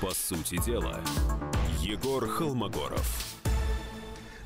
По 0.00 0.14
сути 0.14 0.56
дела, 0.64 0.98
Егор 1.80 2.26
Холмогоров. 2.26 3.36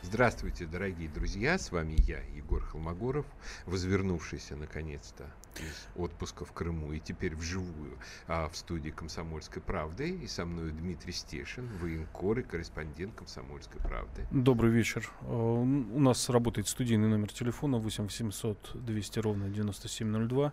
Здравствуйте, 0.02 0.66
дорогие 0.66 1.08
друзья, 1.08 1.58
с 1.58 1.70
вами 1.70 1.94
я, 2.08 2.18
Егор 2.36 2.60
Холмогоров, 2.60 3.24
возвернувшийся 3.64 4.56
наконец-то 4.56 5.24
из 5.60 5.86
отпуска 5.94 6.44
в 6.44 6.50
Крыму 6.50 6.92
и 6.92 6.98
теперь 6.98 7.36
вживую 7.36 7.98
а, 8.26 8.48
в 8.48 8.56
студии 8.56 8.90
«Комсомольской 8.90 9.62
правды». 9.62 10.10
И 10.10 10.26
со 10.26 10.44
мной 10.44 10.72
Дмитрий 10.72 11.12
Стешин, 11.12 11.68
военкор 11.80 12.40
и 12.40 12.42
корреспондент 12.42 13.14
«Комсомольской 13.14 13.80
правды». 13.80 14.26
Добрый 14.32 14.72
вечер. 14.72 15.08
А, 15.20 15.32
у 15.32 16.00
нас 16.00 16.28
работает 16.30 16.66
студийный 16.66 17.06
номер 17.06 17.32
телефона 17.32 17.78
8 17.78 18.04
800 18.04 18.72
200 18.74 19.18
ровно 19.20 19.48
9702. 19.50 20.52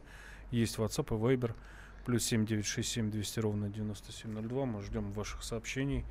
Есть 0.52 0.78
WhatsApp 0.78 1.08
и 1.08 1.36
Viber 1.36 1.56
плюс 2.06 2.26
7967 2.26 3.12
200 3.12 3.40
ровно 3.40 3.70
9702. 3.70 4.66
Мы 4.66 4.82
ждем 4.82 5.12
ваших 5.12 5.44
сообщений. 5.44 6.06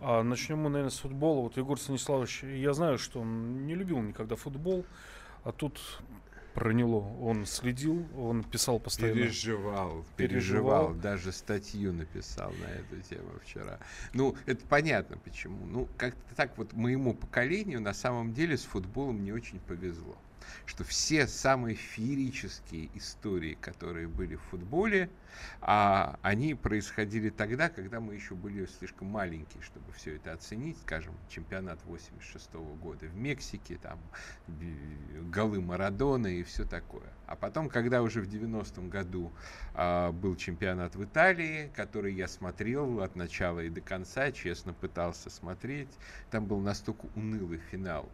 А 0.00 0.22
начнем 0.22 0.58
мы, 0.58 0.68
наверное, 0.68 0.90
с 0.90 0.98
футбола. 0.98 1.42
Вот 1.42 1.56
Егор 1.56 1.78
Станиславович, 1.80 2.42
я 2.42 2.72
знаю, 2.74 2.98
что 2.98 3.20
он 3.20 3.66
не 3.66 3.74
любил 3.74 4.00
никогда 4.00 4.36
футбол, 4.36 4.84
а 5.42 5.52
тут 5.52 5.80
проняло. 6.54 7.06
Он 7.20 7.46
следил, 7.46 8.06
он 8.16 8.42
писал 8.42 8.78
постоянно. 8.78 9.20
Переживал, 9.20 10.04
переживал, 10.16 10.86
переживал. 10.86 10.94
Даже 10.94 11.32
статью 11.32 11.92
написал 11.92 12.50
на 12.50 12.66
эту 12.66 13.08
тему 13.08 13.30
вчера. 13.42 13.78
Ну, 14.12 14.36
это 14.46 14.66
понятно 14.66 15.16
почему. 15.18 15.64
Ну, 15.66 15.88
как-то 15.96 16.34
так 16.34 16.56
вот 16.58 16.72
моему 16.72 17.14
поколению 17.14 17.80
на 17.80 17.94
самом 17.94 18.32
деле 18.34 18.56
с 18.56 18.64
футболом 18.64 19.22
не 19.22 19.32
очень 19.32 19.60
повезло 19.60 20.16
что 20.64 20.84
все 20.84 21.26
самые 21.26 21.76
феерические 21.76 22.90
истории, 22.94 23.56
которые 23.60 24.08
были 24.08 24.36
в 24.36 24.42
футболе, 24.42 25.10
а, 25.60 26.18
они 26.22 26.54
происходили 26.54 27.30
тогда, 27.30 27.68
когда 27.68 28.00
мы 28.00 28.14
еще 28.14 28.34
были 28.34 28.66
слишком 28.66 29.08
маленькие, 29.08 29.62
чтобы 29.62 29.92
все 29.92 30.16
это 30.16 30.32
оценить. 30.32 30.78
Скажем, 30.80 31.14
чемпионат 31.28 31.78
86 31.84 32.54
-го 32.54 32.76
года 32.76 33.06
в 33.06 33.16
Мексике, 33.16 33.78
там 33.82 33.98
голы 35.32 35.60
Марадона 35.60 36.28
и 36.28 36.42
все 36.42 36.64
такое. 36.64 37.12
А 37.26 37.36
потом, 37.36 37.68
когда 37.68 38.02
уже 38.02 38.20
в 38.20 38.28
90-м 38.28 38.88
году 38.88 39.32
а, 39.74 40.12
был 40.12 40.36
чемпионат 40.36 40.94
в 40.94 41.04
Италии, 41.04 41.70
который 41.74 42.14
я 42.14 42.28
смотрел 42.28 43.00
от 43.00 43.16
начала 43.16 43.60
и 43.60 43.68
до 43.68 43.80
конца, 43.80 44.30
честно 44.32 44.72
пытался 44.72 45.30
смотреть, 45.30 45.90
там 46.30 46.46
был 46.46 46.60
настолько 46.60 47.06
унылый 47.14 47.58
финал 47.70 48.08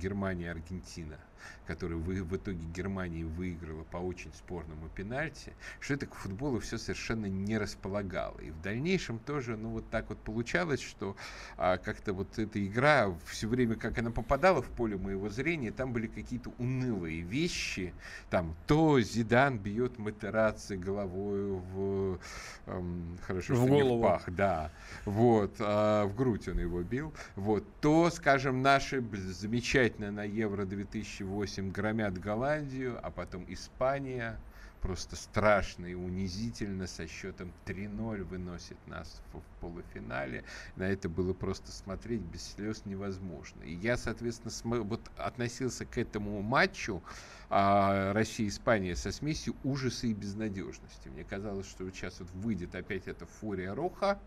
Германия-Аргентина, 0.00 1.18
который 1.66 1.96
в, 1.96 2.04
в 2.04 2.36
итоге 2.36 2.64
Германия 2.74 3.24
выиграла 3.24 3.84
по 3.84 3.98
очень 3.98 4.32
спорному 4.34 4.88
пенальти, 4.88 5.52
что 5.78 5.94
это 5.94 6.06
к 6.06 6.14
футболу 6.14 6.58
все 6.60 6.78
совершенно 6.78 7.26
не 7.26 7.58
располагало. 7.58 8.38
И 8.40 8.50
в 8.50 8.60
дальнейшем 8.60 9.18
тоже, 9.18 9.56
ну, 9.56 9.70
вот 9.70 9.88
так 9.90 10.08
вот 10.08 10.18
получалось, 10.18 10.80
что 10.80 11.16
а, 11.56 11.76
как-то 11.78 12.12
вот 12.12 12.38
эта 12.38 12.64
игра 12.64 13.14
все 13.26 13.46
время, 13.46 13.76
как 13.76 13.98
она 13.98 14.10
попадала 14.10 14.62
в 14.62 14.68
поле 14.68 14.96
моего 14.96 15.28
зрения, 15.28 15.70
там 15.70 15.92
были 15.92 16.06
какие-то 16.06 16.50
унылые 16.58 17.20
вещи. 17.20 17.92
Там 18.30 18.54
то 18.66 19.00
Зидан 19.00 19.58
бьет 19.58 19.98
Матераци 19.98 20.76
головой 20.76 21.52
в... 21.52 22.18
Эм, 22.66 23.18
хорошо, 23.26 23.54
в 23.54 23.56
что 23.56 23.66
голову. 23.66 23.94
не 23.94 23.98
в 23.98 24.02
пах, 24.02 24.24
да. 24.28 24.70
Вот, 25.04 25.54
а, 25.60 26.06
в 26.06 26.14
грудь 26.16 26.48
он 26.48 26.58
его 26.58 26.82
бил. 26.82 27.12
Вот, 27.36 27.64
то, 27.80 28.10
скажем, 28.10 28.62
наши 28.62 29.00
замечательно 29.40 30.10
на 30.12 30.24
Евро 30.24 30.66
2008 30.66 31.70
громят 31.72 32.18
Голландию, 32.18 33.00
а 33.02 33.10
потом 33.10 33.44
Испания 33.48 34.44
просто 34.80 35.16
страшно 35.16 35.86
и 35.86 35.94
унизительно 35.94 36.86
со 36.86 37.06
счетом 37.06 37.54
3-0 37.64 38.22
выносит 38.24 38.86
нас 38.86 39.22
в, 39.32 39.42
полуфинале. 39.60 40.44
На 40.74 40.84
это 40.84 41.08
было 41.08 41.34
просто 41.34 41.72
смотреть 41.72 42.22
без 42.22 42.52
слез 42.52 42.84
невозможно. 42.84 43.62
И 43.62 43.74
я, 43.74 43.96
соответственно, 43.96 44.50
см- 44.50 44.84
вот 44.88 45.10
относился 45.16 45.84
к 45.86 45.98
этому 45.98 46.40
матчу 46.42 47.02
а, 47.48 48.12
Россия-Испания 48.12 48.96
со 48.96 49.12
смесью 49.12 49.56
ужаса 49.62 50.06
и 50.06 50.14
безнадежности. 50.14 51.08
Мне 51.08 51.24
казалось, 51.24 51.68
что 51.68 51.90
сейчас 51.90 52.20
вот 52.20 52.30
выйдет 52.30 52.74
опять 52.74 53.06
эта 53.06 53.26
фурия 53.26 53.74
Роха, 53.74 54.22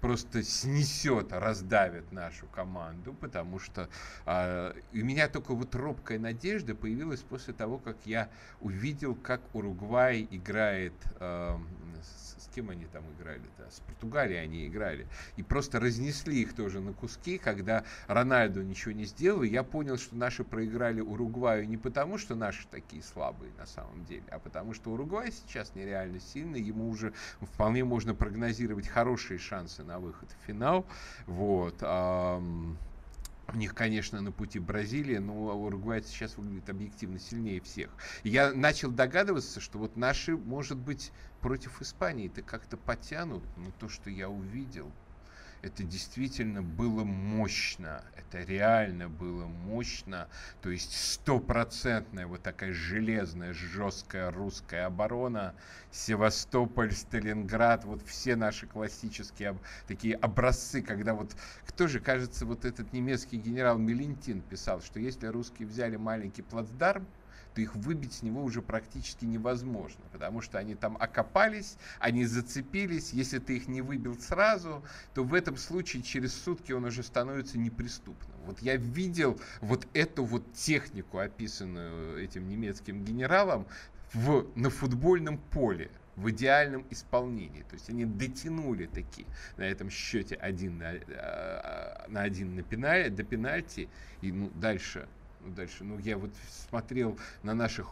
просто 0.00 0.42
снесет, 0.42 1.32
раздавит 1.32 2.10
нашу 2.12 2.46
команду, 2.46 3.12
потому 3.14 3.58
что 3.58 3.88
э, 4.26 4.72
у 4.92 4.96
меня 4.96 5.28
только 5.28 5.54
вот 5.54 5.74
робкая 5.74 6.18
надежда 6.18 6.74
появилась 6.74 7.20
после 7.20 7.54
того, 7.54 7.78
как 7.78 7.96
я 8.04 8.28
увидел, 8.60 9.14
как 9.14 9.40
Уругвай 9.54 10.26
играет 10.30 10.94
э, 11.18 11.58
кем 12.54 12.70
они 12.70 12.86
там 12.86 13.04
играли-то? 13.18 13.70
С 13.70 13.80
Португалией 13.80 14.42
они 14.42 14.66
играли. 14.66 15.06
И 15.36 15.42
просто 15.42 15.80
разнесли 15.80 16.42
их 16.42 16.54
тоже 16.54 16.80
на 16.80 16.92
куски, 16.92 17.38
когда 17.38 17.84
Рональду 18.06 18.62
ничего 18.62 18.92
не 18.92 19.04
сделал. 19.04 19.42
Я 19.42 19.62
понял, 19.62 19.96
что 19.96 20.16
наши 20.16 20.44
проиграли 20.44 21.00
Уругваю 21.00 21.68
не 21.68 21.76
потому, 21.76 22.18
что 22.18 22.34
наши 22.34 22.66
такие 22.68 23.02
слабые 23.02 23.52
на 23.58 23.66
самом 23.66 24.04
деле, 24.04 24.24
а 24.30 24.38
потому 24.38 24.74
что 24.74 24.90
Уругвай 24.90 25.32
сейчас 25.32 25.74
нереально 25.74 26.20
сильный. 26.20 26.60
Ему 26.60 26.88
уже 26.88 27.12
вполне 27.40 27.84
можно 27.84 28.14
прогнозировать 28.14 28.88
хорошие 28.88 29.38
шансы 29.38 29.82
на 29.82 29.98
выход 29.98 30.28
в 30.30 30.46
финал. 30.46 30.86
Вот. 31.26 31.82
У 33.52 33.56
них, 33.56 33.74
конечно, 33.74 34.20
на 34.20 34.30
пути 34.30 34.60
Бразилия, 34.60 35.18
но 35.18 35.34
Уругвай 35.60 36.02
сейчас 36.04 36.36
выглядит 36.36 36.70
объективно 36.70 37.18
сильнее 37.18 37.60
всех. 37.60 37.96
я 38.22 38.52
начал 38.52 38.92
догадываться, 38.92 39.60
что 39.60 39.78
вот 39.78 39.96
наши, 39.96 40.36
может 40.36 40.78
быть, 40.78 41.12
против 41.40 41.82
Испании-то 41.82 42.42
как-то 42.42 42.76
потянут, 42.76 43.44
но 43.56 43.72
то, 43.72 43.88
что 43.88 44.08
я 44.08 44.28
увидел, 44.28 44.94
это 45.62 45.84
действительно 45.84 46.62
было 46.62 47.04
мощно, 47.04 48.02
это 48.16 48.42
реально 48.42 49.08
было 49.08 49.46
мощно, 49.46 50.28
то 50.62 50.70
есть 50.70 50.92
стопроцентная 50.92 52.26
вот 52.26 52.42
такая 52.42 52.72
железная, 52.72 53.52
жесткая 53.52 54.30
русская 54.30 54.86
оборона, 54.86 55.54
Севастополь, 55.90 56.92
Сталинград, 56.92 57.84
вот 57.84 58.02
все 58.06 58.36
наши 58.36 58.66
классические 58.66 59.58
такие 59.86 60.14
образцы, 60.14 60.82
когда 60.82 61.14
вот, 61.14 61.34
кто 61.66 61.88
же, 61.88 62.00
кажется, 62.00 62.46
вот 62.46 62.64
этот 62.64 62.92
немецкий 62.92 63.36
генерал 63.36 63.78
Мелентин 63.78 64.40
писал, 64.40 64.80
что 64.80 65.00
если 65.00 65.26
русские 65.26 65.68
взяли 65.68 65.96
маленький 65.96 66.42
плацдарм, 66.42 67.06
то 67.54 67.60
их 67.60 67.74
выбить 67.74 68.14
с 68.14 68.22
него 68.22 68.42
уже 68.42 68.62
практически 68.62 69.24
невозможно, 69.24 70.02
потому 70.12 70.40
что 70.40 70.58
они 70.58 70.74
там 70.74 70.96
окопались, 70.98 71.76
они 71.98 72.24
зацепились, 72.24 73.12
если 73.12 73.38
ты 73.38 73.56
их 73.56 73.68
не 73.68 73.82
выбил 73.82 74.18
сразу, 74.18 74.82
то 75.14 75.24
в 75.24 75.34
этом 75.34 75.56
случае 75.56 76.02
через 76.02 76.34
сутки 76.34 76.72
он 76.72 76.84
уже 76.84 77.02
становится 77.02 77.58
неприступным. 77.58 78.36
Вот 78.46 78.60
я 78.60 78.76
видел 78.76 79.38
вот 79.60 79.86
эту 79.94 80.24
вот 80.24 80.52
технику, 80.52 81.18
описанную 81.18 82.22
этим 82.22 82.48
немецким 82.48 83.04
генералом, 83.04 83.66
в, 84.12 84.46
на 84.56 84.70
футбольном 84.70 85.38
поле 85.38 85.90
в 86.16 86.30
идеальном 86.30 86.84
исполнении. 86.90 87.62
То 87.62 87.74
есть 87.74 87.88
они 87.88 88.04
дотянули 88.04 88.86
таки 88.86 89.26
на 89.56 89.62
этом 89.62 89.90
счете 89.90 90.34
один 90.34 90.78
на, 90.78 90.92
э, 90.94 92.08
на 92.08 92.22
один 92.22 92.56
на 92.56 92.62
пенальти, 92.62 93.08
до 93.10 93.22
пенальти. 93.22 93.88
И 94.20 94.32
ну, 94.32 94.50
дальше 94.54 95.08
дальше. 95.46 95.84
Ну, 95.84 95.98
я 95.98 96.16
вот 96.16 96.30
смотрел 96.68 97.18
на 97.42 97.54
наших 97.54 97.86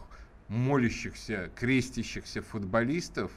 молящихся, 0.47 1.51
крестящихся 1.55 2.41
футболистов, 2.41 3.31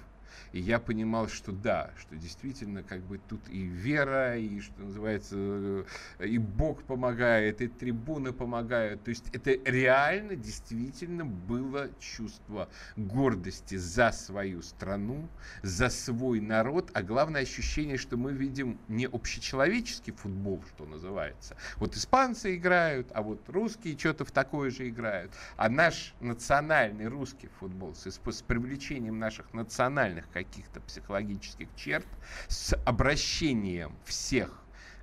и 0.53 0.61
я 0.61 0.79
понимал, 0.79 1.29
что 1.29 1.53
да, 1.53 1.91
что 1.99 2.17
действительно 2.17 2.83
как 2.83 3.01
бы 3.03 3.19
тут 3.29 3.41
и 3.49 3.63
вера, 3.63 4.37
и 4.39 4.61
что 4.61 4.83
называется, 4.83 5.37
э, 5.37 5.85
и 6.27 6.39
Бог 6.39 6.83
помогает, 6.85 7.61
и 7.61 7.69
трибуны 7.69 8.33
помогают. 8.33 9.05
То 9.05 9.11
есть 9.11 9.25
это 9.33 9.53
реально 9.69 10.37
действительно 10.37 11.25
было 11.25 11.89
чувство 11.99 12.69
гордости 12.97 13.77
за 13.77 14.13
свою 14.13 14.63
страну, 14.63 15.29
за 15.63 15.89
свой 15.89 16.41
народ, 16.41 16.91
а 16.95 17.03
главное 17.03 17.43
ощущение, 17.43 17.97
что 17.97 18.17
мы 18.17 18.33
видим 18.33 18.79
не 18.89 19.07
общечеловеческий 19.07 20.13
футбол, 20.13 20.63
что 20.75 20.85
называется. 20.87 21.57
Вот 21.77 21.97
испанцы 21.97 22.57
играют, 22.57 23.09
а 23.15 23.23
вот 23.23 23.49
русские 23.49 23.99
что-то 23.99 24.25
в 24.25 24.31
такое 24.31 24.71
же 24.71 24.89
играют. 24.89 25.33
А 25.57 25.69
наш 25.69 26.15
национальный 26.21 27.07
русский 27.07 27.49
футбол 27.61 27.95
с, 27.95 28.07
с 28.07 28.43
привлечением 28.43 29.19
наших 29.19 29.53
национальных 29.53 30.22
каких-то 30.29 30.81
психологических 30.81 31.69
черт, 31.77 32.07
с 32.49 32.77
обращением 32.85 33.97
всех 34.05 34.63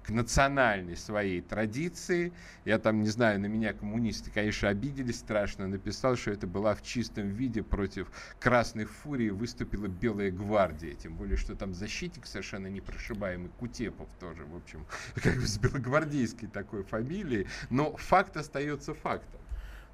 к 0.09 0.11
национальной 0.11 0.97
своей 0.97 1.39
традиции. 1.39 2.33
Я 2.65 2.79
там, 2.79 3.03
не 3.03 3.09
знаю, 3.09 3.39
на 3.39 3.45
меня 3.45 3.73
коммунисты, 3.73 4.31
конечно, 4.31 4.67
обиделись 4.67 5.19
страшно. 5.19 5.67
Написал, 5.67 6.15
что 6.15 6.31
это 6.31 6.47
была 6.47 6.73
в 6.73 6.81
чистом 6.81 7.29
виде 7.29 7.61
против 7.61 8.11
Красной 8.39 8.85
Фурии 8.85 9.29
выступила 9.29 9.85
Белая 9.87 10.31
Гвардия. 10.31 10.95
Тем 10.95 11.15
более, 11.15 11.37
что 11.37 11.55
там 11.55 11.75
защитник 11.75 12.25
совершенно 12.25 12.67
непрошибаемый, 12.67 13.49
Кутепов 13.59 14.09
тоже, 14.19 14.45
в 14.45 14.55
общем, 14.55 14.87
как 15.15 15.35
бы 15.35 15.45
с 15.45 15.59
белогвардейской 15.59 16.47
такой 16.47 16.83
фамилией. 16.83 17.47
Но 17.69 17.95
факт 17.97 18.35
остается 18.35 18.95
фактом. 18.95 19.38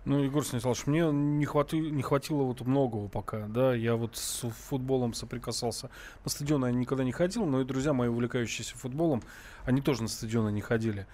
Ну, 0.05 0.19
Егор 0.19 0.45
Станиславович, 0.45 0.85
мне 0.85 1.11
не, 1.11 1.45
хвати, 1.45 1.79
не 1.79 2.03
хватило 2.03 2.43
вот 2.43 2.61
многого 2.61 3.07
пока, 3.07 3.47
да, 3.47 3.73
я 3.73 3.95
вот 3.95 4.15
с 4.15 4.47
футболом 4.69 5.15
соприкасался. 5.15 5.89
На 6.23 6.29
стадион 6.29 6.63
я 6.63 6.71
никогда 6.71 7.03
не 7.03 7.11
ходил, 7.11 7.47
но 7.47 7.61
и 7.61 7.65
друзья 7.65 7.91
мои, 7.91 8.07
увлекающиеся 8.07 8.77
футболом, 8.77 9.23
они 9.65 9.81
тоже 9.81 10.03
на 10.03 10.07
стадионы 10.07 10.51
не 10.51 10.61
ходили. 10.61 11.07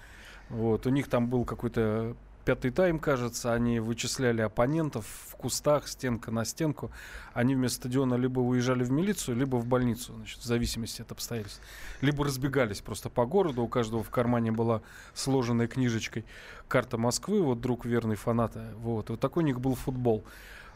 Вот, 0.49 0.85
у 0.85 0.89
них 0.89 1.07
там 1.07 1.29
был 1.29 1.45
какой-то 1.45 2.17
пятый 2.45 2.71
тайм, 2.71 2.99
кажется, 2.99 3.53
они 3.53 3.79
вычисляли 3.79 4.41
оппонентов 4.41 5.05
в 5.29 5.35
кустах, 5.35 5.87
стенка 5.87 6.31
на 6.31 6.45
стенку. 6.45 6.91
Они 7.33 7.55
вместо 7.55 7.77
стадиона 7.77 8.15
либо 8.15 8.39
уезжали 8.39 8.83
в 8.83 8.91
милицию, 8.91 9.37
либо 9.37 9.55
в 9.57 9.65
больницу, 9.65 10.13
значит, 10.15 10.39
в 10.39 10.45
зависимости 10.45 11.01
от 11.01 11.11
обстоятельств. 11.11 11.61
Либо 12.01 12.25
разбегались 12.25 12.81
просто 12.81 13.09
по 13.09 13.25
городу, 13.25 13.61
у 13.61 13.67
каждого 13.67 14.03
в 14.03 14.09
кармане 14.09 14.51
была 14.51 14.81
сложенная 15.13 15.67
книжечкой 15.67 16.25
карта 16.67 16.97
Москвы, 16.97 17.41
вот 17.41 17.61
друг 17.61 17.85
верный 17.85 18.15
фаната. 18.15 18.73
Вот, 18.77 19.09
вот 19.09 19.19
такой 19.19 19.43
у 19.43 19.45
них 19.45 19.59
был 19.59 19.75
футбол. 19.75 20.25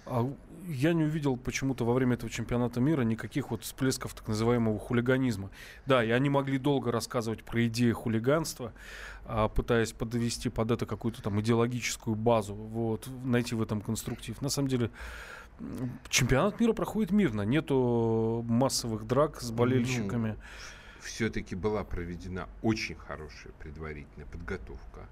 А 0.06 0.31
я 0.68 0.94
не 0.94 1.04
увидел 1.04 1.38
почему-то 1.38 1.86
во 1.86 1.94
время 1.94 2.16
этого 2.16 2.30
чемпионата 2.30 2.80
мира 2.80 3.02
никаких 3.04 3.52
вот 3.52 3.63
всплесков 3.63 4.13
так 4.13 4.28
называемого 4.28 4.80
хулиганизма. 4.80 5.52
Да, 5.86 6.04
и 6.04 6.10
они 6.10 6.30
могли 6.30 6.57
долго 6.57 6.92
рассказывать 6.92 7.44
про 7.44 7.66
идеи 7.68 7.92
хулиганства, 7.92 8.74
а, 9.25 9.48
пытаясь 9.48 9.94
подвести 9.94 10.50
под 10.50 10.72
это 10.72 10.86
какую-то 10.86 11.22
там 11.22 11.40
идеологическую 11.42 12.16
базу, 12.16 12.54
вот, 12.54 13.07
найти 13.24 13.56
в 13.56 13.62
этом 13.62 13.81
конструктив. 13.81 14.42
На 14.42 14.50
самом 14.50 14.69
деле, 14.69 14.92
чемпионат 16.10 16.60
мира 16.60 16.74
проходит 16.74 17.12
мирно, 17.12 17.44
нету 17.44 18.44
массовых 18.48 19.06
драк 19.06 19.42
с 19.42 19.51
болельщиками. 19.51 20.30
Ну, 20.30 20.36
все-таки 21.01 21.56
была 21.56 21.84
проведена 21.84 22.50
очень 22.62 22.96
хорошая 22.96 23.54
предварительная 23.60 24.25
подготовка 24.25 25.08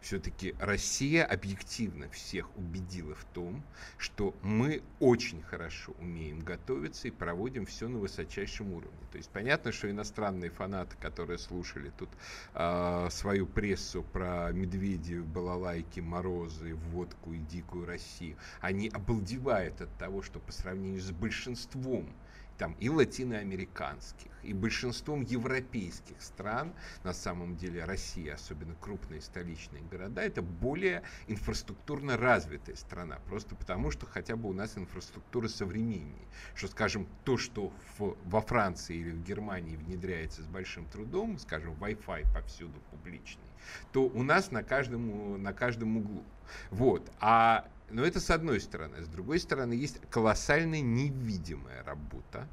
все-таки 0.00 0.54
Россия 0.58 1.24
объективно 1.24 2.08
всех 2.10 2.48
убедила 2.56 3.14
в 3.14 3.24
том, 3.24 3.62
что 3.96 4.34
мы 4.42 4.82
очень 5.00 5.42
хорошо 5.42 5.92
умеем 6.00 6.40
готовиться 6.40 7.08
и 7.08 7.10
проводим 7.10 7.66
все 7.66 7.88
на 7.88 7.98
высочайшем 7.98 8.72
уровне. 8.72 8.98
То 9.10 9.18
есть 9.18 9.30
понятно, 9.30 9.72
что 9.72 9.90
иностранные 9.90 10.50
фанаты, 10.50 10.96
которые 11.00 11.38
слушали 11.38 11.90
тут 11.96 12.10
э, 12.54 13.08
свою 13.10 13.46
прессу 13.46 14.02
про 14.02 14.50
медведей, 14.52 15.20
балалайки, 15.20 16.00
морозы, 16.00 16.74
водку 16.74 17.32
и 17.32 17.38
дикую 17.38 17.86
Россию, 17.86 18.36
они 18.60 18.88
обалдевают 18.88 19.80
от 19.80 19.96
того, 19.98 20.22
что 20.22 20.38
по 20.38 20.52
сравнению 20.52 21.00
с 21.00 21.10
большинством 21.10 22.08
там 22.58 22.74
и 22.80 22.88
латиноамериканских, 22.88 24.30
и 24.42 24.52
большинством 24.52 25.22
европейских 25.22 26.20
стран, 26.20 26.74
на 27.04 27.12
самом 27.12 27.56
деле 27.56 27.84
Россия, 27.84 28.34
особенно 28.34 28.74
крупные 28.74 29.20
столичные 29.20 29.82
города, 29.82 30.20
это 30.20 30.42
более 30.42 31.02
инфраструктурно 31.28 32.16
развитая 32.16 32.76
страна, 32.76 33.20
просто 33.26 33.54
потому 33.54 33.90
что 33.90 34.06
хотя 34.06 34.36
бы 34.36 34.48
у 34.48 34.52
нас 34.52 34.76
инфраструктура 34.76 35.48
современнее. 35.48 36.26
Что, 36.54 36.68
скажем, 36.68 37.06
то, 37.24 37.38
что 37.38 37.72
в, 37.96 38.16
во 38.24 38.40
Франции 38.40 38.96
или 38.96 39.10
в 39.10 39.22
Германии 39.22 39.76
внедряется 39.76 40.42
с 40.42 40.46
большим 40.46 40.86
трудом, 40.86 41.38
скажем, 41.38 41.74
Wi-Fi 41.74 42.32
повсюду 42.34 42.80
публичный, 42.90 43.44
то 43.92 44.02
у 44.02 44.22
нас 44.22 44.50
на 44.50 44.62
каждом, 44.64 45.40
на 45.40 45.52
каждом 45.52 45.96
углу. 45.96 46.24
Вот. 46.70 47.10
А 47.20 47.68
но 47.90 48.04
это 48.04 48.20
с 48.20 48.30
одной 48.30 48.60
стороны. 48.60 49.02
С 49.02 49.08
другой 49.08 49.40
стороны, 49.40 49.72
есть 49.72 50.00
колоссальная 50.10 50.80
невидимая 50.80 51.82
работа, 51.84 52.48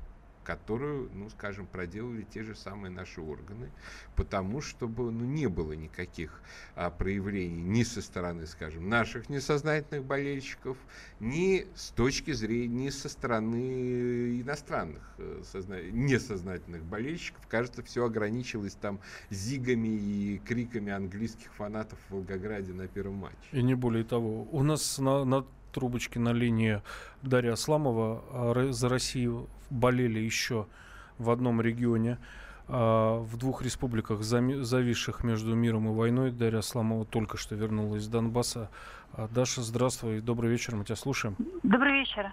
которую, 0.45 1.09
ну, 1.13 1.30
скажем, 1.30 1.65
проделали 1.65 2.21
те 2.21 2.44
же 2.44 2.56
самые 2.56 2.92
наши 2.92 3.19
органы, 3.19 3.71
потому 4.15 4.62
чтобы 4.62 5.12
ну, 5.12 5.25
не 5.25 5.47
было 5.47 5.74
никаких 5.74 6.42
а, 6.75 6.89
проявлений 6.89 7.62
ни 7.62 7.83
со 7.83 8.01
стороны, 8.01 8.45
скажем, 8.45 8.88
наших 8.88 9.27
несознательных 9.30 10.06
болельщиков, 10.06 10.77
ни 11.19 11.65
с 11.75 11.89
точки 11.89 12.31
зрения, 12.31 12.86
ни 12.86 12.89
со 12.89 13.09
стороны 13.09 14.42
иностранных 14.42 15.01
э, 15.18 15.42
созна... 15.51 15.81
несознательных 15.81 16.83
болельщиков. 16.83 17.45
Кажется, 17.48 17.81
все 17.83 18.06
ограничилось 18.06 18.75
там 18.75 19.00
зигами 19.30 19.88
и 19.88 20.41
криками 20.45 20.91
английских 20.91 21.51
фанатов 21.53 21.98
в 22.07 22.13
Волгограде 22.13 22.74
на 22.74 22.88
первом 22.88 23.15
матче. 23.15 23.36
И 23.51 23.63
не 23.63 23.75
более 23.75 24.03
того. 24.03 24.48
У 24.51 24.62
нас 24.62 25.00
на, 25.00 25.25
на 25.25 25.45
трубочке 25.75 26.19
на 26.19 26.31
линии 26.31 26.81
Дарья 27.22 27.54
Асламова 27.54 28.72
за 28.72 28.89
Россию 28.89 29.50
болели 29.69 30.19
еще 30.19 30.68
в 31.18 31.30
одном 31.30 31.62
регионе. 31.62 32.18
А, 32.68 33.19
в 33.19 33.38
двух 33.38 33.62
республиках, 33.62 34.24
зависших 34.24 35.24
между 35.24 35.54
миром 35.54 35.88
и 35.89 35.94
войной, 35.94 36.31
Дарья 36.31 36.60
Асламова 36.60 37.06
только 37.06 37.38
что 37.38 37.56
вернулась 37.56 38.04
из 38.04 38.07
Донбасса. 38.07 38.72
А, 39.13 39.27
Даша, 39.27 39.62
здравствуй, 39.62 40.22
добрый 40.22 40.50
вечер, 40.50 40.75
мы 40.75 40.86
тебя 40.86 40.95
слушаем. 40.95 41.36
Добрый 41.62 42.00
вечер. 42.00 42.31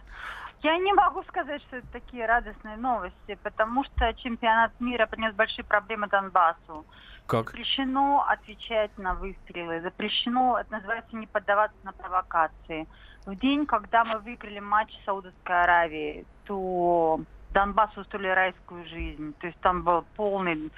Я 0.62 0.78
не 0.78 0.92
могу 0.92 1.24
сказать, 1.24 1.60
что 1.62 1.78
это 1.78 1.86
такие 1.88 2.24
радостные 2.24 2.76
новости, 2.76 3.36
потому 3.42 3.82
что 3.84 4.14
чемпионат 4.14 4.70
мира 4.78 5.06
принес 5.06 5.34
большие 5.34 5.64
проблемы 5.64 6.06
Донбассу. 6.06 6.86
Как? 7.26 7.50
Запрещено 7.50 8.24
отвечать 8.28 8.90
на 8.98 9.14
выстрелы, 9.14 9.80
запрещено, 9.80 10.58
это 10.58 10.72
называется, 10.72 11.16
не 11.16 11.26
поддаваться 11.26 11.76
на 11.84 11.92
провокации. 11.92 12.86
В 13.24 13.34
день, 13.36 13.66
когда 13.66 14.04
мы 14.04 14.18
выиграли 14.18 14.58
матч 14.58 14.92
с 15.00 15.04
Саудовской 15.04 15.62
Аравией, 15.62 16.26
то 16.44 17.20
Донбасс 17.50 17.96
устроили 17.96 18.28
райскую 18.28 18.84
жизнь. 18.86 19.34
То 19.40 19.46
есть 19.46 19.58
там 19.60 19.82
был 19.82 20.04
полный 20.16 20.70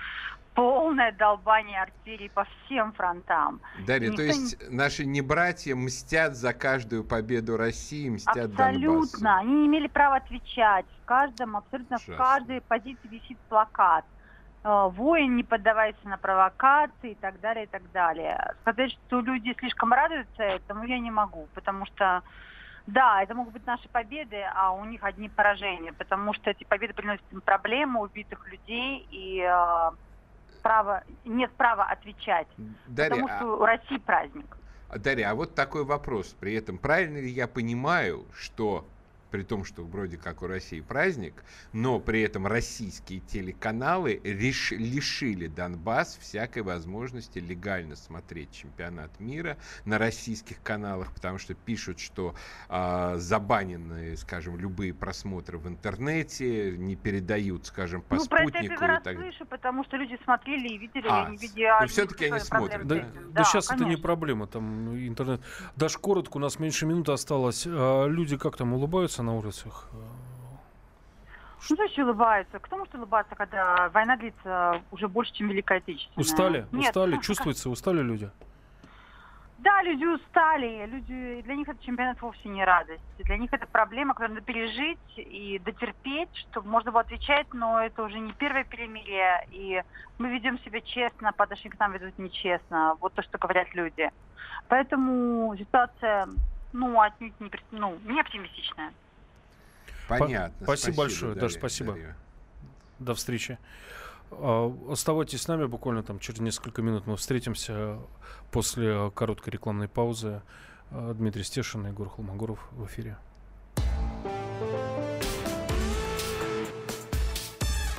полное 0.54 1.12
долбание 1.12 1.82
артерий 1.82 2.30
по 2.30 2.44
всем 2.44 2.92
фронтам. 2.92 3.60
Дарья, 3.86 4.08
Никто 4.08 4.16
то 4.18 4.22
есть 4.22 4.62
не... 4.62 4.76
наши 4.76 5.04
небратья 5.04 5.74
мстят 5.74 6.36
за 6.36 6.52
каждую 6.52 7.04
победу 7.04 7.56
России, 7.56 8.08
мстят 8.08 8.50
Абсолютно. 8.50 9.18
Донбассу. 9.20 9.26
Они 9.28 9.52
не 9.52 9.66
имели 9.66 9.88
права 9.88 10.16
отвечать. 10.16 10.86
В 11.02 11.04
каждом, 11.06 11.56
абсолютно 11.56 11.96
Ужасно. 11.96 12.14
в 12.14 12.16
каждой 12.16 12.60
позиции 12.60 13.08
висит 13.08 13.38
плакат. 13.48 14.04
Э, 14.64 14.88
воин, 14.88 15.36
не 15.36 15.44
поддавайся 15.44 16.08
на 16.08 16.16
провокации 16.16 17.10
и 17.10 17.14
так 17.14 17.38
далее, 17.40 17.64
и 17.64 17.66
так 17.66 17.82
далее. 17.92 18.54
Сказать, 18.62 18.92
что 18.92 19.20
люди 19.20 19.54
слишком 19.58 19.92
радуются 19.92 20.42
этому, 20.42 20.84
я 20.84 20.98
не 20.98 21.10
могу, 21.10 21.48
потому 21.54 21.84
что 21.84 22.22
да, 22.86 23.22
это 23.22 23.34
могут 23.34 23.52
быть 23.52 23.66
наши 23.66 23.88
победы, 23.90 24.42
а 24.54 24.72
у 24.72 24.84
них 24.86 25.04
одни 25.04 25.28
поражения, 25.28 25.92
потому 25.92 26.32
что 26.32 26.50
эти 26.50 26.64
победы 26.64 26.94
приносят 26.94 27.24
им 27.30 27.42
проблемы, 27.42 28.00
убитых 28.00 28.50
людей 28.50 29.06
и 29.10 29.40
э, 29.40 29.90
право, 30.62 31.04
нет 31.26 31.50
права 31.52 31.84
отвечать, 31.84 32.48
Дарья, 32.86 33.10
потому 33.10 33.28
что 33.28 33.52
а... 33.52 33.56
у 33.56 33.64
России 33.66 33.98
праздник. 33.98 34.56
Дарья, 34.96 35.30
а 35.30 35.34
вот 35.34 35.54
такой 35.54 35.84
вопрос. 35.84 36.34
При 36.40 36.54
этом 36.54 36.78
правильно 36.78 37.18
ли 37.18 37.28
я 37.28 37.48
понимаю, 37.48 38.24
что 38.32 38.86
при 39.34 39.42
том, 39.42 39.64
что 39.64 39.82
вроде 39.82 40.16
как 40.16 40.42
у 40.42 40.46
России 40.46 40.80
праздник, 40.80 41.42
но 41.72 41.98
при 41.98 42.22
этом 42.22 42.46
российские 42.46 43.18
телеканалы 43.18 44.20
реш, 44.22 44.70
лишили 44.70 45.48
Донбасс 45.48 46.16
всякой 46.20 46.62
возможности 46.62 47.40
легально 47.40 47.96
смотреть 47.96 48.52
чемпионат 48.52 49.18
мира 49.18 49.56
на 49.84 49.98
российских 49.98 50.62
каналах, 50.62 51.12
потому 51.12 51.38
что 51.38 51.54
пишут, 51.54 51.98
что 51.98 52.36
э, 52.68 53.14
забанены, 53.16 54.16
скажем, 54.16 54.56
любые 54.56 54.94
просмотры 54.94 55.58
в 55.58 55.66
интернете, 55.66 56.78
не 56.78 56.94
передают, 56.94 57.66
скажем, 57.66 58.02
по 58.02 58.14
ну, 58.14 58.20
спутнику. 58.20 58.76
Про 58.76 58.84
это 58.84 58.92
я 58.92 59.00
так... 59.00 59.16
слышу, 59.16 59.46
потому 59.46 59.82
что 59.82 59.96
люди 59.96 60.16
смотрели 60.22 60.68
и 60.68 60.78
видели, 60.78 61.08
а, 61.10 61.28
не 61.28 61.38
видя... 61.38 61.78
Но 61.80 61.88
все-таки 61.88 62.26
они 62.26 62.38
смотрят. 62.38 62.86
Да, 62.86 62.94
да, 62.94 63.08
да 63.30 63.42
сейчас 63.42 63.66
конечно. 63.66 63.84
это 63.86 63.96
не 63.96 64.00
проблема, 64.00 64.46
там 64.46 64.96
интернет. 64.96 65.40
Даже 65.74 65.98
коротко, 65.98 66.36
у 66.36 66.40
нас 66.40 66.60
меньше 66.60 66.86
минуты 66.86 67.10
осталось. 67.10 67.66
А 67.66 68.06
люди 68.06 68.36
как 68.36 68.56
там 68.56 68.74
улыбаются 68.74 69.23
на 69.24 69.34
улицах? 69.34 69.88
Ну, 71.70 71.76
значит, 71.76 71.98
улыбаются. 71.98 72.58
Кто 72.58 72.76
может 72.76 72.94
улыбаться, 72.94 73.34
когда 73.34 73.88
война 73.88 74.16
длится 74.16 74.82
уже 74.90 75.08
больше, 75.08 75.32
чем 75.32 75.48
Великая 75.48 75.78
Отечественная? 75.78 76.22
Устали? 76.22 76.66
Нет. 76.72 76.90
Устали? 76.90 77.16
Чувствуется? 77.20 77.70
Устали 77.70 78.02
люди? 78.02 78.30
Да, 79.58 79.82
люди 79.82 80.04
устали. 80.04 80.84
Люди, 80.84 81.40
для 81.40 81.54
них 81.54 81.66
это 81.66 81.82
чемпионат 81.82 82.20
вовсе 82.20 82.50
не 82.50 82.62
радость. 82.62 83.02
Для 83.18 83.38
них 83.38 83.50
это 83.50 83.66
проблема, 83.66 84.12
которую 84.12 84.34
надо 84.34 84.44
пережить 84.44 84.98
и 85.16 85.58
дотерпеть, 85.64 86.28
чтобы 86.36 86.68
можно 86.68 86.92
было 86.92 87.00
отвечать, 87.00 87.46
но 87.54 87.80
это 87.80 88.02
уже 88.02 88.18
не 88.18 88.34
первое 88.34 88.64
перемирие. 88.64 89.48
И 89.50 89.82
мы 90.18 90.28
ведем 90.28 90.58
себя 90.60 90.82
честно, 90.82 91.32
по 91.32 91.44
отношению 91.44 91.78
к 91.78 91.80
нам 91.80 91.92
ведут 91.92 92.18
нечестно. 92.18 92.98
Вот 93.00 93.14
то, 93.14 93.22
что 93.22 93.38
говорят 93.38 93.74
люди. 93.74 94.10
Поэтому 94.68 95.56
ситуация, 95.56 96.28
ну, 96.74 97.00
отнюдь 97.00 97.40
не, 97.40 97.50
ну, 97.70 97.98
не 98.04 98.20
оптимистичная. 98.20 98.92
Понятно. 100.08 100.54
Спасибо, 100.64 100.64
спасибо 100.64 100.96
большое, 100.96 101.34
Дарья, 101.34 101.40
Даша, 101.48 101.58
спасибо. 101.58 101.92
Дарья. 101.92 102.16
До 102.98 103.14
встречи. 103.14 103.58
А, 104.30 104.74
оставайтесь 104.90 105.42
с 105.42 105.48
нами, 105.48 105.66
буквально 105.66 106.02
там 106.02 106.18
через 106.18 106.40
несколько 106.40 106.82
минут 106.82 107.06
мы 107.06 107.16
встретимся 107.16 107.98
после 108.50 109.10
короткой 109.14 109.52
рекламной 109.52 109.88
паузы. 109.88 110.42
А, 110.90 111.14
Дмитрий 111.14 111.44
Стешин 111.44 111.86
и 111.86 111.90
Егор 111.90 112.08
Холмогоров 112.08 112.68
в 112.72 112.86
эфире. 112.86 113.16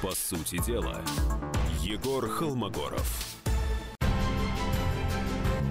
По 0.01 0.11
сути 0.11 0.63
дела, 0.63 1.01
Егор 1.81 2.27
Холмогоров. 2.29 3.35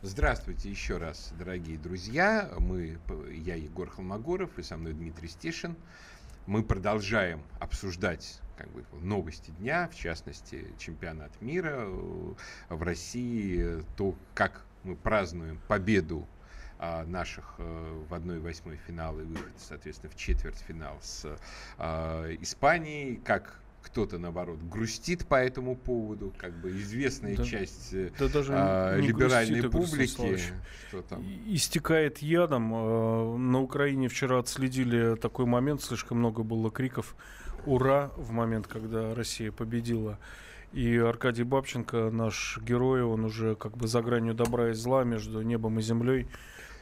Здравствуйте 0.00 0.70
еще 0.70 0.96
раз, 0.98 1.32
дорогие 1.36 1.76
друзья. 1.76 2.52
Мы, 2.60 3.00
я 3.32 3.56
Егор 3.56 3.90
Холмогоров 3.90 4.56
и 4.56 4.62
со 4.62 4.76
мной 4.76 4.92
Дмитрий 4.92 5.26
Стешин. 5.26 5.74
Мы 6.46 6.62
продолжаем 6.62 7.42
обсуждать 7.58 8.40
как 8.56 8.70
бы, 8.70 8.84
новости 9.02 9.50
дня, 9.58 9.88
в 9.92 9.96
частности, 9.96 10.68
чемпионат 10.78 11.32
мира 11.42 11.78
э, 11.80 12.34
в 12.68 12.80
России, 12.80 13.82
то, 13.96 14.14
как 14.34 14.64
мы 14.84 14.94
празднуем 14.94 15.60
победу 15.66 16.28
а, 16.78 17.04
наших 17.04 17.56
э, 17.58 18.04
в 18.08 18.14
1-8 18.14 18.78
финала 18.86 19.18
и 19.18 19.24
выход, 19.24 19.50
соответственно, 19.56 20.12
в 20.12 20.16
четвертьфинал 20.16 20.96
с 21.02 21.26
а, 21.76 22.32
Испанией, 22.40 23.16
как 23.16 23.60
кто-то, 23.82 24.18
наоборот, 24.18 24.58
грустит 24.62 25.26
по 25.26 25.36
этому 25.36 25.76
поводу, 25.76 26.32
как 26.36 26.60
бы 26.60 26.70
известная 26.70 27.36
да, 27.36 27.44
часть 27.44 27.94
да 28.18 28.28
даже 28.28 28.52
а, 28.54 28.96
либеральной 28.96 29.60
грустит, 29.60 30.16
публики. 30.16 30.40
Что 30.88 31.02
там? 31.02 31.24
Истекает 31.46 32.18
ядом. 32.18 32.72
А, 32.74 33.36
на 33.36 33.60
Украине 33.60 34.08
вчера 34.08 34.38
отследили 34.38 35.16
такой 35.16 35.46
момент, 35.46 35.82
слишком 35.82 36.18
много 36.18 36.42
было 36.42 36.70
криков 36.70 37.16
«Ура!» 37.66 38.10
в 38.16 38.30
момент, 38.32 38.66
когда 38.66 39.14
Россия 39.14 39.52
победила. 39.52 40.18
И 40.72 40.96
Аркадий 40.96 41.44
Бабченко, 41.44 42.10
наш 42.10 42.58
герой, 42.60 43.02
он 43.02 43.24
уже 43.24 43.54
как 43.54 43.76
бы 43.76 43.88
за 43.88 44.02
гранью 44.02 44.34
добра 44.34 44.70
и 44.70 44.72
зла 44.74 45.02
между 45.02 45.40
небом 45.40 45.78
и 45.78 45.82
землей 45.82 46.28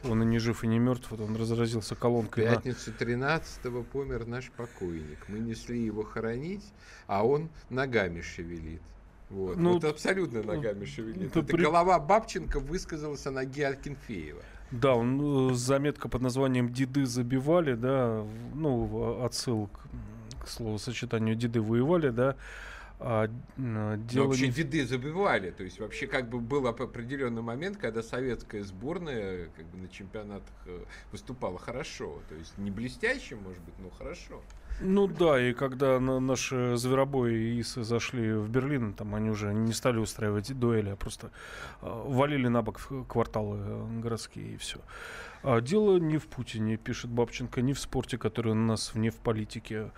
он 0.03 0.23
и 0.23 0.25
не 0.25 0.39
жив, 0.39 0.63
и 0.63 0.67
не 0.67 0.79
мертв. 0.79 1.09
Вот 1.11 1.21
он 1.21 1.35
разразился 1.35 1.95
колонкой. 1.95 2.45
В 2.45 2.49
пятницу 2.49 2.91
13-го 2.91 3.83
помер 3.83 4.25
наш 4.25 4.51
покойник. 4.51 5.19
Мы 5.27 5.39
несли 5.39 5.83
его 5.83 6.03
хоронить, 6.03 6.65
а 7.07 7.25
он 7.25 7.49
ногами 7.69 8.21
шевелит. 8.21 8.81
Вот. 9.29 9.57
Ну, 9.57 9.73
вот 9.73 9.83
абсолютно 9.83 10.41
ногами 10.43 10.85
шевелит. 10.85 11.31
Это, 11.31 11.39
это 11.39 11.53
при... 11.55 11.63
голова 11.63 11.99
Бабченко 11.99 12.59
высказалась 12.59 13.25
о 13.27 13.31
ноге 13.31 13.67
Акинфеева. 13.67 14.41
Да, 14.71 14.95
он 14.95 15.51
э, 15.51 15.53
заметка 15.53 16.09
под 16.09 16.21
названием 16.21 16.71
«Деды 16.73 17.05
забивали», 17.05 17.73
да, 17.75 18.25
ну, 18.53 19.23
отсыл 19.23 19.67
к, 19.67 20.43
к 20.43 20.47
словосочетанию 20.47 21.35
«Деды 21.35 21.61
воевали», 21.61 22.09
да, 22.09 22.35
а, 22.99 23.29
делали... 23.57 24.27
вообще 24.27 24.47
виды 24.47 24.85
забивали. 24.85 25.51
То 25.51 25.63
есть 25.63 25.79
вообще 25.79 26.07
как 26.07 26.29
бы 26.29 26.39
был 26.39 26.67
определенный 26.67 27.43
момент, 27.43 27.77
когда 27.77 28.01
советская 28.01 28.63
сборная 28.63 29.49
как 29.55 29.65
бы 29.67 29.77
на 29.77 29.87
чемпионатах 29.87 30.55
э, 30.65 30.83
выступала 31.11 31.59
хорошо. 31.59 32.19
То 32.29 32.35
есть 32.35 32.57
не 32.57 32.71
блестяще, 32.71 33.35
может 33.35 33.61
быть, 33.63 33.75
но 33.79 33.89
хорошо. 33.91 34.41
Ну 34.79 35.07
да, 35.07 35.41
и 35.41 35.53
когда 35.53 35.99
на 35.99 36.19
наши 36.19 36.75
зверобои 36.75 37.33
и 37.33 37.61
ИСы 37.61 37.83
зашли 37.83 38.33
в 38.33 38.49
Берлин, 38.49 38.93
там 38.93 39.15
они 39.15 39.29
уже 39.31 39.51
не 39.53 39.73
стали 39.73 39.97
устраивать 39.97 40.53
дуэли, 40.57 40.89
а 40.89 40.95
просто 40.95 41.31
э, 41.81 42.03
валили 42.05 42.47
на 42.47 42.61
бок 42.61 42.79
кварталы 43.07 43.57
э, 43.59 43.99
городские 44.01 44.53
и 44.53 44.57
все. 44.57 44.79
А 45.43 45.61
дело 45.61 45.97
не 45.97 46.17
в 46.17 46.27
Путине, 46.27 46.77
пишет 46.77 47.09
Бабченко, 47.09 47.61
не 47.61 47.73
в 47.73 47.79
спорте, 47.79 48.17
который 48.17 48.51
у 48.51 48.55
нас 48.55 48.93
вне 48.93 49.09
в 49.11 49.17
политике. 49.17 49.91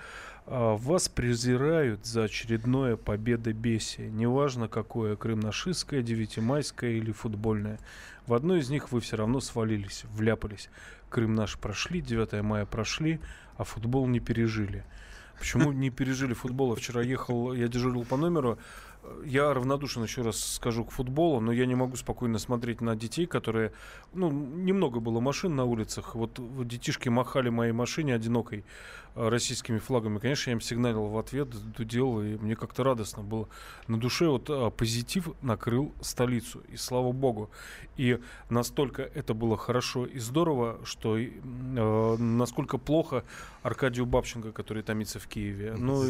А, 0.45 0.75
вас 0.75 1.09
презирают 1.09 2.05
за 2.05 2.23
очередное 2.23 2.95
победобесие. 2.95 4.09
Неважно, 4.09 4.67
какое, 4.67 5.15
крымнашистское, 5.15 6.01
девятимайское 6.01 6.91
или 6.91 7.11
футбольное. 7.11 7.79
В 8.27 8.33
одной 8.33 8.59
из 8.59 8.69
них 8.69 8.91
вы 8.91 8.99
все 8.99 9.17
равно 9.17 9.39
свалились, 9.39 10.03
вляпались. 10.13 10.69
Крым 11.09 11.35
наш 11.35 11.57
прошли, 11.57 12.01
9 12.01 12.41
мая 12.43 12.65
прошли, 12.65 13.19
а 13.57 13.63
футбол 13.63 14.07
не 14.07 14.19
пережили. 14.19 14.85
Почему 15.37 15.71
не 15.73 15.89
пережили 15.89 16.33
футбол? 16.33 16.75
Вчера 16.75 17.01
ехал, 17.01 17.53
я 17.53 17.67
дежурил 17.67 18.05
по 18.05 18.17
номеру, 18.17 18.59
я 19.25 19.53
равнодушен, 19.53 20.03
еще 20.03 20.21
раз 20.21 20.39
скажу, 20.39 20.83
к 20.83 20.91
футболу, 20.91 21.39
но 21.39 21.51
я 21.51 21.65
не 21.65 21.75
могу 21.75 21.95
спокойно 21.95 22.37
смотреть 22.37 22.81
на 22.81 22.95
детей, 22.95 23.25
которые... 23.25 23.71
Ну, 24.13 24.29
немного 24.29 24.99
было 24.99 25.19
машин 25.19 25.55
на 25.55 25.65
улицах. 25.65 26.15
Вот 26.15 26.39
детишки 26.67 27.09
махали 27.09 27.49
моей 27.49 27.71
машине 27.71 28.13
одинокой 28.13 28.65
российскими 29.15 29.79
флагами. 29.79 30.19
Конечно, 30.19 30.49
я 30.49 30.53
им 30.53 30.61
сигналил 30.61 31.05
в 31.07 31.17
ответ, 31.17 31.49
дудел, 31.75 32.21
и 32.21 32.37
мне 32.37 32.55
как-то 32.55 32.83
радостно 32.83 33.23
было. 33.23 33.47
На 33.87 33.99
душе 33.99 34.27
вот 34.27 34.49
а, 34.49 34.69
позитив 34.69 35.29
накрыл 35.41 35.93
столицу, 36.01 36.61
и 36.69 36.77
слава 36.77 37.11
богу. 37.11 37.49
И 37.97 38.19
настолько 38.49 39.03
это 39.03 39.33
было 39.33 39.57
хорошо 39.57 40.05
и 40.05 40.19
здорово, 40.19 40.79
что 40.83 41.17
э, 41.17 42.17
насколько 42.17 42.77
плохо 42.77 43.23
Аркадию 43.61 44.05
Бабченко, 44.05 44.51
который 44.53 44.83
томится 44.83 45.19
в 45.19 45.27
Киеве. 45.27 45.75
Ну, 45.77 46.03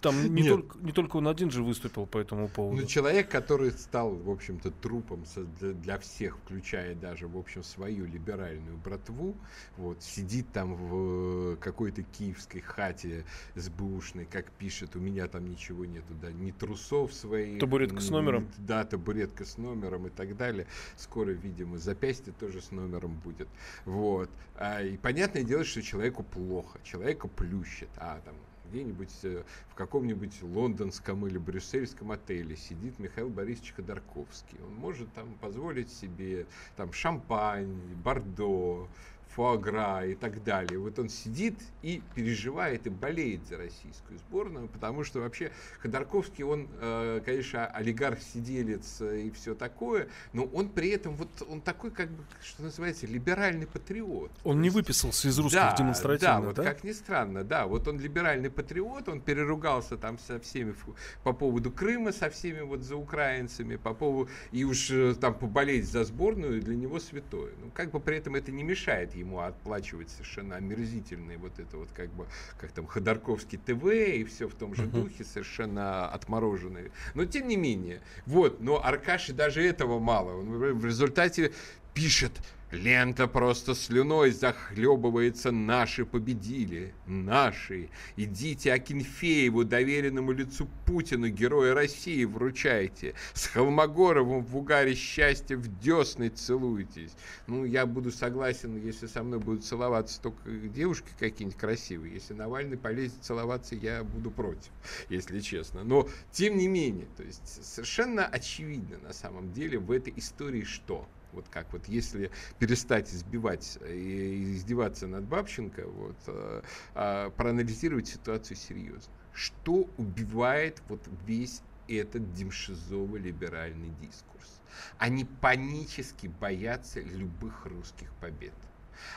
там 0.00 0.34
не 0.34 0.48
только, 0.48 0.78
не 0.78 0.92
только 0.92 1.16
он 1.16 1.28
один 1.28 1.50
же 1.50 1.62
выступил 1.62 2.06
по 2.06 2.18
этому 2.18 2.48
поводу. 2.48 2.80
Ну, 2.80 2.86
человек, 2.86 3.28
который 3.28 3.72
стал, 3.72 4.14
в 4.14 4.30
общем-то, 4.30 4.70
трупом 4.70 5.24
для, 5.60 5.72
для 5.72 5.98
всех, 5.98 6.38
включая 6.38 6.94
даже, 6.94 7.28
в 7.28 7.36
общем, 7.36 7.62
свою 7.62 8.06
либеральную 8.06 8.78
братву, 8.78 9.36
вот, 9.76 10.02
сидит 10.02 10.50
там 10.52 10.74
в 10.74 11.56
какой-то 11.56 12.02
киевской 12.38 12.60
хате 12.60 13.24
сбушной, 13.54 14.24
как 14.24 14.50
пишет, 14.52 14.96
у 14.96 15.00
меня 15.00 15.26
там 15.26 15.48
ничего 15.48 15.84
нету, 15.84 16.14
да, 16.20 16.30
ни 16.30 16.50
трусов 16.52 17.12
своих. 17.12 17.58
Табуретка 17.58 18.00
с 18.00 18.10
номером. 18.10 18.48
Да, 18.58 18.84
табуретка 18.84 19.44
с 19.44 19.58
номером 19.58 20.06
и 20.06 20.10
так 20.10 20.36
далее. 20.36 20.66
Скоро, 20.96 21.30
видимо, 21.30 21.78
запястье 21.78 22.32
тоже 22.38 22.60
с 22.60 22.70
номером 22.70 23.14
будет. 23.14 23.48
Вот. 23.84 24.30
А, 24.56 24.82
и 24.82 24.96
понятное 24.96 25.42
дело, 25.42 25.64
что 25.64 25.82
человеку 25.82 26.22
плохо, 26.22 26.78
человека 26.84 27.28
плющит, 27.28 27.88
а 27.96 28.20
там 28.24 28.34
где-нибудь 28.70 29.12
э, 29.22 29.44
в 29.70 29.74
каком-нибудь 29.74 30.42
лондонском 30.42 31.26
или 31.26 31.38
брюссельском 31.38 32.12
отеле 32.12 32.54
сидит 32.54 32.98
Михаил 32.98 33.30
Борисович 33.30 33.72
Ходорковский. 33.76 34.58
Он 34.62 34.74
может 34.74 35.10
там 35.14 35.34
позволить 35.40 35.90
себе 35.90 36.46
там 36.76 36.92
шампань, 36.92 37.80
бордо, 38.04 38.88
фуагра 39.34 40.06
и 40.06 40.14
так 40.14 40.42
далее. 40.42 40.78
Вот 40.78 40.98
он 40.98 41.08
сидит 41.08 41.54
и 41.82 42.02
переживает 42.14 42.86
и 42.86 42.90
болеет 42.90 43.46
за 43.46 43.56
российскую 43.56 44.18
сборную, 44.18 44.68
потому 44.68 45.04
что 45.04 45.20
вообще 45.20 45.52
Ходорковский, 45.80 46.44
он, 46.44 46.68
э, 46.80 47.20
конечно, 47.24 47.66
олигарх-сиделец 47.66 49.00
и 49.00 49.30
все 49.30 49.54
такое, 49.54 50.08
но 50.32 50.44
он 50.44 50.68
при 50.68 50.90
этом 50.90 51.14
вот 51.14 51.28
он 51.48 51.60
такой, 51.60 51.90
как 51.90 52.10
бы, 52.10 52.24
что 52.42 52.62
называется, 52.62 53.06
либеральный 53.06 53.66
патриот. 53.66 54.30
Он 54.44 54.60
не 54.60 54.70
выписался 54.70 55.28
из 55.28 55.38
русских 55.38 55.60
да, 55.60 55.74
демонстративно, 55.76 56.40
да? 56.40 56.46
вот 56.46 56.56
как 56.56 56.84
ни 56.84 56.92
странно, 56.92 57.44
да. 57.44 57.66
Вот 57.66 57.86
он 57.88 58.00
либеральный 58.00 58.50
патриот, 58.50 59.08
он 59.08 59.20
переругался 59.20 59.96
там 59.96 60.18
со 60.18 60.40
всеми 60.40 60.74
по 61.22 61.32
поводу 61.32 61.70
Крыма, 61.70 62.12
со 62.12 62.30
всеми 62.30 62.60
вот 62.60 62.82
за 62.82 62.96
украинцами, 62.96 63.76
по 63.76 63.94
поводу, 63.94 64.30
и 64.52 64.64
уж 64.64 64.90
э, 64.90 65.14
там 65.14 65.34
поболеть 65.34 65.88
за 65.88 66.04
сборную 66.04 66.60
для 66.60 66.76
него 66.76 66.98
святое. 66.98 67.52
Ну, 67.60 67.70
как 67.74 67.90
бы 67.90 68.00
при 68.00 68.16
этом 68.16 68.34
это 68.34 68.50
не 68.50 68.62
мешает 68.62 69.14
ему 69.18 69.40
отплачивать 69.40 70.10
совершенно 70.10 70.56
омерзительные 70.56 71.38
вот 71.38 71.58
это 71.58 71.76
вот 71.76 71.90
как 71.92 72.10
бы, 72.10 72.26
как 72.58 72.72
там, 72.72 72.86
Ходорковский 72.86 73.58
ТВ 73.58 73.84
и 73.86 74.24
все 74.24 74.48
в 74.48 74.54
том 74.54 74.74
же 74.74 74.86
духе, 74.86 75.24
совершенно 75.24 76.08
отмороженные. 76.08 76.90
Но 77.14 77.24
тем 77.24 77.48
не 77.48 77.56
менее, 77.56 78.00
вот, 78.26 78.60
но 78.60 78.84
Аркаши 78.84 79.32
даже 79.32 79.62
этого 79.62 79.98
мало. 79.98 80.38
Он 80.38 80.78
в 80.78 80.84
результате 80.84 81.52
пишет 81.94 82.32
Лента 82.70 83.26
просто 83.26 83.74
слюной 83.74 84.30
захлебывается. 84.30 85.50
Наши 85.50 86.04
победили. 86.04 86.94
Наши. 87.06 87.88
Идите 88.16 88.72
Акинфееву, 88.72 89.64
доверенному 89.64 90.32
лицу 90.32 90.68
Путину, 90.84 91.28
героя 91.28 91.74
России, 91.74 92.24
вручайте. 92.24 93.14
С 93.32 93.46
Холмогоровым 93.46 94.44
в 94.44 94.56
угаре 94.56 94.94
счастья 94.94 95.56
в 95.56 95.80
десны 95.80 96.28
целуйтесь. 96.28 97.12
Ну, 97.46 97.64
я 97.64 97.86
буду 97.86 98.12
согласен, 98.12 98.76
если 98.76 99.06
со 99.06 99.22
мной 99.22 99.38
будут 99.38 99.64
целоваться 99.64 100.20
только 100.20 100.50
девушки 100.50 101.08
какие-нибудь 101.18 101.58
красивые. 101.58 102.14
Если 102.14 102.34
Навальный 102.34 102.76
полезет 102.76 103.22
целоваться, 103.22 103.74
я 103.76 104.04
буду 104.04 104.30
против, 104.30 104.70
если 105.08 105.40
честно. 105.40 105.84
Но, 105.84 106.06
тем 106.32 106.58
не 106.58 106.68
менее, 106.68 107.06
то 107.16 107.22
есть 107.22 107.64
совершенно 107.64 108.26
очевидно 108.26 108.98
на 108.98 109.12
самом 109.12 109.52
деле 109.52 109.78
в 109.78 109.90
этой 109.90 110.12
истории 110.16 110.64
что? 110.64 111.08
Вот 111.32 111.46
как 111.48 111.72
вот 111.72 111.86
если 111.88 112.30
перестать 112.58 113.12
избивать 113.12 113.78
и 113.86 114.54
издеваться 114.54 115.06
над 115.06 115.24
Бабченко, 115.24 115.86
вот, 115.86 116.16
а, 116.26 116.62
а, 116.94 117.30
проанализировать 117.30 118.08
ситуацию 118.08 118.56
серьезно. 118.56 119.12
Что 119.32 119.88
убивает 119.98 120.82
вот 120.88 121.00
весь 121.26 121.62
этот 121.88 122.22
демшизово-либеральный 122.32 123.90
дискурс. 124.00 124.60
Они 124.98 125.24
панически 125.24 126.26
боятся 126.26 127.00
любых 127.00 127.66
русских 127.66 128.12
побед. 128.20 128.54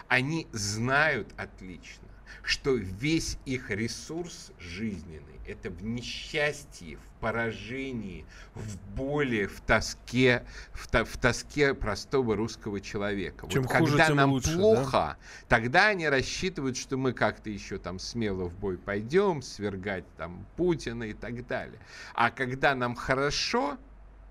Они 0.08 0.48
знают 0.52 1.34
отлично, 1.38 2.01
что 2.44 2.74
весь 2.74 3.38
их 3.46 3.70
ресурс 3.70 4.52
жизненный– 4.60 5.40
это 5.48 5.70
в 5.70 5.84
несчастье, 5.84 6.98
в 6.98 7.20
поражении, 7.20 8.26
в 8.56 8.78
боли, 8.96 9.46
в 9.46 9.62
тоске, 9.62 10.44
в, 10.74 10.88
то, 10.88 11.06
в 11.06 11.18
тоске 11.18 11.74
простого 11.74 12.36
русского 12.36 12.80
человека. 12.80 13.48
Чем 13.50 13.64
вот 13.64 13.72
хуже, 13.72 13.92
когда 13.92 14.08
тем 14.08 14.16
нам 14.16 14.32
лучше, 14.32 14.56
плохо, 14.56 14.92
да? 14.92 15.18
тогда 15.48 15.88
они 15.88 16.08
рассчитывают, 16.08 16.78
что 16.78 16.98
мы 16.98 17.14
как-то 17.14 17.50
еще 17.50 17.78
там 17.78 18.00
смело 18.00 18.46
в 18.46 18.58
бой 18.58 18.78
пойдем, 18.78 19.42
свергать 19.42 20.06
там 20.18 20.46
Путина 20.56 21.04
и 21.04 21.14
так 21.14 21.46
далее. 21.48 21.80
А 22.14 22.32
когда 22.32 22.76
нам 22.76 22.96
хорошо, 22.96 23.78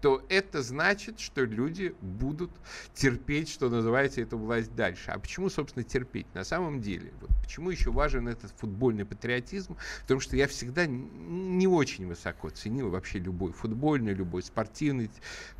то 0.00 0.24
это 0.28 0.62
значит, 0.62 1.20
что 1.20 1.44
люди 1.44 1.94
будут 2.00 2.50
терпеть, 2.94 3.50
что 3.50 3.68
называется, 3.68 4.20
эту 4.20 4.38
власть 4.38 4.74
дальше. 4.74 5.10
А 5.10 5.18
почему, 5.18 5.50
собственно, 5.50 5.84
терпеть? 5.84 6.26
На 6.34 6.44
самом 6.44 6.80
деле, 6.80 7.12
вот 7.20 7.30
почему 7.42 7.70
еще 7.70 7.90
важен 7.90 8.28
этот 8.28 8.52
футбольный 8.56 9.04
патриотизм? 9.04 9.76
Потому 10.02 10.20
что 10.20 10.36
я 10.36 10.46
всегда 10.46 10.86
не 10.86 11.66
очень 11.66 12.06
высоко 12.06 12.50
ценил 12.50 12.90
вообще 12.90 13.18
любой 13.18 13.52
футбольный, 13.52 14.14
любой 14.14 14.42
спортивный 14.42 15.10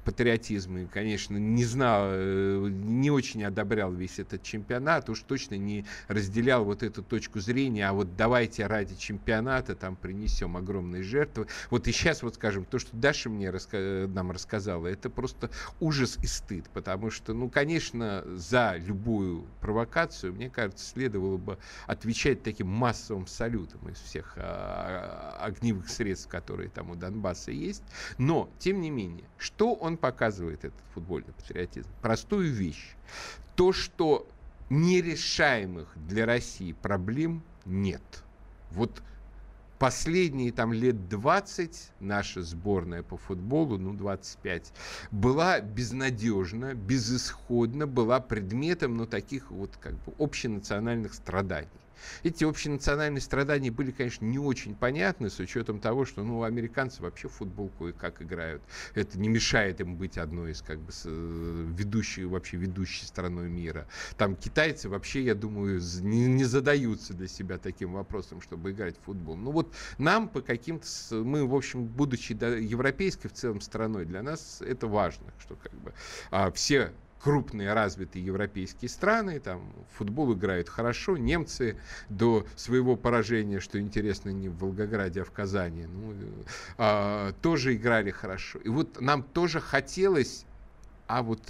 патриотизм. 0.04 0.78
И, 0.78 0.86
конечно, 0.86 1.36
не 1.36 1.64
знал, 1.64 2.04
э, 2.06 2.68
не 2.70 3.10
очень 3.10 3.44
одобрял 3.44 3.92
весь 3.92 4.18
этот 4.18 4.42
чемпионат, 4.42 5.10
уж 5.10 5.20
точно 5.20 5.56
не 5.56 5.84
разделял 6.08 6.64
вот 6.64 6.82
эту 6.82 7.02
точку 7.02 7.40
зрения, 7.40 7.88
а 7.88 7.92
вот 7.92 8.16
давайте 8.16 8.66
ради 8.66 8.96
чемпионата 8.96 9.74
там 9.74 9.96
принесем 9.96 10.56
огромные 10.56 11.02
жертвы. 11.02 11.46
Вот 11.70 11.86
и 11.88 11.92
сейчас, 11.92 12.22
вот 12.22 12.36
скажем, 12.36 12.64
то, 12.64 12.78
что 12.78 12.96
Даша 12.96 13.28
мне 13.28 13.48
раска- 13.48 14.06
нам 14.06 14.29
рассказала, 14.32 14.86
это 14.86 15.10
просто 15.10 15.50
ужас 15.80 16.18
и 16.22 16.26
стыд, 16.26 16.68
потому 16.70 17.10
что, 17.10 17.32
ну, 17.34 17.48
конечно, 17.48 18.24
за 18.26 18.76
любую 18.76 19.46
провокацию, 19.60 20.32
мне 20.32 20.50
кажется, 20.50 20.84
следовало 20.84 21.36
бы 21.36 21.58
отвечать 21.86 22.42
таким 22.42 22.68
массовым 22.68 23.26
салютом 23.26 23.88
из 23.88 23.98
всех 23.98 24.34
а, 24.36 25.38
огневых 25.40 25.88
средств, 25.88 26.28
которые 26.28 26.68
там 26.70 26.90
у 26.90 26.94
Донбасса 26.94 27.50
есть. 27.50 27.82
Но, 28.18 28.50
тем 28.58 28.80
не 28.80 28.90
менее, 28.90 29.24
что 29.38 29.74
он 29.74 29.96
показывает, 29.96 30.64
этот 30.64 30.80
футбольный 30.94 31.32
патриотизм? 31.32 31.88
Простую 32.02 32.52
вещь. 32.52 32.94
То, 33.56 33.72
что 33.72 34.28
нерешаемых 34.70 35.92
для 35.96 36.26
России 36.26 36.72
проблем 36.72 37.42
нет. 37.64 38.02
Вот 38.70 39.02
последние 39.80 40.52
там 40.52 40.74
лет 40.74 41.08
20 41.08 41.92
наша 42.00 42.42
сборная 42.42 43.02
по 43.02 43.16
футболу, 43.16 43.78
ну 43.78 43.94
25, 43.94 44.72
была 45.10 45.60
безнадежна, 45.60 46.74
безысходна, 46.74 47.86
была 47.86 48.20
предметом, 48.20 48.98
ну 48.98 49.06
таких 49.06 49.50
вот 49.50 49.78
как 49.78 49.94
бы 49.94 50.12
общенациональных 50.18 51.14
страданий. 51.14 51.79
Эти 52.22 52.44
общенациональные 52.44 53.20
страдания 53.20 53.70
были, 53.70 53.90
конечно, 53.90 54.24
не 54.24 54.38
очень 54.38 54.74
понятны, 54.74 55.30
с 55.30 55.38
учетом 55.38 55.80
того, 55.80 56.04
что 56.04 56.22
ну, 56.22 56.42
американцы 56.42 57.02
вообще 57.02 57.28
в 57.28 57.32
футбол 57.32 57.70
кое-как 57.78 58.22
играют. 58.22 58.62
Это 58.94 59.18
не 59.18 59.28
мешает 59.28 59.80
им 59.80 59.96
быть 59.96 60.18
одной 60.18 60.52
из 60.52 60.62
как 60.62 60.78
бы, 60.78 60.92
э, 61.04 61.66
ведущей, 61.76 62.24
вообще 62.24 62.56
ведущей 62.56 63.06
страной 63.06 63.48
мира. 63.48 63.86
Там 64.16 64.36
китайцы 64.36 64.88
вообще, 64.88 65.22
я 65.22 65.34
думаю, 65.34 65.80
не, 66.00 66.26
не 66.26 66.44
задаются 66.44 67.14
для 67.14 67.28
себя 67.28 67.58
таким 67.58 67.92
вопросом, 67.92 68.40
чтобы 68.40 68.72
играть 68.72 68.96
в 68.98 69.04
футбол. 69.04 69.36
Ну 69.36 69.50
вот 69.50 69.74
нам 69.98 70.28
по 70.28 70.40
каким-то... 70.40 70.86
Мы, 71.10 71.46
в 71.46 71.54
общем, 71.54 71.84
будучи 71.84 72.32
европейской 72.32 73.28
в 73.28 73.32
целом 73.32 73.60
страной, 73.60 74.04
для 74.04 74.22
нас 74.22 74.60
это 74.60 74.86
важно, 74.86 75.26
что 75.38 75.56
как 75.56 75.72
бы 75.72 75.92
а, 76.30 76.50
все 76.50 76.92
крупные 77.22 77.72
развитые 77.72 78.24
европейские 78.24 78.88
страны, 78.88 79.40
там 79.40 79.72
футбол 79.92 80.32
играют 80.34 80.68
хорошо, 80.68 81.16
немцы 81.16 81.76
до 82.08 82.46
своего 82.56 82.96
поражения, 82.96 83.60
что 83.60 83.78
интересно, 83.78 84.30
не 84.30 84.48
в 84.48 84.58
Волгограде, 84.58 85.22
а 85.22 85.24
в 85.24 85.30
Казани, 85.30 85.86
ну, 85.86 86.14
а, 86.78 87.32
тоже 87.42 87.74
играли 87.74 88.10
хорошо. 88.10 88.58
И 88.60 88.68
вот 88.68 89.00
нам 89.00 89.22
тоже 89.22 89.60
хотелось, 89.60 90.46
а 91.06 91.22
вот 91.22 91.40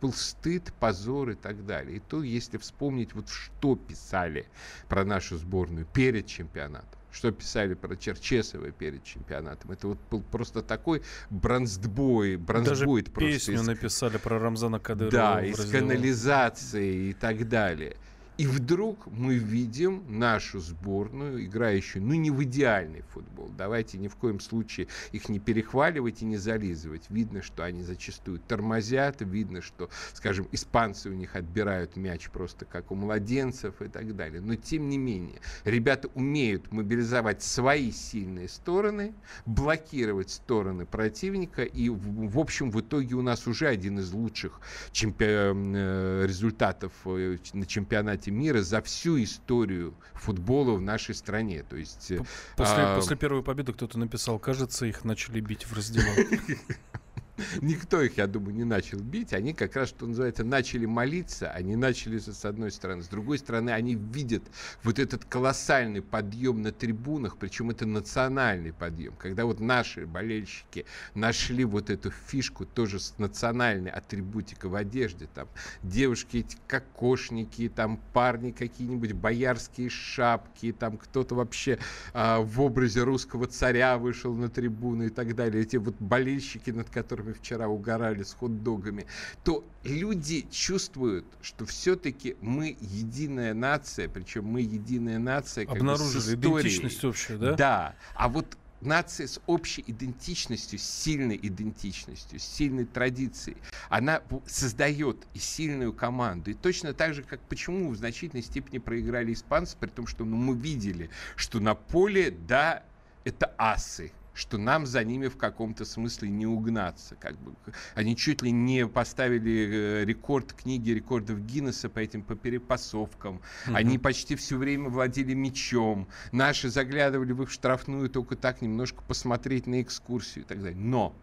был 0.00 0.12
стыд, 0.12 0.72
позор 0.80 1.30
и 1.30 1.34
так 1.34 1.64
далее. 1.64 1.98
И 1.98 2.00
то, 2.00 2.22
если 2.24 2.58
вспомнить, 2.58 3.14
вот 3.14 3.28
что 3.28 3.76
писали 3.76 4.48
про 4.88 5.04
нашу 5.04 5.38
сборную 5.38 5.86
перед 5.86 6.26
чемпионатом 6.26 7.01
что 7.12 7.30
писали 7.30 7.74
про 7.74 7.94
Черчесова 7.94 8.70
перед 8.70 9.04
чемпионатом. 9.04 9.70
Это 9.70 9.88
вот 9.88 9.98
был 10.10 10.22
просто 10.22 10.62
такой 10.62 11.02
бронздбой, 11.30 12.36
бронздбой 12.36 13.02
Даже 13.02 13.14
песню 13.14 13.56
из... 13.56 13.66
написали 13.66 14.16
про 14.16 14.38
Рамзана 14.38 14.80
Кадырова. 14.80 15.12
Да, 15.12 15.44
из 15.44 15.70
канализации 15.70 17.10
и 17.10 17.12
так 17.12 17.48
далее. 17.48 17.96
И 18.42 18.46
вдруг 18.48 19.06
мы 19.06 19.36
видим 19.36 20.02
нашу 20.08 20.58
сборную, 20.58 21.44
играющую, 21.44 22.02
ну, 22.02 22.14
не 22.14 22.32
в 22.32 22.42
идеальный 22.42 23.02
футбол. 23.02 23.48
Давайте 23.56 23.98
ни 23.98 24.08
в 24.08 24.16
коем 24.16 24.40
случае 24.40 24.88
их 25.12 25.28
не 25.28 25.38
перехваливать 25.38 26.22
и 26.22 26.24
не 26.24 26.38
зализывать. 26.38 27.04
Видно, 27.08 27.40
что 27.40 27.62
они 27.62 27.84
зачастую 27.84 28.40
тормозят, 28.40 29.20
видно, 29.20 29.62
что, 29.62 29.90
скажем, 30.12 30.48
испанцы 30.50 31.08
у 31.08 31.12
них 31.12 31.36
отбирают 31.36 31.94
мяч 31.94 32.30
просто 32.30 32.64
как 32.64 32.90
у 32.90 32.96
младенцев 32.96 33.80
и 33.80 33.86
так 33.86 34.16
далее. 34.16 34.40
Но, 34.40 34.56
тем 34.56 34.88
не 34.88 34.98
менее, 34.98 35.38
ребята 35.62 36.08
умеют 36.14 36.72
мобилизовать 36.72 37.44
свои 37.44 37.92
сильные 37.92 38.48
стороны, 38.48 39.14
блокировать 39.46 40.30
стороны 40.30 40.84
противника, 40.84 41.62
и, 41.62 41.88
в, 41.88 42.28
в 42.28 42.40
общем, 42.40 42.72
в 42.72 42.80
итоге 42.80 43.14
у 43.14 43.22
нас 43.22 43.46
уже 43.46 43.68
один 43.68 44.00
из 44.00 44.12
лучших 44.12 44.60
чемпи... 44.90 45.26
Э, 45.28 46.26
результатов 46.26 46.92
э, 47.04 47.36
на 47.52 47.66
чемпионате 47.66 47.92
чемпионате 47.92 48.31
мира 48.32 48.62
за 48.62 48.82
всю 48.82 49.22
историю 49.22 49.94
футбола 50.14 50.76
в 50.76 50.80
нашей 50.80 51.14
стране. 51.14 51.64
То 51.68 51.76
есть, 51.76 52.12
после, 52.56 52.76
а... 52.78 52.96
после 52.96 53.16
первой 53.16 53.42
победы 53.42 53.72
кто-то 53.72 53.98
написал, 53.98 54.38
кажется, 54.38 54.86
их 54.86 55.04
начали 55.04 55.40
бить 55.40 55.66
в 55.66 55.76
раздевалке. 55.76 56.40
Никто 57.62 58.02
их, 58.02 58.18
я 58.18 58.26
думаю, 58.26 58.54
не 58.54 58.64
начал 58.64 58.98
бить. 58.98 59.32
Они 59.32 59.52
как 59.54 59.76
раз, 59.76 59.88
что 59.88 60.06
называется, 60.06 60.44
начали 60.44 60.86
молиться. 60.86 61.50
Они 61.50 61.76
начали 61.76 62.18
с 62.18 62.44
одной 62.44 62.70
стороны. 62.70 63.02
С 63.02 63.08
другой 63.08 63.38
стороны, 63.38 63.70
они 63.70 63.94
видят 63.94 64.42
вот 64.82 64.98
этот 64.98 65.24
колоссальный 65.24 66.02
подъем 66.02 66.62
на 66.62 66.72
трибунах, 66.72 67.36
причем 67.38 67.70
это 67.70 67.86
национальный 67.86 68.72
подъем. 68.72 69.14
Когда 69.18 69.46
вот 69.46 69.60
наши 69.60 70.06
болельщики 70.06 70.84
нашли 71.14 71.64
вот 71.64 71.90
эту 71.90 72.10
фишку 72.10 72.66
тоже 72.66 73.00
с 73.00 73.14
национальной 73.18 73.90
атрибутикой 73.90 74.70
в 74.70 74.74
одежде. 74.74 75.26
Там 75.34 75.48
девушки 75.82 76.38
эти 76.38 76.56
кокошники, 76.66 77.70
там 77.74 77.98
парни 78.12 78.50
какие-нибудь 78.50 79.12
боярские 79.12 79.88
шапки, 79.88 80.72
там 80.72 80.98
кто-то 80.98 81.34
вообще 81.34 81.78
а, 82.12 82.40
в 82.40 82.60
образе 82.60 83.02
русского 83.02 83.46
царя 83.46 83.96
вышел 83.96 84.34
на 84.34 84.48
трибуну 84.50 85.04
и 85.04 85.10
так 85.10 85.34
далее. 85.34 85.62
Эти 85.62 85.76
вот 85.76 85.96
болельщики, 85.98 86.70
над 86.70 86.90
которыми 86.90 87.21
мы 87.22 87.32
вчера 87.34 87.68
угорали 87.68 88.22
с 88.22 88.34
хот-догами, 88.34 89.06
то 89.44 89.64
люди 89.84 90.46
чувствуют, 90.50 91.24
что 91.40 91.64
все-таки 91.66 92.36
мы 92.40 92.76
единая 92.80 93.54
нация, 93.54 94.08
причем 94.08 94.44
мы 94.44 94.62
единая 94.62 95.18
нация. 95.18 95.66
Обнаружили 95.66 96.34
идентичность 96.34 97.04
общую, 97.04 97.38
да? 97.38 97.52
Да. 97.54 97.94
А 98.14 98.28
вот 98.28 98.56
нация 98.82 99.26
с 99.26 99.40
общей 99.46 99.84
идентичностью, 99.86 100.78
с 100.78 100.82
сильной 100.82 101.38
идентичностью, 101.40 102.38
с 102.38 102.42
сильной 102.42 102.84
традицией, 102.84 103.56
она 103.88 104.22
создает 104.46 105.16
и 105.34 105.38
сильную 105.38 105.92
команду. 105.92 106.50
И 106.50 106.54
точно 106.54 106.92
так 106.92 107.14
же, 107.14 107.22
как 107.22 107.40
почему 107.42 107.90
в 107.90 107.96
значительной 107.96 108.42
степени 108.42 108.78
проиграли 108.78 109.32
испанцы, 109.32 109.76
при 109.78 109.88
том, 109.88 110.06
что 110.06 110.24
ну, 110.24 110.36
мы 110.36 110.54
видели, 110.56 111.10
что 111.36 111.60
на 111.60 111.74
поле, 111.74 112.30
да, 112.30 112.82
это 113.24 113.54
асы, 113.56 114.12
что 114.34 114.58
нам 114.58 114.86
за 114.86 115.04
ними 115.04 115.28
в 115.28 115.36
каком-то 115.36 115.84
смысле 115.84 116.30
не 116.30 116.46
угнаться. 116.46 117.16
Как 117.16 117.38
бы. 117.38 117.54
Они 117.94 118.16
чуть 118.16 118.42
ли 118.42 118.50
не 118.50 118.86
поставили 118.86 120.02
э, 120.02 120.04
рекорд 120.04 120.52
книги 120.52 120.90
рекордов 120.90 121.40
Гиннесса 121.40 121.88
по 121.88 121.98
этим 121.98 122.22
по 122.22 122.34
перепасовкам. 122.34 123.40
Угу. 123.66 123.74
Они 123.74 123.98
почти 123.98 124.36
все 124.36 124.56
время 124.56 124.88
владели 124.88 125.34
мечом. 125.34 126.08
Наши 126.32 126.70
заглядывали 126.70 127.32
в 127.32 127.42
их 127.42 127.50
штрафную 127.50 128.08
только 128.08 128.36
так 128.36 128.62
немножко 128.62 129.02
посмотреть 129.02 129.66
на 129.66 129.82
экскурсию 129.82 130.44
и 130.44 130.46
так 130.46 130.62
далее. 130.62 130.78
Но 130.78 131.14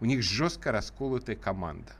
у 0.00 0.04
них 0.04 0.22
жестко 0.22 0.72
расколотая 0.72 1.36
команда. 1.36 1.92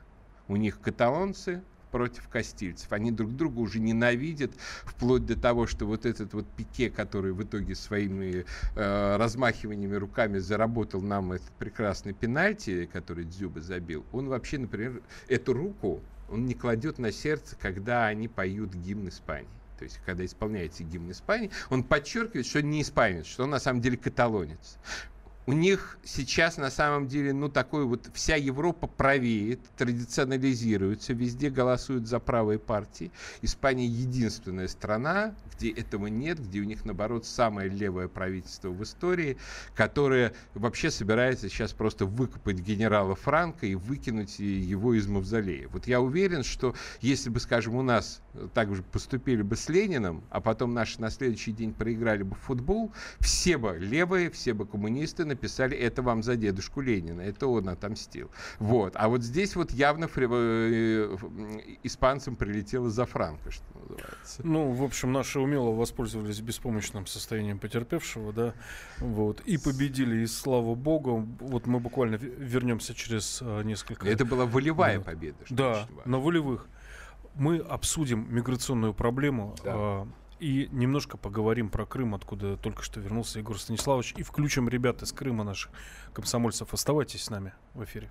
У 0.47 0.55
них 0.55 0.79
каталонцы, 0.79 1.61
против 1.91 2.27
кастильцев. 2.27 2.91
Они 2.91 3.11
друг 3.11 3.35
друга 3.35 3.59
уже 3.59 3.79
ненавидят, 3.79 4.51
вплоть 4.83 5.25
до 5.25 5.35
того, 5.35 5.67
что 5.67 5.85
вот 5.85 6.05
этот 6.05 6.33
вот 6.33 6.47
Пике, 6.55 6.89
который 6.89 7.33
в 7.33 7.43
итоге 7.43 7.75
своими 7.75 8.45
э, 8.75 9.15
размахиваниями 9.17 9.95
руками 9.95 10.39
заработал 10.39 11.01
нам 11.01 11.33
этот 11.33 11.51
прекрасный 11.53 12.13
пенальти, 12.13 12.89
который 12.91 13.25
Дзюба 13.25 13.61
забил, 13.61 14.05
он 14.11 14.27
вообще, 14.27 14.57
например, 14.57 15.01
эту 15.27 15.53
руку 15.53 16.01
он 16.29 16.45
не 16.45 16.53
кладет 16.53 16.99
на 16.99 17.11
сердце, 17.11 17.55
когда 17.59 18.07
они 18.07 18.27
поют 18.27 18.73
гимн 18.73 19.09
Испании. 19.09 19.47
То 19.77 19.83
есть, 19.83 19.99
когда 20.05 20.25
исполняется 20.25 20.83
гимн 20.83 21.11
Испании, 21.11 21.51
он 21.69 21.83
подчеркивает, 21.83 22.45
что 22.45 22.61
не 22.61 22.81
испанец, 22.81 23.27
что 23.27 23.43
он 23.43 23.51
на 23.51 23.59
самом 23.59 23.81
деле 23.81 23.95
каталонец 23.95 24.77
у 25.47 25.53
них 25.53 25.97
сейчас 26.03 26.57
на 26.57 26.69
самом 26.69 27.07
деле, 27.07 27.31
ну, 27.31 27.47
такой 27.47 27.85
вот 27.85 28.09
вся 28.13 28.35
Европа 28.35 28.85
правеет, 28.85 29.61
традиционализируется, 29.77 31.13
везде 31.13 31.49
голосуют 31.49 32.05
за 32.05 32.19
правые 32.19 32.59
партии. 32.59 33.13
Испания 33.41 33.87
единственная 33.87 34.67
страна, 34.67 35.33
где 35.55 35.71
этого 35.71 36.07
нет, 36.07 36.37
где 36.37 36.59
у 36.59 36.65
них, 36.65 36.83
наоборот, 36.83 37.25
самое 37.25 37.69
левое 37.69 38.09
правительство 38.09 38.67
в 38.67 38.83
истории, 38.83 39.37
которое 39.73 40.33
вообще 40.53 40.91
собирается 40.91 41.47
сейчас 41.47 41.71
просто 41.71 42.05
выкопать 42.05 42.59
генерала 42.59 43.15
Франка 43.15 43.67
и 43.67 43.75
выкинуть 43.75 44.39
его 44.39 44.95
из 44.95 45.07
мавзолея. 45.07 45.69
Вот 45.69 45.87
я 45.87 46.01
уверен, 46.01 46.43
что 46.43 46.75
если 46.99 47.29
бы, 47.29 47.39
скажем, 47.39 47.75
у 47.75 47.81
нас 47.83 48.21
так 48.53 48.75
же 48.75 48.83
поступили 48.83 49.41
бы 49.41 49.55
с 49.55 49.69
Лениным, 49.69 50.23
а 50.29 50.41
потом 50.41 50.73
наши 50.73 50.99
на 51.01 51.09
следующий 51.09 51.51
день 51.51 51.73
проиграли 51.73 52.23
бы 52.23 52.35
в 52.35 52.39
футбол, 52.39 52.91
все 53.19 53.57
бы 53.57 53.77
левые, 53.77 54.29
все 54.29 54.53
бы 54.53 54.65
коммунисты 54.65 55.25
написали 55.25 55.75
«это 55.77 56.01
вам 56.01 56.23
за 56.23 56.35
дедушку 56.35 56.81
Ленина», 56.81 57.21
это 57.21 57.47
он 57.47 57.69
отомстил. 57.69 58.29
Вот. 58.59 58.93
А 58.95 59.09
вот 59.09 59.23
здесь 59.23 59.55
вот 59.55 59.71
явно 59.71 60.07
фри... 60.07 60.27
Э, 60.29 61.17
испанцам 61.83 62.35
прилетело 62.35 62.89
за 62.89 63.05
Франко, 63.05 63.51
что 63.51 63.63
называется. 63.73 64.41
Ну, 64.43 64.71
в 64.71 64.83
общем, 64.83 65.11
наши 65.11 65.39
умело 65.39 65.71
воспользовались 65.71 66.41
беспомощным 66.41 67.05
состоянием 67.07 67.59
потерпевшего, 67.59 68.33
да, 68.33 68.53
вот, 68.99 69.41
и 69.41 69.57
победили, 69.57 70.17
и 70.17 70.27
слава 70.27 70.75
богу, 70.75 71.27
вот 71.39 71.67
мы 71.67 71.79
буквально 71.79 72.15
вернемся 72.15 72.93
через 72.93 73.39
а, 73.41 73.61
несколько... 73.61 74.07
Это 74.07 74.25
была 74.25 74.45
волевая 74.45 74.99
да. 74.99 75.03
победа. 75.03 75.37
Да, 75.49 75.87
на 76.05 76.19
волевых. 76.19 76.67
Мы 77.37 77.59
обсудим 77.59 78.27
миграционную 78.33 78.93
проблему. 78.93 79.55
Да. 79.63 79.71
А, 79.75 80.07
и 80.39 80.67
немножко 80.71 81.17
поговорим 81.17 81.69
про 81.69 81.85
Крым, 81.85 82.15
откуда 82.15 82.57
только 82.57 82.83
что 82.83 82.99
вернулся 82.99 83.39
Егор 83.39 83.59
Станиславович. 83.59 84.13
И 84.17 84.23
включим 84.23 84.67
ребят 84.67 85.01
из 85.03 85.11
Крыма, 85.11 85.43
наших 85.43 85.71
комсомольцев. 86.13 86.73
Оставайтесь 86.73 87.23
с 87.23 87.29
нами 87.29 87.53
в 87.73 87.83
эфире. 87.83 88.09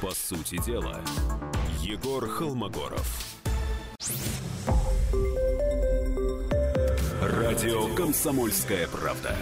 По 0.00 0.10
сути 0.10 0.60
дела, 0.64 1.00
Егор 1.80 2.26
Холмогоров. 2.26 3.38
Радио 7.22 7.94
«Комсомольская 7.94 8.88
правда». 8.88 9.36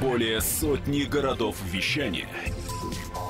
Более 0.00 0.40
сотни 0.40 1.02
городов 1.02 1.56
вещания– 1.64 2.28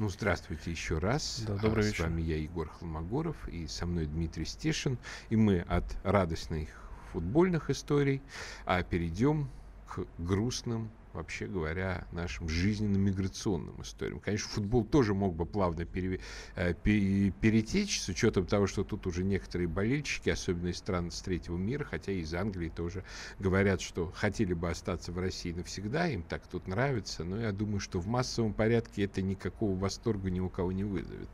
Ну, 0.00 0.08
здравствуйте 0.08 0.70
еще 0.70 0.96
раз. 0.96 1.42
Да, 1.46 1.56
добрый 1.56 1.84
вечер. 1.84 2.04
С 2.04 2.08
вами 2.08 2.22
я, 2.22 2.38
Егор 2.38 2.66
Холмогоров, 2.70 3.36
и 3.48 3.66
со 3.66 3.84
мной 3.84 4.06
Дмитрий 4.06 4.46
Стешин. 4.46 4.96
И 5.28 5.36
мы 5.36 5.60
от 5.60 5.84
радостных 6.04 6.68
футбольных 7.12 7.68
историй 7.68 8.22
а 8.64 8.82
перейдем 8.82 9.50
к 9.86 10.06
грустным 10.16 10.90
вообще 11.12 11.46
говоря, 11.46 12.06
нашим 12.12 12.48
жизненным 12.48 13.02
миграционным 13.02 13.82
историям. 13.82 14.20
Конечно, 14.20 14.48
футбол 14.48 14.84
тоже 14.84 15.14
мог 15.14 15.34
бы 15.34 15.46
плавно 15.46 15.84
пере, 15.84 16.20
э, 16.54 16.74
перетечь, 16.74 18.00
с 18.00 18.08
учетом 18.08 18.46
того, 18.46 18.66
что 18.66 18.84
тут 18.84 19.06
уже 19.06 19.24
некоторые 19.24 19.68
болельщики, 19.68 20.30
особенно 20.30 20.68
из 20.68 20.78
стран 20.78 21.10
с 21.10 21.20
третьего 21.20 21.56
мира, 21.56 21.84
хотя 21.84 22.12
и 22.12 22.20
из 22.20 22.32
Англии 22.34 22.68
тоже 22.68 23.04
говорят, 23.38 23.80
что 23.80 24.12
хотели 24.14 24.54
бы 24.54 24.70
остаться 24.70 25.12
в 25.12 25.18
России 25.18 25.52
навсегда, 25.52 26.08
им 26.08 26.22
так 26.22 26.46
тут 26.46 26.68
нравится, 26.68 27.24
но 27.24 27.40
я 27.40 27.52
думаю, 27.52 27.80
что 27.80 27.98
в 27.98 28.06
массовом 28.06 28.54
порядке 28.54 29.04
это 29.04 29.22
никакого 29.22 29.76
восторга 29.76 30.30
ни 30.30 30.40
у 30.40 30.48
кого 30.48 30.72
не 30.72 30.84
вызовет. 30.84 31.28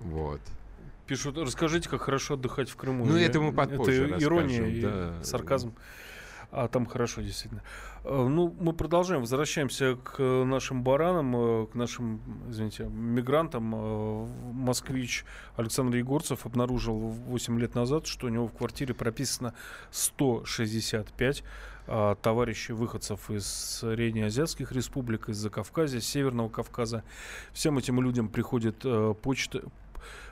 Вот. 0.00 0.40
Пишут, 1.06 1.36
расскажите, 1.36 1.88
как 1.88 2.02
хорошо 2.02 2.34
отдыхать 2.34 2.70
в 2.70 2.76
Крыму. 2.76 3.04
Ну, 3.04 3.16
это 3.16 3.38
мы 3.38 3.52
попозже 3.52 4.08
Это 4.08 4.24
ирония 4.24 4.66
и 4.66 4.80
да. 4.80 5.22
сарказм. 5.22 5.74
А 6.56 6.68
там 6.68 6.86
хорошо, 6.86 7.20
действительно. 7.20 7.62
Э, 8.04 8.28
ну, 8.28 8.54
мы 8.60 8.72
продолжаем, 8.74 9.22
возвращаемся 9.22 9.96
к 9.96 10.22
нашим 10.22 10.84
баранам, 10.84 11.34
э, 11.36 11.66
к 11.66 11.74
нашим, 11.74 12.20
извините, 12.48 12.84
мигрантам. 12.84 13.74
Э, 13.74 14.26
москвич 14.52 15.24
Александр 15.56 15.96
Егорцев 15.96 16.46
обнаружил 16.46 16.96
8 16.96 17.58
лет 17.58 17.74
назад, 17.74 18.06
что 18.06 18.28
у 18.28 18.30
него 18.30 18.46
в 18.46 18.52
квартире 18.52 18.94
прописано 18.94 19.52
165 19.90 21.42
товарищей 22.22 22.72
выходцев 22.72 23.30
из 23.30 23.46
среднеазиатских 23.46 24.72
республик, 24.72 25.28
из 25.28 25.36
Закавказья, 25.36 26.00
Северного 26.00 26.48
Кавказа. 26.48 27.04
Всем 27.52 27.76
этим 27.76 28.00
людям 28.00 28.30
приходит 28.30 28.86
почта, 29.20 29.64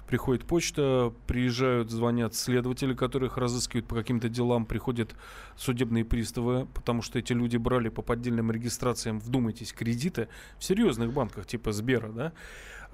приходит 0.07 0.45
почта, 0.45 1.13
приезжают, 1.27 1.91
звонят 1.91 2.35
следователи, 2.35 2.95
которых 2.95 3.39
разыскивают 3.39 3.87
по 3.87 3.95
каким-то 3.95 4.29
делам, 4.29 4.67
приходят 4.67 5.15
судебные 5.57 6.05
приставы, 6.05 6.67
потому 6.75 7.03
что 7.03 7.19
эти 7.19 7.33
люди 7.33 7.57
брали 7.57 7.89
по 7.89 8.03
поддельным 8.03 8.51
регистрациям, 8.51 9.21
вдумайтесь, 9.21 9.73
кредиты 9.73 10.29
в 10.59 10.65
серьезных 10.65 11.13
банках 11.13 11.47
типа 11.47 11.73
Сбера, 11.73 12.11
да, 12.13 12.33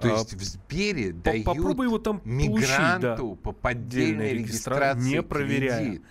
то 0.01 0.09
есть 0.09 0.35
а, 0.35 0.37
в 0.37 0.43
Сбере 0.43 1.13
по 1.13 1.23
дают 1.25 1.45
попробуй 1.45 1.87
его 1.87 1.99
там 1.99 2.21
мигранту 2.25 2.57
получить, 2.57 3.01
да, 3.01 3.43
по 3.43 3.53
поддельной 3.53 4.33
регистрации 4.33 5.01
не 5.01 5.23
проверяя. 5.23 5.85
Кредит. 5.85 6.03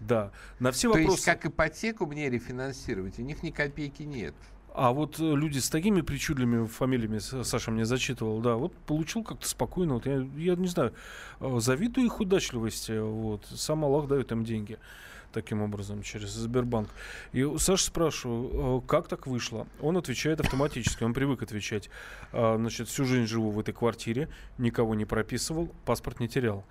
Да, 0.00 0.32
на 0.58 0.72
все 0.72 0.92
То 0.92 0.98
вопросы. 0.98 1.16
есть 1.16 1.24
как 1.24 1.46
ипотеку 1.46 2.06
мне 2.06 2.28
рефинансировать, 2.28 3.18
у 3.18 3.22
них 3.22 3.42
ни 3.42 3.50
копейки 3.50 4.02
нет. 4.02 4.34
А 4.76 4.92
вот 4.92 5.18
э, 5.18 5.22
люди 5.22 5.58
с 5.58 5.70
такими 5.70 6.02
причудливыми 6.02 6.66
фамилиями, 6.66 7.18
Саша 7.18 7.70
мне 7.70 7.86
зачитывал, 7.86 8.40
да, 8.40 8.56
вот 8.56 8.74
получил 8.74 9.24
как-то 9.24 9.48
спокойно. 9.48 9.94
Вот 9.94 10.04
я, 10.04 10.28
я 10.36 10.54
не 10.54 10.68
знаю, 10.68 10.92
э, 11.40 11.58
завидую 11.60 12.06
их 12.06 12.20
удачливости. 12.20 12.98
Вот. 12.98 13.46
Сам 13.46 13.86
Аллах 13.86 14.06
дает 14.06 14.32
им 14.32 14.44
деньги 14.44 14.78
таким 15.32 15.62
образом 15.62 16.02
через 16.02 16.28
Сбербанк. 16.32 16.90
И 17.32 17.50
Саша 17.56 17.84
спрашиваю, 17.84 18.82
э, 18.82 18.86
как 18.86 19.08
так 19.08 19.26
вышло? 19.26 19.66
Он 19.80 19.96
отвечает 19.96 20.42
автоматически, 20.42 21.04
он 21.04 21.14
привык 21.14 21.42
отвечать. 21.42 21.88
Значит, 22.32 22.88
всю 22.88 23.06
жизнь 23.06 23.26
живу 23.26 23.52
в 23.52 23.58
этой 23.58 23.72
квартире, 23.72 24.28
никого 24.58 24.94
не 24.94 25.06
прописывал, 25.06 25.72
паспорт 25.86 26.20
не 26.20 26.28
терял. 26.28 26.66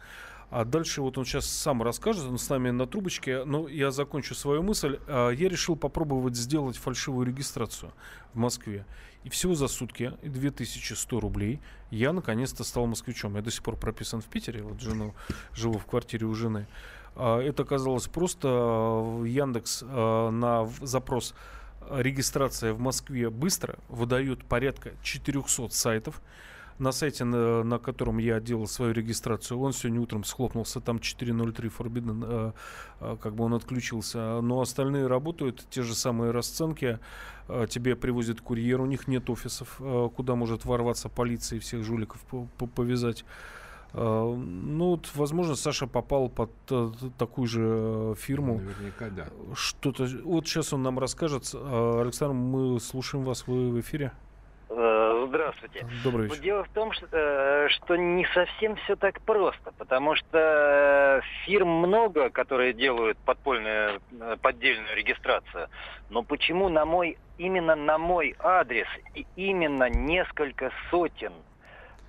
А 0.50 0.64
дальше 0.64 1.02
вот 1.02 1.18
он 1.18 1.26
сейчас 1.26 1.46
сам 1.46 1.82
расскажет, 1.82 2.24
он 2.24 2.38
с 2.38 2.50
нами 2.50 2.70
на 2.70 2.86
трубочке, 2.86 3.44
но 3.46 3.68
я 3.68 3.92
закончу 3.92 4.36
свою 4.36 4.64
мысль. 4.64 5.00
А, 5.08 5.30
я 5.32 5.50
решил 5.50 5.76
попробовать 5.76 6.36
сделать 6.36 6.78
фальшивую 6.78 7.28
регистрацию 7.28 7.92
в 8.34 8.38
Москве. 8.38 8.86
И 9.24 9.30
всего 9.30 9.56
за 9.56 9.68
сутки 9.68 10.14
2100 10.22 11.20
рублей 11.20 11.60
я 11.90 12.14
наконец-то 12.14 12.64
стал 12.64 12.86
москвичом. 12.86 13.36
Я 13.36 13.42
до 13.42 13.52
сих 13.52 13.64
пор 13.64 13.76
прописан 13.76 14.22
в 14.22 14.26
Питере, 14.26 14.62
вот 14.62 14.80
жену, 14.80 15.16
живу 15.54 15.80
в 15.80 15.86
квартире 15.86 16.28
у 16.28 16.36
жены. 16.36 16.68
А, 17.16 17.42
это 17.42 17.64
оказалось 17.64 18.08
просто 18.08 18.48
Яндекс 19.26 19.84
а, 19.84 20.30
на 20.30 20.66
запрос 20.82 21.34
регистрация 21.90 22.74
в 22.74 22.80
Москве 22.80 23.30
быстро 23.30 23.76
выдает 23.90 24.44
порядка 24.46 24.94
400 25.04 25.70
сайтов 25.70 26.22
на 26.78 26.92
сайте, 26.92 27.24
на, 27.24 27.64
на 27.64 27.80
котором 27.80 28.18
я 28.18 28.40
делал 28.40 28.68
свою 28.68 28.94
регистрацию, 28.94 29.60
он 29.60 29.74
сегодня 29.74 30.02
утром 30.02 30.24
схлопнулся, 30.24 30.82
там 30.82 30.98
4.03 30.98 31.72
Forbidden, 31.78 32.26
э, 32.28 32.52
э, 33.00 33.18
как 33.22 33.36
бы 33.36 33.46
он 33.46 33.54
отключился. 33.54 34.42
Но 34.42 34.60
остальные 34.60 35.08
работают, 35.08 35.66
те 35.70 35.84
же 35.84 35.96
самые 35.96 36.32
расценки. 36.32 37.00
Э, 37.48 37.66
тебе 37.70 37.96
привозит 37.96 38.42
курьер, 38.42 38.82
у 38.82 38.86
них 38.86 39.08
нет 39.08 39.30
офисов, 39.30 39.80
куда 40.16 40.36
может 40.36 40.66
ворваться 40.66 41.10
полиция 41.10 41.58
и 41.58 41.60
всех 41.60 41.84
жуликов 41.84 42.20
повязать. 42.76 43.24
Ну, 43.94 44.90
вот, 44.90 45.10
возможно, 45.16 45.56
Саша 45.56 45.88
попал 45.88 46.28
под 46.28 46.52
такую 47.18 47.48
же 47.48 48.14
фирму. 48.18 48.56
Наверняка, 48.56 49.10
да. 49.10 49.28
Что-то. 49.54 50.06
Вот 50.26 50.46
сейчас 50.46 50.74
он 50.74 50.84
нам 50.84 51.00
расскажет. 51.00 51.56
Александр, 51.56 52.34
мы 52.34 52.82
слушаем 52.82 53.24
вас, 53.24 53.48
вы 53.48 53.70
в 53.70 53.80
эфире. 53.80 54.12
Здравствуйте. 55.36 55.86
Добрый 56.02 56.28
вечер. 56.28 56.42
Дело 56.42 56.64
в 56.64 56.70
том, 56.70 56.94
что, 56.94 57.08
э, 57.12 57.68
что 57.70 57.98
не 57.98 58.26
совсем 58.34 58.78
все 58.78 58.96
так 58.96 59.20
просто, 59.22 59.74
потому 59.78 60.16
что 60.16 61.22
фирм 61.44 61.68
много, 61.68 62.30
которые 62.30 62.72
делают 62.72 63.18
подпольную, 63.18 64.02
э, 64.18 64.38
поддельную 64.42 64.96
регистрацию. 64.96 65.68
Но 66.10 66.24
почему 66.24 66.70
на 66.70 66.86
мой, 66.86 67.18
именно 67.38 67.76
на 67.76 67.98
мой 67.98 68.34
адрес 68.40 68.88
и 69.14 69.26
именно 69.36 69.90
несколько 69.90 70.72
сотен 70.90 71.34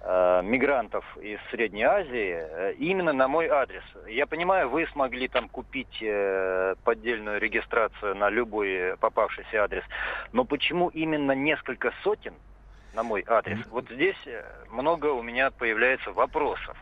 э, 0.03 0.43
мигрантов 0.45 1.05
из 1.17 1.41
Средней 1.51 1.83
Азии 1.83 2.75
именно 2.79 3.13
на 3.13 3.27
мой 3.27 3.49
адрес. 3.49 3.83
Я 4.07 4.27
понимаю, 4.27 4.69
вы 4.69 4.87
смогли 4.93 5.27
там 5.27 5.49
купить 5.49 5.99
поддельную 6.85 7.41
регистрацию 7.41 8.15
на 8.15 8.31
любой 8.31 8.97
попавшийся 9.01 9.65
адрес, 9.65 9.83
но 10.33 10.45
почему 10.45 10.91
именно 10.91 11.33
несколько 11.33 11.93
сотен 12.05 12.35
на 12.97 13.03
мой 13.03 13.25
адрес? 13.29 13.59
Вот 13.71 13.89
здесь 13.91 14.17
э, 14.27 14.43
много 14.71 15.07
у 15.07 15.23
меня 15.23 15.51
появляется 15.51 16.13
вопросов. 16.13 16.77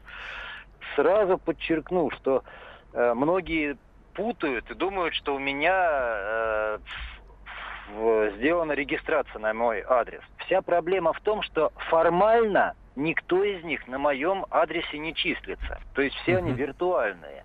Сразу 0.94 1.37
подчеркну, 1.38 2.11
что 2.12 2.44
э, 2.92 3.14
многие 3.14 3.77
путают 4.14 4.70
и 4.70 4.74
думают, 4.74 5.14
что 5.14 5.35
у 5.35 5.38
меня 5.38 5.74
э, 5.77 6.79
сделана 8.37 8.72
регистрация 8.72 9.40
на 9.40 9.53
мой 9.53 9.85
адрес. 9.87 10.22
Вся 10.46 10.62
проблема 10.62 11.12
в 11.12 11.20
том, 11.20 11.42
что 11.42 11.72
формально 11.90 12.74
никто 12.96 13.42
из 13.42 13.64
них 13.64 13.87
на 13.88 13.98
моем 13.98 14.46
адресе 14.50 14.98
не 14.98 15.14
числится. 15.14 15.81
То 15.94 16.03
есть 16.03 16.14
все 16.22 16.38
они 16.38 16.53
виртуальные. 16.53 17.44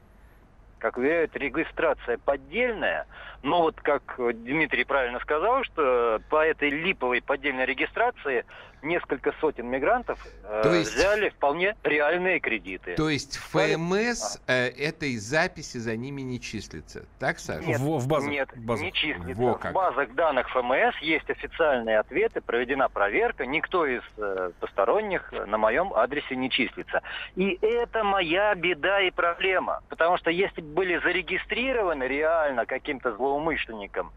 Как 0.79 0.97
уверяют, 0.97 1.35
регистрация 1.35 2.17
поддельная, 2.17 3.05
но 3.43 3.63
вот 3.63 3.79
как 3.81 4.15
Дмитрий 4.17 4.85
правильно 4.85 5.19
сказал, 5.19 5.65
что 5.65 6.21
по 6.29 6.45
этой 6.45 6.69
липовой 6.69 7.21
поддельной 7.21 7.65
регистрации 7.65 8.45
несколько 8.81 9.33
сотен 9.39 9.67
мигрантов 9.67 10.19
э, 10.43 10.61
то 10.63 10.73
есть, 10.73 10.95
взяли 10.95 11.29
вполне 11.29 11.75
реальные 11.83 12.39
кредиты. 12.39 12.95
То 12.95 13.09
есть 13.09 13.37
ФМС 13.37 14.37
а. 14.47 14.51
э, 14.51 14.69
этой 14.69 15.17
записи 15.17 15.77
за 15.77 15.95
ними 15.95 16.21
не 16.21 16.39
числится, 16.39 17.05
так, 17.19 17.39
Саша? 17.39 17.65
Нет, 17.65 17.79
в, 17.79 17.97
в 17.97 18.07
базах, 18.07 18.29
нет 18.29 18.49
базах. 18.55 18.85
не 18.85 18.93
числится. 18.93 19.41
Во 19.41 19.55
как. 19.55 19.71
В 19.71 19.75
базах 19.75 20.13
данных 20.13 20.49
ФМС 20.49 20.97
есть 21.01 21.29
официальные 21.29 21.99
ответы, 21.99 22.41
проведена 22.41 22.89
проверка, 22.89 23.45
никто 23.45 23.85
из 23.85 24.01
э, 24.17 24.51
посторонних 24.59 25.31
на 25.31 25.57
моем 25.57 25.93
адресе 25.93 26.35
не 26.35 26.49
числится. 26.49 27.01
И 27.35 27.57
это 27.61 28.03
моя 28.03 28.55
беда 28.55 29.01
и 29.01 29.11
проблема, 29.11 29.81
потому 29.89 30.17
что 30.17 30.31
если 30.31 30.61
бы 30.61 30.73
были 30.73 30.97
зарегистрированы 30.99 32.03
реально 32.03 32.65
каким-то 32.65 33.15
злоумышленником, 33.15 34.11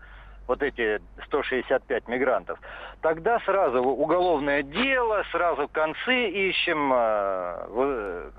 вот 0.46 0.62
эти 0.62 1.00
165 1.26 2.08
мигрантов, 2.08 2.58
тогда 3.00 3.40
сразу 3.40 3.80
уголовное 3.82 4.62
дело, 4.62 5.24
сразу 5.30 5.68
концы 5.68 6.28
ищем, 6.28 6.92
э, 6.94 8.30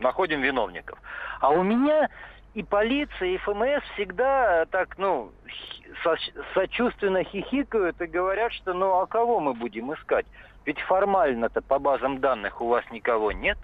находим 0.00 0.40
виновников. 0.40 0.98
А 1.40 1.50
у 1.50 1.62
меня 1.62 2.08
и 2.54 2.62
полиция, 2.62 3.28
и 3.28 3.36
ФМС 3.38 3.82
всегда 3.94 4.66
так, 4.66 4.98
ну, 4.98 5.30
со 6.02 6.16
сочувственно 6.54 7.22
хихикают 7.22 8.00
и 8.00 8.06
говорят, 8.06 8.52
что 8.52 8.72
ну 8.72 9.00
а 9.00 9.06
кого 9.06 9.40
мы 9.40 9.54
будем 9.54 9.92
искать? 9.94 10.26
Ведь 10.64 10.80
формально-то 10.80 11.62
по 11.62 11.78
базам 11.78 12.20
данных 12.20 12.60
у 12.60 12.68
вас 12.68 12.84
никого 12.90 13.32
нет 13.32 13.58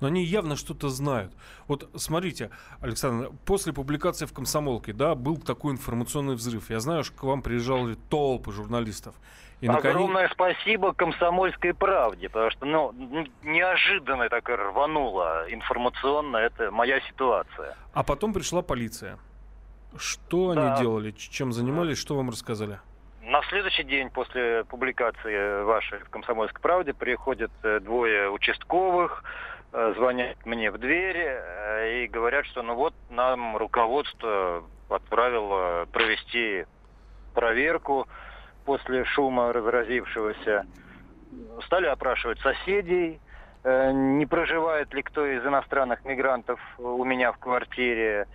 но 0.00 0.08
они 0.08 0.24
явно 0.24 0.56
что-то 0.56 0.88
знают. 0.88 1.32
Вот 1.66 1.88
смотрите, 1.96 2.50
Александр, 2.80 3.30
после 3.44 3.72
публикации 3.72 4.26
в 4.26 4.32
«Комсомолке», 4.32 4.92
да, 4.92 5.14
был 5.14 5.36
такой 5.38 5.72
информационный 5.72 6.34
взрыв. 6.34 6.70
Я 6.70 6.80
знаю, 6.80 7.04
что 7.04 7.16
к 7.16 7.22
вам 7.22 7.42
приезжали 7.42 7.96
толпы 8.08 8.52
журналистов. 8.52 9.14
И 9.60 9.66
Огромное 9.66 10.28
наконец... 10.28 10.30
спасибо 10.32 10.92
«Комсомольской 10.92 11.74
правде», 11.74 12.28
потому 12.28 12.50
что 12.52 12.64
ну, 12.64 12.94
неожиданно 13.42 14.28
так 14.28 14.48
рвануло 14.48 15.46
информационно, 15.48 16.36
это 16.36 16.70
моя 16.70 17.00
ситуация. 17.00 17.76
А 17.92 18.04
потом 18.04 18.32
пришла 18.32 18.62
полиция. 18.62 19.18
Что 19.96 20.54
да. 20.54 20.74
они 20.74 20.82
делали, 20.82 21.10
чем 21.10 21.52
занимались, 21.52 21.98
что 21.98 22.16
вам 22.16 22.30
рассказали? 22.30 22.78
На 23.22 23.42
следующий 23.48 23.82
день 23.82 24.10
после 24.10 24.64
публикации 24.64 25.62
вашей 25.64 25.98
в 25.98 26.08
«Комсомольской 26.08 26.60
правде» 26.62 26.94
приходят 26.94 27.50
э, 27.62 27.80
двое 27.80 28.30
участковых, 28.30 29.22
звонят 29.72 30.36
мне 30.46 30.70
в 30.70 30.78
двери 30.78 31.26
э, 31.26 32.04
и 32.04 32.06
говорят, 32.08 32.46
что 32.46 32.62
ну 32.62 32.74
вот 32.74 32.94
нам 33.10 33.56
руководство 33.56 34.64
отправило 34.88 35.86
провести 35.92 36.64
проверку 37.34 38.08
после 38.64 39.04
шума 39.04 39.52
разразившегося. 39.52 40.66
Стали 41.66 41.86
опрашивать 41.86 42.40
соседей, 42.40 43.20
э, 43.64 43.90
не 43.92 44.24
проживает 44.24 44.92
ли 44.94 45.02
кто 45.02 45.26
из 45.26 45.44
иностранных 45.44 46.04
мигрантов 46.04 46.60
у 46.78 47.04
меня 47.04 47.32
в 47.32 47.38
квартире. 47.38 48.26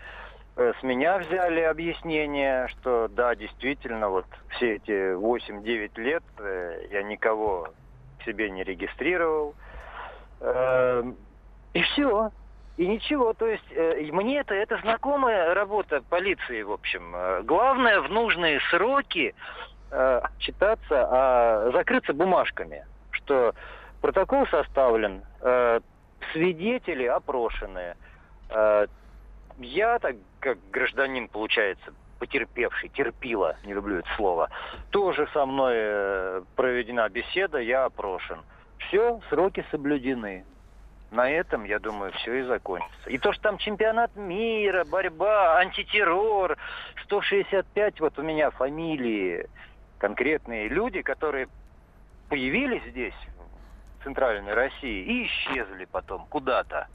С 0.55 0.83
меня 0.83 1.17
взяли 1.17 1.61
объяснение, 1.61 2.67
что 2.67 3.07
да, 3.07 3.33
действительно, 3.33 4.09
вот 4.09 4.27
все 4.49 4.75
эти 4.75 5.15
8-9 5.15 5.99
лет 5.99 6.23
я 6.91 7.01
никого 7.01 7.73
к 8.19 8.23
себе 8.23 8.51
не 8.51 8.63
регистрировал. 8.63 9.55
Эм, 10.43 11.15
и 11.73 11.81
все. 11.81 12.31
И 12.75 12.87
ничего, 12.87 13.33
то 13.33 13.45
есть 13.45 13.71
э, 13.71 14.09
мне 14.11 14.39
это, 14.39 14.53
это 14.55 14.77
знакомая 14.79 15.53
работа 15.53 16.01
полиции, 16.09 16.63
в 16.63 16.71
общем. 16.71 17.15
Э, 17.15 17.41
главное 17.43 18.01
в 18.01 18.09
нужные 18.09 18.59
сроки 18.71 19.35
э, 19.91 20.21
читаться, 20.39 21.07
а 21.09 21.71
закрыться 21.71 22.13
бумажками, 22.13 22.85
что 23.11 23.53
протокол 24.01 24.47
составлен, 24.47 25.21
э, 25.41 25.79
свидетели 26.31 27.05
опрошены. 27.05 27.95
Э, 28.49 28.87
я, 29.59 29.99
так 29.99 30.15
как 30.39 30.57
гражданин, 30.71 31.27
получается, 31.27 31.93
потерпевший, 32.19 32.89
терпила, 32.89 33.55
не 33.65 33.73
люблю 33.73 33.99
это 33.99 34.09
слово, 34.15 34.49
тоже 34.89 35.27
со 35.31 35.45
мной 35.45 35.75
э, 35.75 36.41
проведена 36.55 37.07
беседа, 37.07 37.59
я 37.59 37.85
опрошен. 37.85 38.39
Все, 38.87 39.19
сроки 39.29 39.65
соблюдены. 39.71 40.45
На 41.11 41.29
этом, 41.29 41.63
я 41.63 41.77
думаю, 41.77 42.11
все 42.13 42.39
и 42.39 42.43
закончится. 42.43 43.09
И 43.09 43.19
то, 43.19 43.33
что 43.33 43.43
там 43.43 43.57
чемпионат 43.59 44.15
мира, 44.15 44.83
борьба, 44.83 45.57
антитеррор, 45.59 46.57
165 47.03 47.99
вот 47.99 48.17
у 48.17 48.23
меня 48.23 48.49
фамилии, 48.49 49.47
конкретные 49.99 50.69
люди, 50.69 51.03
которые 51.03 51.47
появились 52.29 52.83
здесь, 52.89 53.13
в 53.99 54.03
Центральной 54.05 54.55
России, 54.55 55.03
и 55.03 55.27
исчезли 55.27 55.85
потом 55.85 56.25
куда-то. 56.29 56.87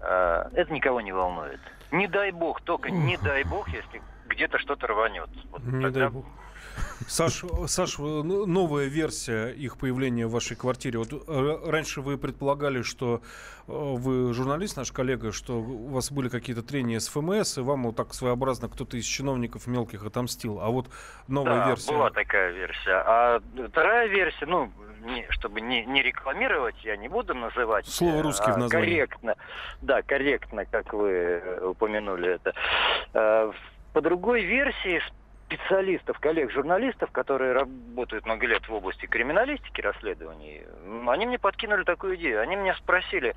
А, 0.00 0.48
это 0.54 0.72
никого 0.72 1.02
не 1.02 1.12
волнует. 1.12 1.60
Не 1.92 2.08
дай 2.08 2.32
бог, 2.32 2.62
только 2.62 2.90
не 2.90 3.18
дай 3.18 3.44
бог, 3.44 3.68
если 3.68 4.00
где-то 4.28 4.58
что-то 4.58 4.86
рванет. 4.86 5.28
Вот 5.50 5.62
не 5.62 5.82
тогда... 5.82 6.00
дай 6.00 6.08
бог. 6.08 6.24
Саш, 7.08 7.44
Саш, 7.66 7.98
ну, 7.98 8.46
новая 8.46 8.86
версия 8.86 9.48
их 9.48 9.78
появления 9.78 10.26
в 10.26 10.32
вашей 10.32 10.56
квартире. 10.56 10.98
Вот 10.98 11.12
э, 11.12 11.70
раньше 11.70 12.00
вы 12.00 12.18
предполагали, 12.18 12.82
что 12.82 13.22
э, 13.68 13.72
вы 13.72 14.34
журналист, 14.34 14.76
наш 14.76 14.90
коллега, 14.90 15.30
что 15.30 15.60
у 15.60 15.88
вас 15.88 16.10
были 16.10 16.28
какие-то 16.28 16.62
трения 16.62 16.98
с 16.98 17.08
ФМС, 17.08 17.58
и 17.58 17.60
вам 17.60 17.84
вот 17.84 17.96
так 17.96 18.12
своеобразно 18.12 18.68
кто-то 18.68 18.96
из 18.96 19.04
чиновников 19.04 19.66
мелких 19.66 20.04
отомстил. 20.04 20.60
А 20.60 20.68
вот 20.68 20.88
новая 21.28 21.60
да, 21.60 21.68
версия. 21.68 21.92
была 21.92 22.10
такая 22.10 22.50
версия. 22.52 23.02
А 23.06 23.40
вторая 23.68 24.08
версия, 24.08 24.46
ну, 24.46 24.72
не, 25.02 25.26
чтобы 25.30 25.60
не, 25.60 25.84
не 25.84 26.02
рекламировать, 26.02 26.76
я 26.82 26.96
не 26.96 27.08
буду 27.08 27.34
называть. 27.34 27.86
Слово 27.86 28.22
русский 28.22 28.50
а, 28.50 28.54
в 28.54 28.58
названии. 28.58 28.86
Корректно. 28.86 29.36
Да, 29.80 30.02
корректно, 30.02 30.64
как 30.66 30.92
вы 30.92 31.10
э, 31.10 31.66
упомянули 31.66 32.34
это. 32.34 33.52
По 33.92 34.02
другой 34.02 34.42
версии, 34.42 35.00
специалистов, 35.46 36.18
коллег-журналистов, 36.18 37.10
которые 37.12 37.52
работают 37.52 38.26
много 38.26 38.46
лет 38.46 38.68
в 38.68 38.74
области 38.74 39.06
криминалистики, 39.06 39.80
расследований, 39.80 40.62
они 41.06 41.26
мне 41.26 41.38
подкинули 41.38 41.84
такую 41.84 42.16
идею. 42.16 42.40
Они 42.40 42.56
меня 42.56 42.74
спросили, 42.74 43.34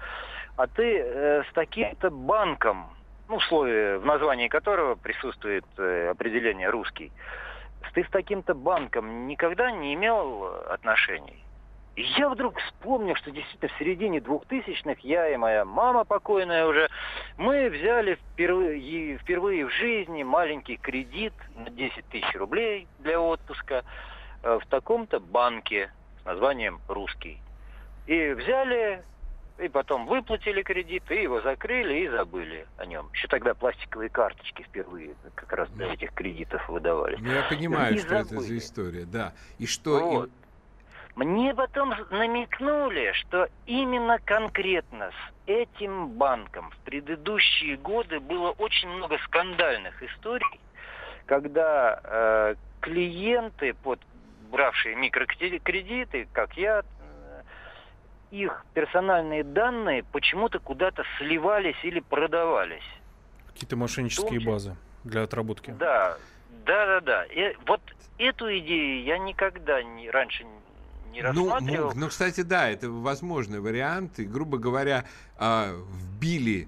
а 0.57 0.67
ты 0.67 0.99
э, 0.99 1.43
с 1.43 1.53
таким-то 1.53 2.09
банком, 2.09 2.89
ну, 3.27 3.37
в 3.37 3.43
слове, 3.45 3.99
в 3.99 4.05
названии 4.05 4.47
которого 4.47 4.95
присутствует 4.95 5.65
э, 5.77 6.09
определение 6.09 6.69
«русский», 6.69 7.11
ты 7.93 8.03
с 8.03 8.09
таким-то 8.09 8.53
банком 8.53 9.27
никогда 9.27 9.71
не 9.71 9.93
имел 9.93 10.45
отношений? 10.69 11.43
И 11.99 12.03
я 12.17 12.29
вдруг 12.29 12.57
вспомнил, 12.59 13.13
что 13.15 13.29
действительно 13.29 13.69
в 13.75 13.77
середине 13.77 14.19
2000-х 14.19 15.01
я 15.03 15.33
и 15.33 15.35
моя 15.35 15.65
мама 15.65 16.05
покойная 16.05 16.65
уже, 16.65 16.89
мы 17.35 17.69
взяли 17.69 18.15
впервые, 18.15 19.17
впервые 19.17 19.65
в 19.65 19.69
жизни 19.71 20.23
маленький 20.23 20.77
кредит 20.77 21.33
на 21.57 21.69
10 21.69 22.05
тысяч 22.05 22.33
рублей 22.35 22.88
для 22.99 23.19
отпуска 23.19 23.83
э, 24.43 24.59
в 24.63 24.65
таком-то 24.67 25.19
банке 25.19 25.91
с 26.21 26.25
названием 26.25 26.79
«Русский». 26.88 27.41
И 28.07 28.29
взяли, 28.31 29.03
и 29.57 29.67
потом 29.67 30.07
выплатили 30.07 30.62
кредит, 30.62 31.03
и 31.12 31.23
его 31.23 31.41
закрыли 31.41 32.05
и 32.05 32.07
забыли 32.07 32.65
о 32.77 32.85
нем. 32.85 33.09
Еще 33.12 33.27
тогда 33.27 33.53
пластиковые 33.53 34.09
карточки 34.09 34.63
впервые 34.63 35.15
как 35.35 35.51
раз 35.51 35.69
для 35.71 35.93
этих 35.93 36.13
кредитов 36.13 36.65
выдавали. 36.69 37.17
Ну, 37.19 37.29
я 37.29 37.43
понимаю, 37.43 37.95
и 37.95 37.97
что 37.97 38.23
забыли. 38.23 38.25
это 38.25 38.39
за 38.39 38.57
история, 38.57 39.03
да. 39.03 39.33
И 39.57 39.65
что... 39.65 39.99
Вот. 39.99 40.29
Мне 41.19 41.53
потом 41.53 41.93
намекнули, 42.12 43.12
что 43.12 43.49
именно 43.65 44.19
конкретно 44.23 45.12
с 45.12 45.34
этим 45.47 46.12
банком 46.12 46.71
в 46.71 46.77
предыдущие 46.86 47.75
годы 47.75 48.21
было 48.21 48.51
очень 48.51 48.88
много 48.88 49.17
скандальных 49.25 50.01
историй, 50.01 50.62
когда 51.25 51.99
э, 52.01 52.55
клиенты, 52.79 53.73
под, 53.73 53.99
бравшие 54.49 54.95
микрокредиты, 54.95 56.25
как 56.32 56.55
я, 56.55 56.84
их 58.32 58.65
персональные 58.73 59.43
данные 59.43 60.05
почему-то 60.13 60.60
куда-то 60.60 61.03
сливались 61.17 61.84
или 61.84 61.99
продавались. 61.99 62.89
Какие-то 63.47 63.75
мошеннические 63.75 64.39
базы 64.39 64.77
для 65.03 65.23
отработки. 65.23 65.71
Да, 65.71 66.17
да, 66.65 66.86
да, 66.86 67.01
да. 67.01 67.25
И 67.25 67.58
вот 67.65 67.82
эту 68.17 68.58
идею 68.60 69.03
я 69.03 69.17
никогда 69.17 69.84
не, 69.84 70.10
раньше 70.10 70.45
не 71.11 71.21
ну, 71.21 71.49
рассматривал. 71.49 71.91
Ну, 71.93 72.01
ну, 72.01 72.07
кстати, 72.07 72.41
да, 72.41 72.69
это 72.69 72.89
возможный 72.89 73.59
вариант. 73.59 74.19
И, 74.19 74.25
грубо 74.25 74.57
говоря, 74.57 75.05
э, 75.37 75.81
вбили 75.91 76.67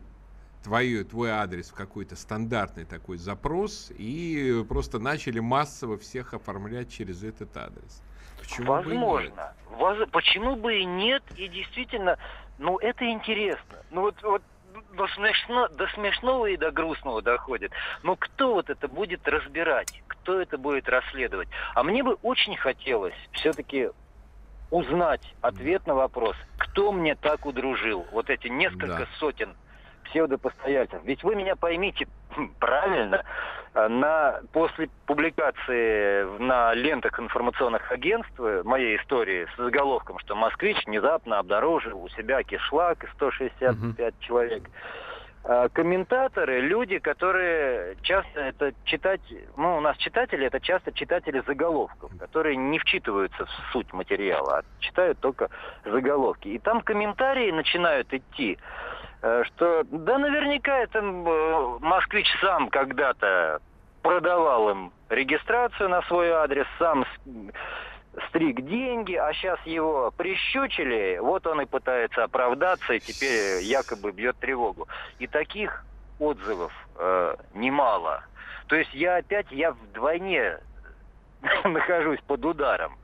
твой, 0.63 1.03
твой 1.03 1.31
адрес 1.31 1.69
в 1.69 1.73
какой-то 1.73 2.15
стандартный 2.15 2.85
такой 2.85 3.17
запрос 3.17 3.91
и 3.97 4.63
просто 4.67 4.99
начали 4.99 5.39
массово 5.39 5.97
всех 5.97 6.33
оформлять 6.33 6.91
через 6.91 7.23
этот 7.23 7.55
адрес. 7.57 8.03
Почему 8.39 8.67
Возможно. 8.67 9.53
Бы 9.69 9.75
Воз... 9.77 9.97
Почему 10.11 10.55
бы 10.55 10.79
и 10.79 10.85
нет? 10.85 11.23
И 11.35 11.47
действительно, 11.47 12.17
ну 12.57 12.77
это 12.79 13.09
интересно. 13.09 13.77
Ну 13.91 14.01
вот, 14.01 14.21
вот 14.23 14.41
до, 14.93 15.07
смешно, 15.09 15.67
до 15.69 15.87
смешного 15.87 16.47
и 16.47 16.57
до 16.57 16.71
грустного 16.71 17.21
доходит. 17.21 17.71
Но 18.03 18.15
кто 18.15 18.53
вот 18.53 18.69
это 18.69 18.87
будет 18.87 19.27
разбирать? 19.27 20.03
Кто 20.07 20.39
это 20.39 20.57
будет 20.57 20.89
расследовать? 20.89 21.49
А 21.75 21.83
мне 21.83 22.03
бы 22.03 22.13
очень 22.21 22.57
хотелось 22.57 23.15
все-таки 23.31 23.89
узнать 24.71 25.21
ответ 25.41 25.85
на 25.85 25.93
вопрос, 25.93 26.35
кто 26.57 26.91
мне 26.91 27.15
так 27.15 27.45
удружил? 27.45 28.05
Вот 28.11 28.29
эти 28.29 28.47
несколько 28.47 28.99
да. 28.99 29.07
сотен 29.19 29.55
псевдопостояльцев. 30.05 31.01
Ведь 31.03 31.23
вы 31.23 31.35
меня 31.35 31.55
поймите 31.55 32.07
правильно, 32.59 33.23
на, 33.73 34.41
после 34.51 34.89
публикации 35.05 36.23
на 36.39 36.73
лентах 36.73 37.19
информационных 37.19 37.89
агентств 37.91 38.37
моей 38.63 38.97
истории 38.97 39.47
с 39.55 39.57
заголовком, 39.57 40.19
что 40.19 40.35
москвич 40.35 40.77
внезапно 40.85 41.39
обнаружил 41.39 42.03
у 42.03 42.09
себя 42.09 42.43
кишлак 42.43 43.05
165 43.15 44.13
угу. 44.13 44.15
человек, 44.19 44.63
комментаторы, 45.73 46.61
люди, 46.61 46.99
которые 46.99 47.97
часто 48.03 48.39
это 48.39 48.73
читать, 48.83 49.21
ну, 49.57 49.77
у 49.77 49.81
нас 49.81 49.97
читатели, 49.97 50.45
это 50.45 50.59
часто 50.59 50.91
читатели 50.91 51.43
заголовков, 51.47 52.11
которые 52.19 52.55
не 52.55 52.77
вчитываются 52.77 53.45
в 53.45 53.49
суть 53.71 53.91
материала, 53.91 54.59
а 54.59 54.63
читают 54.79 55.19
только 55.19 55.49
заголовки. 55.83 56.47
И 56.47 56.59
там 56.59 56.81
комментарии 56.81 57.51
начинают 57.51 58.13
идти, 58.13 58.59
э, 59.23 59.43
что 59.45 59.83
да 59.89 60.19
наверняка 60.19 60.77
это 60.77 60.99
э, 60.99 61.77
москвич 61.79 62.27
сам 62.39 62.69
когда-то 62.69 63.61
продавал 64.03 64.69
им 64.69 64.91
регистрацию 65.09 65.89
на 65.89 66.01
свой 66.03 66.29
адрес, 66.29 66.67
сам 66.77 67.05
стриг 68.27 68.61
деньги, 68.61 69.15
а 69.15 69.33
сейчас 69.33 69.59
его 69.65 70.11
прищучили, 70.11 71.19
вот 71.21 71.47
он 71.47 71.61
и 71.61 71.65
пытается 71.65 72.23
оправдаться, 72.23 72.93
и 72.93 72.99
теперь 72.99 73.63
якобы 73.63 74.11
бьет 74.11 74.37
тревогу. 74.37 74.87
И 75.19 75.27
таких 75.27 75.85
отзывов 76.19 76.73
э, 76.97 77.35
немало. 77.53 78.23
То 78.67 78.75
есть 78.75 78.93
я 78.93 79.17
опять, 79.17 79.47
я 79.51 79.71
вдвойне 79.71 80.57
нахожусь 81.63 82.19
под 82.27 82.45
ударом. 82.45 82.97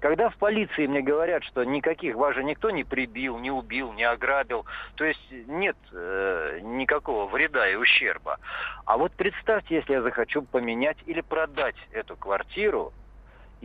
Когда 0.00 0.28
в 0.28 0.36
полиции 0.36 0.86
мне 0.86 1.00
говорят, 1.00 1.42
что 1.44 1.64
никаких 1.64 2.16
вас 2.16 2.34
же 2.34 2.44
никто 2.44 2.70
не 2.70 2.84
прибил, 2.84 3.38
не 3.38 3.50
убил, 3.50 3.92
не 3.92 4.04
ограбил, 4.04 4.66
то 4.94 5.04
есть 5.04 5.20
нет 5.30 5.76
э, 5.92 6.60
никакого 6.62 7.26
вреда 7.26 7.68
и 7.68 7.76
ущерба. 7.76 8.38
А 8.84 8.98
вот 8.98 9.12
представьте, 9.12 9.76
если 9.76 9.94
я 9.94 10.02
захочу 10.02 10.42
поменять 10.42 10.98
или 11.06 11.22
продать 11.22 11.76
эту 11.92 12.16
квартиру, 12.16 12.92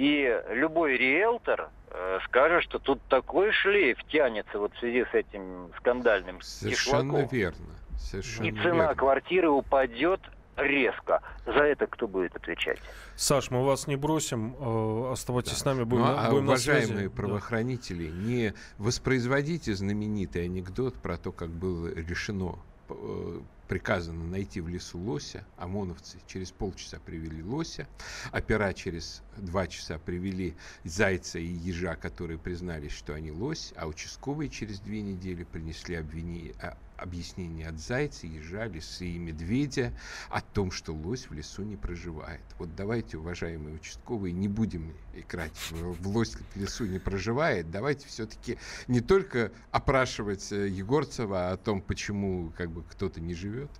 и 0.02 0.42
любой 0.50 0.98
риэлтор 0.98 1.70
э, 1.92 2.20
скажет, 2.26 2.64
что 2.64 2.80
тут 2.80 3.00
такой 3.04 3.52
шлейф 3.52 4.00
тянется 4.12 4.58
вот 4.58 4.74
в 4.74 4.80
связи 4.80 5.06
с 5.06 5.14
этим 5.14 5.72
скандальным 5.78 6.42
Совершенно 6.42 7.14
кишлаком. 7.14 7.28
верно. 7.32 7.68
Совершенно 8.00 8.48
и 8.48 8.52
цена 8.52 8.64
верно. 8.64 8.96
квартиры 8.96 9.50
упадет 9.52 10.20
резко. 10.58 11.22
За 11.46 11.64
это 11.64 11.86
кто 11.86 12.08
будет 12.08 12.36
отвечать? 12.36 12.80
Саш, 13.16 13.52
мы 13.52 13.64
вас 13.64 13.86
не 13.86 13.96
бросим. 13.96 14.56
Э, 14.60 15.12
оставайтесь 15.12 15.52
да. 15.52 15.58
с 15.58 15.66
нами. 15.66 15.84
Будем, 15.84 16.02
ну, 16.02 16.16
а, 16.18 16.32
будем 16.32 16.46
уважаемые 16.46 17.12
правоохранители, 17.12 18.08
да. 18.08 18.16
не 18.16 18.54
воспроизводите 18.80 19.76
знаменитый 19.76 20.46
анекдот 20.46 20.96
про 20.96 21.18
то, 21.18 21.32
как 21.32 21.50
было 21.50 21.94
решено 21.94 22.58
э, 22.90 23.40
приказано 23.72 24.26
найти 24.26 24.60
в 24.60 24.68
лесу 24.68 25.00
лося. 25.00 25.46
ОМОНовцы 25.56 26.18
через 26.28 26.52
полчаса 26.52 27.00
привели 27.00 27.42
лося. 27.42 27.88
Опера 28.34 28.74
через 28.74 29.22
два 29.38 29.66
часа 29.66 29.98
привели 29.98 30.56
зайца 30.84 31.40
и 31.40 31.46
ежа, 31.46 31.96
которые 31.96 32.38
признались, 32.38 32.92
что 32.92 33.14
они 33.14 33.32
лось. 33.32 33.72
А 33.78 33.88
участковые 33.88 34.50
через 34.50 34.82
две 34.82 35.02
недели 35.02 35.46
принесли 35.46 35.96
обвинение, 35.96 36.54
объяснение 37.02 37.68
от 37.68 37.80
зайца, 37.80 38.28
ежа, 38.28 38.66
лисы 38.66 39.08
и 39.08 39.18
медведя 39.18 39.94
о 40.30 40.42
том, 40.42 40.72
что 40.72 40.94
лось 40.94 41.28
в 41.30 41.34
лесу 41.34 41.64
не 41.64 41.76
проживает. 41.76 42.42
Вот 42.60 42.76
давайте, 42.76 43.18
уважаемые 43.18 43.76
участковые, 43.76 44.34
не 44.34 44.48
будем 44.48 44.94
играть 45.14 45.56
в, 45.72 46.02
в 46.02 46.08
лось 46.08 46.36
в 46.36 46.56
лесу 46.56 46.86
не 46.86 47.00
проживает. 47.00 47.72
Давайте 47.72 48.08
все-таки 48.08 48.58
не 48.88 49.02
только 49.02 49.52
опрашивать 49.72 50.52
э, 50.52 50.68
Егорцева 50.68 51.52
о 51.52 51.58
том, 51.58 51.82
почему 51.82 52.52
как 52.58 52.72
бы 52.72 52.84
кто-то 52.84 53.20
не 53.20 53.34
живет. 53.34 53.72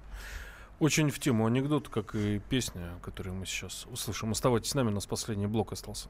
Очень 0.80 1.12
в 1.12 1.20
тему 1.20 1.46
анекдот, 1.46 1.90
как 1.90 2.16
и 2.16 2.40
песня, 2.50 2.98
которую 3.04 3.36
мы 3.36 3.46
сейчас 3.46 3.86
услышим. 3.92 4.32
Оставайтесь 4.32 4.72
с 4.72 4.76
нами, 4.76 4.88
у 4.88 4.94
нас 4.94 5.06
последний 5.06 5.46
блок 5.46 5.74
остался. 5.74 6.10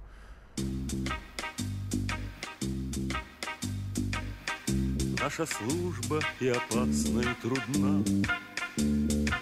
Наша 5.22 5.46
служба 5.46 6.20
и 6.40 6.48
опасна, 6.48 7.22
и 7.22 7.34
трудна, 7.42 8.04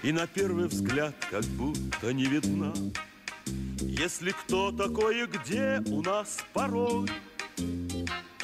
И 0.04 0.12
на 0.12 0.28
первый 0.28 0.68
взгляд 0.68 1.16
как 1.32 1.46
будто 1.46 2.12
не 2.12 2.26
видна. 2.26 2.74
Если 3.80 4.32
кто 4.32 4.74
такой 4.74 5.24
и 5.24 5.26
где 5.26 5.82
у 5.88 6.02
нас 6.02 6.40
порой 6.54 7.08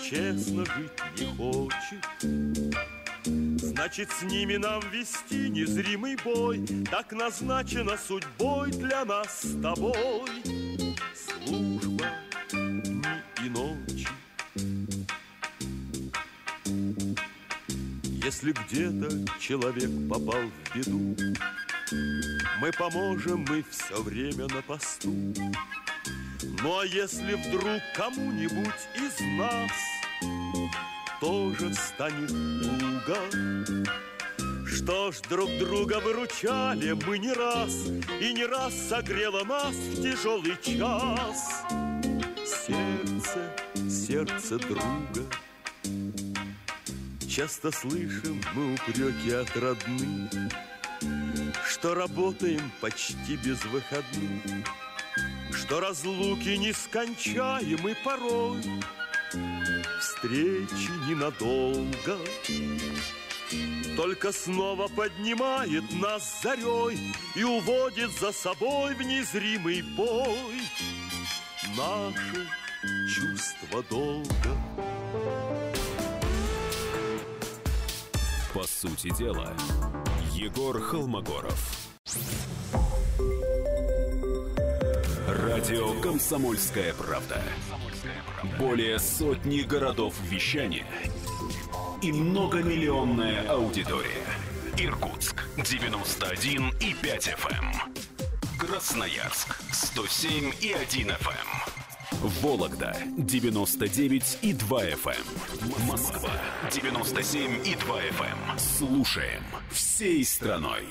Честно 0.02 0.66
жить 0.66 0.92
не 1.18 1.26
хочет, 1.36 2.06
Значит, 3.26 4.12
с 4.12 4.24
ними 4.24 4.56
нам 4.56 4.82
вести 4.92 5.50
незримый 5.50 6.16
бой. 6.24 6.66
Так 6.90 7.12
назначена 7.12 7.98
судьбой 7.98 8.72
для 8.72 9.04
нас 9.04 9.42
с 9.42 9.62
тобой. 9.62 10.30
Служба 11.14 12.06
дни 12.52 13.04
и 13.44 13.50
Если 18.26 18.54
где-то 18.54 19.40
человек 19.40 19.92
попал 20.10 20.42
в 20.42 20.76
беду, 20.76 21.16
Мы 22.60 22.72
поможем, 22.72 23.46
мы 23.48 23.64
все 23.70 24.02
время 24.02 24.48
на 24.48 24.64
посту. 24.64 25.14
Ну 26.64 26.80
а 26.80 26.88
если 26.88 27.36
вдруг 27.36 27.84
кому-нибудь 27.96 28.82
из 28.96 29.20
нас 29.38 29.72
Тоже 31.22 31.72
станет 31.76 32.30
туго, 32.30 33.20
что 34.66 35.12
ж, 35.12 35.22
друг 35.30 35.50
друга 35.60 36.00
выручали 36.00 36.94
мы 37.06 37.20
не 37.20 37.32
раз, 37.32 37.86
И 38.20 38.34
не 38.34 38.46
раз 38.48 38.74
согрело 38.90 39.44
нас 39.44 39.76
в 39.76 40.02
тяжелый 40.02 40.58
час. 40.64 41.64
Сердце, 42.44 43.56
сердце 43.88 44.58
друга— 44.58 45.22
Часто 47.36 47.70
слышим 47.70 48.42
мы 48.54 48.76
упреки 48.76 49.34
от 49.34 49.54
родных, 49.58 50.32
Что 51.68 51.94
работаем 51.94 52.72
почти 52.80 53.36
без 53.36 53.62
выходных, 53.66 54.66
Что 55.52 55.82
разлуки 55.82 56.56
нескончаемы 56.56 57.94
порой, 58.06 58.62
Встречи 60.00 60.92
ненадолго, 61.10 62.18
Только 63.98 64.32
снова 64.32 64.88
поднимает 64.88 65.84
нас 65.92 66.40
зарей 66.42 67.14
И 67.36 67.44
уводит 67.44 68.12
за 68.18 68.32
собой 68.32 68.96
в 68.96 69.02
незримый 69.02 69.82
бой 69.82 70.62
Наше 71.76 72.48
чувство 73.14 73.84
долга. 73.90 75.65
По 78.56 78.66
сути 78.66 79.14
дела, 79.14 79.54
Егор 80.32 80.80
Холмогоров. 80.80 81.90
Радио 85.28 86.00
«Комсомольская 86.00 86.94
правда». 86.94 87.42
Более 88.58 88.98
сотни 89.00 89.60
городов 89.60 90.16
вещания 90.30 90.88
и 92.02 92.14
многомиллионная 92.14 93.46
аудитория. 93.50 94.24
Иркутск 94.78 95.44
91 95.58 96.70
и 96.80 96.94
5 96.94 97.28
FM. 97.28 97.52
Эм. 97.52 97.94
Красноярск 98.58 99.54
107 99.74 100.54
и 100.62 100.72
1 100.72 101.10
FM. 101.10 101.55
Вологда 102.42 102.96
99 103.18 104.40
и 104.42 104.54
2 104.54 104.84
FM. 104.84 105.16
Эм. 105.62 105.88
Москва 105.88 106.32
97 106.72 107.66
и 107.66 107.76
2 107.76 108.02
FM. 108.02 108.52
Эм. 108.52 108.60
Слушаем 108.60 109.44
всей 109.72 110.26
страной. 110.26 110.84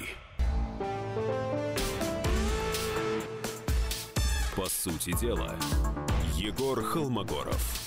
По 4.57 4.67
сути 4.69 5.13
дела, 5.21 5.55
Егор 6.37 6.83
Холмогоров. 6.83 7.84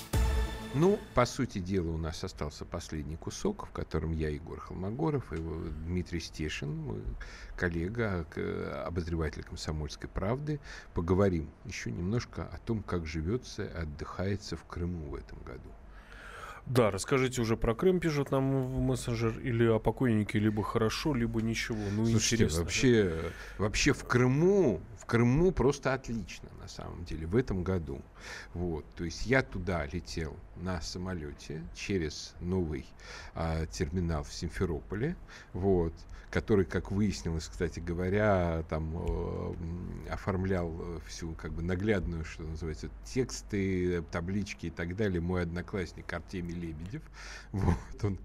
Ну, 0.79 0.99
по 1.15 1.25
сути 1.25 1.57
дела, 1.57 1.89
у 1.89 1.97
нас 1.97 2.23
остался 2.23 2.63
последний 2.63 3.15
кусок, 3.15 3.65
в 3.67 3.71
котором 3.71 4.11
я, 4.11 4.29
Егор 4.29 4.59
Холмогоров, 4.59 5.33
и 5.33 5.37
Дмитрий 5.37 6.19
Стешин, 6.19 6.75
мой 6.77 7.01
коллега, 7.55 8.25
обозреватель 8.85 9.43
«Комсомольской 9.43 10.07
правды», 10.07 10.59
поговорим 10.93 11.49
еще 11.65 11.91
немножко 11.91 12.43
о 12.43 12.59
том, 12.59 12.83
как 12.83 13.07
живется 13.07 13.65
и 13.65 13.73
отдыхается 13.73 14.55
в 14.55 14.65
Крыму 14.65 15.09
в 15.09 15.15
этом 15.15 15.39
году. 15.39 15.69
Да, 16.67 16.91
расскажите 16.91 17.41
уже 17.41 17.55
про 17.55 17.73
Крым, 17.73 17.99
пишут 17.99 18.29
нам 18.29 18.67
в 18.67 18.79
мессенджер, 18.81 19.39
или 19.39 19.65
о 19.65 19.79
покойнике 19.79 20.37
либо 20.37 20.63
хорошо, 20.63 21.15
либо 21.15 21.41
ничего. 21.41 21.79
Ну, 21.95 22.05
Слушайте, 22.05 22.43
интересно. 22.43 22.61
вообще, 22.61 23.31
вообще 23.57 23.93
в 23.93 24.03
Крыму, 24.03 24.81
в 24.99 25.05
Крыму 25.05 25.51
просто 25.53 25.93
отлично, 25.93 26.49
на 26.67 26.83
самом 26.83 27.05
деле, 27.05 27.25
в 27.25 27.35
этом 27.35 27.63
году. 27.63 28.01
Вот, 28.53 28.85
то 28.95 29.05
есть 29.05 29.25
я 29.25 29.41
туда 29.41 29.85
летел 29.85 30.35
на 30.57 30.81
самолете 30.81 31.63
через 31.73 32.35
новый 32.41 32.85
а, 33.35 33.65
терминал 33.67 34.23
в 34.23 34.33
Симферополе, 34.33 35.15
вот, 35.53 35.93
который, 36.29 36.65
как 36.65 36.91
выяснилось, 36.91 37.47
кстати 37.47 37.79
говоря, 37.79 38.65
там 38.69 38.93
э, 38.97 40.11
оформлял 40.11 40.99
всю 41.07 41.33
как 41.35 41.53
бы 41.53 41.63
наглядную, 41.63 42.25
что 42.25 42.43
называется, 42.43 42.89
тексты, 43.05 44.01
таблички 44.11 44.65
и 44.65 44.69
так 44.69 44.97
далее, 44.97 45.21
мой 45.21 45.43
одноклассник 45.43 46.11
Артемий 46.11 46.53
Лебедев. 46.53 47.01
Вот, 47.53 48.03
он 48.03 48.19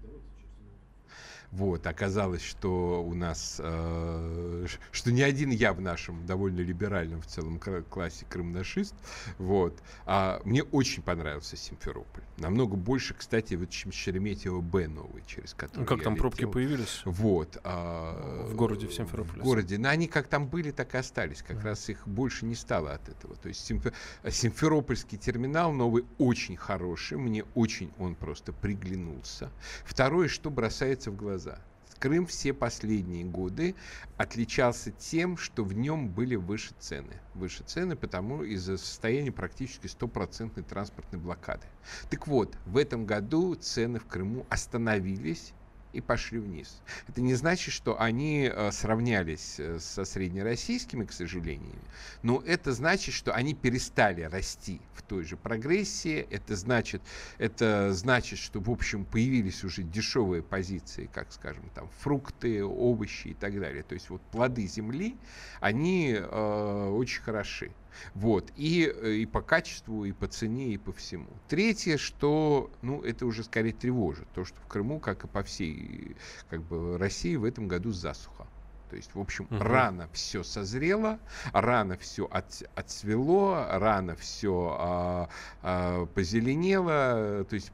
вот, 1.53 1.85
оказалось, 1.85 2.41
что 2.41 3.03
у 3.03 3.13
нас, 3.13 3.57
э, 3.59 4.65
что 4.91 5.11
не 5.11 5.21
один 5.21 5.51
я 5.51 5.73
в 5.73 5.81
нашем 5.81 6.25
довольно 6.25 6.61
либеральном 6.61 7.21
в 7.21 7.27
целом 7.27 7.59
классе 7.59 8.25
крымнашист, 8.27 8.95
вот, 9.37 9.79
а 10.05 10.41
мне 10.45 10.63
очень 10.63 11.03
понравился 11.03 11.55
Симферополь. 11.55 12.23
Намного 12.37 12.75
больше, 12.75 13.13
кстати, 13.13 13.53
вот, 13.53 13.69
чем 13.69 13.91
Шереметьево 13.91 14.61
Б 14.61 14.87
новый, 14.87 15.23
через 15.27 15.53
который 15.53 15.81
ну, 15.81 15.85
Как 15.85 16.01
там 16.01 16.13
летел. 16.13 16.21
пробки 16.23 16.45
появились? 16.45 17.03
Вот. 17.05 17.59
А, 17.63 18.47
в 18.47 18.55
городе 18.55 18.87
в 18.87 18.93
Симферополе? 18.93 19.41
В 19.41 19.43
городе. 19.43 19.77
Но 19.77 19.89
они 19.89 20.07
как 20.07 20.27
там 20.27 20.47
были, 20.47 20.71
так 20.71 20.95
и 20.95 20.97
остались. 20.97 21.43
Как 21.43 21.57
mm. 21.57 21.63
раз 21.63 21.87
их 21.89 22.07
больше 22.07 22.45
не 22.45 22.55
стало 22.55 22.93
от 22.93 23.07
этого. 23.09 23.35
То 23.35 23.49
есть 23.49 23.63
Симфе... 23.63 23.93
Симферопольский 24.27 25.19
терминал 25.19 25.71
новый 25.71 26.05
очень 26.17 26.57
хороший. 26.57 27.19
Мне 27.19 27.45
очень 27.53 27.91
он 27.99 28.15
просто 28.15 28.53
приглянулся. 28.53 29.51
Второе, 29.85 30.27
что 30.27 30.49
бросается 30.49 31.11
в 31.11 31.15
глаза 31.15 31.42
глаза. 31.43 31.59
Крым 31.99 32.25
все 32.25 32.53
последние 32.53 33.23
годы 33.23 33.75
отличался 34.17 34.91
тем, 34.91 35.37
что 35.37 35.63
в 35.63 35.71
нем 35.71 36.09
были 36.09 36.35
выше 36.35 36.73
цены. 36.77 37.21
Выше 37.33 37.63
цены 37.63 37.95
потому 37.95 38.43
из-за 38.43 38.77
состояния 38.77 39.31
практически 39.31 39.87
стопроцентной 39.87 40.63
транспортной 40.63 41.21
блокады. 41.21 41.65
Так 42.09 42.27
вот, 42.27 42.57
в 42.65 42.75
этом 42.75 43.05
году 43.05 43.55
цены 43.55 43.99
в 43.99 44.05
Крыму 44.05 44.45
остановились 44.49 45.53
и 45.93 46.01
пошли 46.01 46.39
вниз. 46.39 46.81
Это 47.07 47.21
не 47.21 47.35
значит, 47.35 47.73
что 47.73 47.99
они 48.01 48.51
э, 48.51 48.71
сравнялись 48.71 49.55
э, 49.59 49.79
со 49.79 50.03
среднероссийскими, 50.05 51.05
к 51.05 51.13
сожалению, 51.13 51.79
но 52.23 52.41
это 52.45 52.73
значит, 52.73 53.13
что 53.13 53.33
они 53.33 53.53
перестали 53.53 54.23
расти 54.23 54.81
в 54.95 55.03
той 55.03 55.23
же 55.23 55.37
прогрессии. 55.37 56.27
Это 56.29 56.55
значит, 56.55 57.01
это 57.37 57.93
значит, 57.93 58.39
что, 58.39 58.59
в 58.59 58.69
общем, 58.69 59.05
появились 59.05 59.63
уже 59.63 59.83
дешевые 59.83 60.41
позиции, 60.41 61.09
как, 61.13 61.31
скажем, 61.31 61.63
там, 61.75 61.89
фрукты, 61.99 62.63
овощи 62.65 63.27
и 63.29 63.33
так 63.33 63.59
далее. 63.59 63.83
То 63.83 63.93
есть 63.93 64.09
вот 64.09 64.21
плоды 64.31 64.65
земли, 64.67 65.15
они 65.59 66.15
э, 66.17 66.89
очень 66.89 67.21
хороши. 67.21 67.71
Вот. 68.13 68.51
И, 68.55 68.91
э, 68.93 69.13
и 69.13 69.25
по 69.25 69.41
качеству, 69.41 70.05
и 70.05 70.11
по 70.11 70.27
цене, 70.27 70.73
и 70.73 70.77
по 70.77 70.91
всему. 70.93 71.27
Третье, 71.47 71.97
что, 71.97 72.71
ну, 72.81 73.01
это 73.01 73.25
уже 73.25 73.43
скорее 73.43 73.73
тревожит. 73.73 74.27
То, 74.33 74.45
что 74.45 74.59
в 74.61 74.67
Крыму, 74.67 74.99
как 74.99 75.23
и 75.25 75.27
по 75.27 75.43
всей 75.43 76.15
как 76.49 76.61
бы, 76.63 76.97
России, 76.97 77.35
в 77.35 77.43
этом 77.43 77.67
году 77.67 77.91
засуха. 77.91 78.47
То 78.93 78.97
есть, 78.97 79.15
в 79.15 79.19
общем, 79.19 79.45
угу. 79.45 79.57
рано 79.57 80.07
все 80.13 80.43
созрело, 80.43 81.17
рано 81.51 81.97
все 81.97 82.25
от, 82.25 82.61
отцвело, 82.75 83.65
рано 83.71 84.15
все 84.15 84.77
а, 84.79 85.29
а, 85.63 86.05
позеленело, 86.05 87.43
то 87.49 87.55
есть 87.55 87.71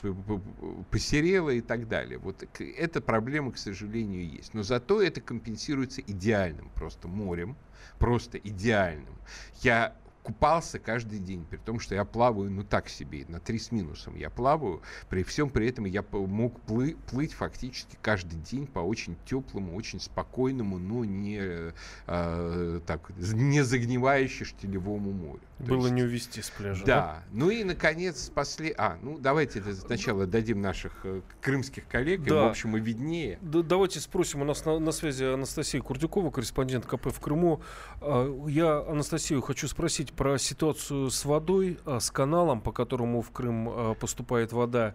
посерело 0.90 1.50
и 1.50 1.60
так 1.60 1.90
далее. 1.90 2.20
Вот 2.20 2.48
эта 2.60 3.02
проблема, 3.02 3.52
к 3.52 3.58
сожалению, 3.58 4.30
есть. 4.30 4.54
Но 4.54 4.64
зато 4.64 5.02
это 5.02 5.20
компенсируется 5.20 6.00
идеальным 6.00 6.70
просто 6.74 7.10
морем, 7.10 7.58
просто 7.98 8.38
идеальным. 8.38 9.20
Я 9.56 9.98
купался 10.30 10.78
каждый 10.78 11.18
день, 11.18 11.44
при 11.44 11.58
том, 11.58 11.80
что 11.80 11.96
я 11.96 12.06
плаваю, 12.06 12.52
ну 12.52 12.64
так 12.64 12.88
себе, 12.88 13.26
на 13.28 13.40
три 13.40 13.58
с 13.58 13.72
минусом 13.72 14.16
я 14.16 14.30
плаваю, 14.30 14.84
при 15.10 15.24
всем 15.24 15.50
при 15.50 15.68
этом 15.68 15.86
я 15.86 16.06
мог 16.12 16.62
плы, 16.62 16.96
плыть 17.10 17.34
фактически 17.34 17.98
каждый 18.00 18.38
день 18.38 18.68
по 18.68 18.78
очень 18.78 19.18
теплому, 19.26 19.76
очень 19.76 20.00
спокойному, 20.00 20.78
но 20.78 21.04
не, 21.04 21.74
э, 22.06 22.80
так, 22.86 23.10
не 23.18 23.64
загнивающему 23.64 24.46
штилевому 24.46 25.12
морю. 25.12 25.42
Было 25.60 25.82
есть, 25.82 25.94
не 25.94 26.04
увести 26.04 26.42
с 26.42 26.50
пляжа. 26.50 26.86
Да. 26.86 26.96
да. 26.96 27.24
Ну 27.34 27.50
и, 27.50 27.64
наконец, 27.64 28.32
после... 28.34 28.74
А, 28.78 28.98
ну 29.02 29.18
давайте 29.20 29.60
это 29.60 29.76
сначала 29.76 30.26
дадим 30.26 30.62
наших 30.62 30.94
э, 31.04 31.22
крымских 31.42 31.88
коллег, 31.88 32.24
да. 32.24 32.28
им, 32.28 32.36
в 32.36 32.50
общем, 32.50 32.78
и 32.78 32.80
виднее. 32.80 33.40
Да, 33.42 33.62
давайте 33.62 34.00
спросим. 34.00 34.42
У 34.42 34.46
нас 34.46 34.64
на, 34.64 34.80
на 34.80 34.92
связи 34.94 35.26
Анастасия 35.26 35.82
Курдюкова, 35.82 36.32
корреспондент 36.32 36.86
КП 36.86 37.08
в 37.08 37.20
Крыму. 37.20 37.62
А, 38.00 38.48
я 38.48 38.80
Анастасию 38.88 39.42
хочу 39.42 39.68
спросить 39.68 40.14
про 40.20 40.38
ситуацию 40.38 41.12
с 41.12 41.24
водой, 41.24 41.78
а, 41.86 42.02
с 42.02 42.12
каналом, 42.12 42.60
по 42.60 42.74
которому 42.74 43.22
в 43.22 43.32
Крым 43.32 43.70
а, 43.70 43.94
поступает 43.94 44.52
вода. 44.52 44.94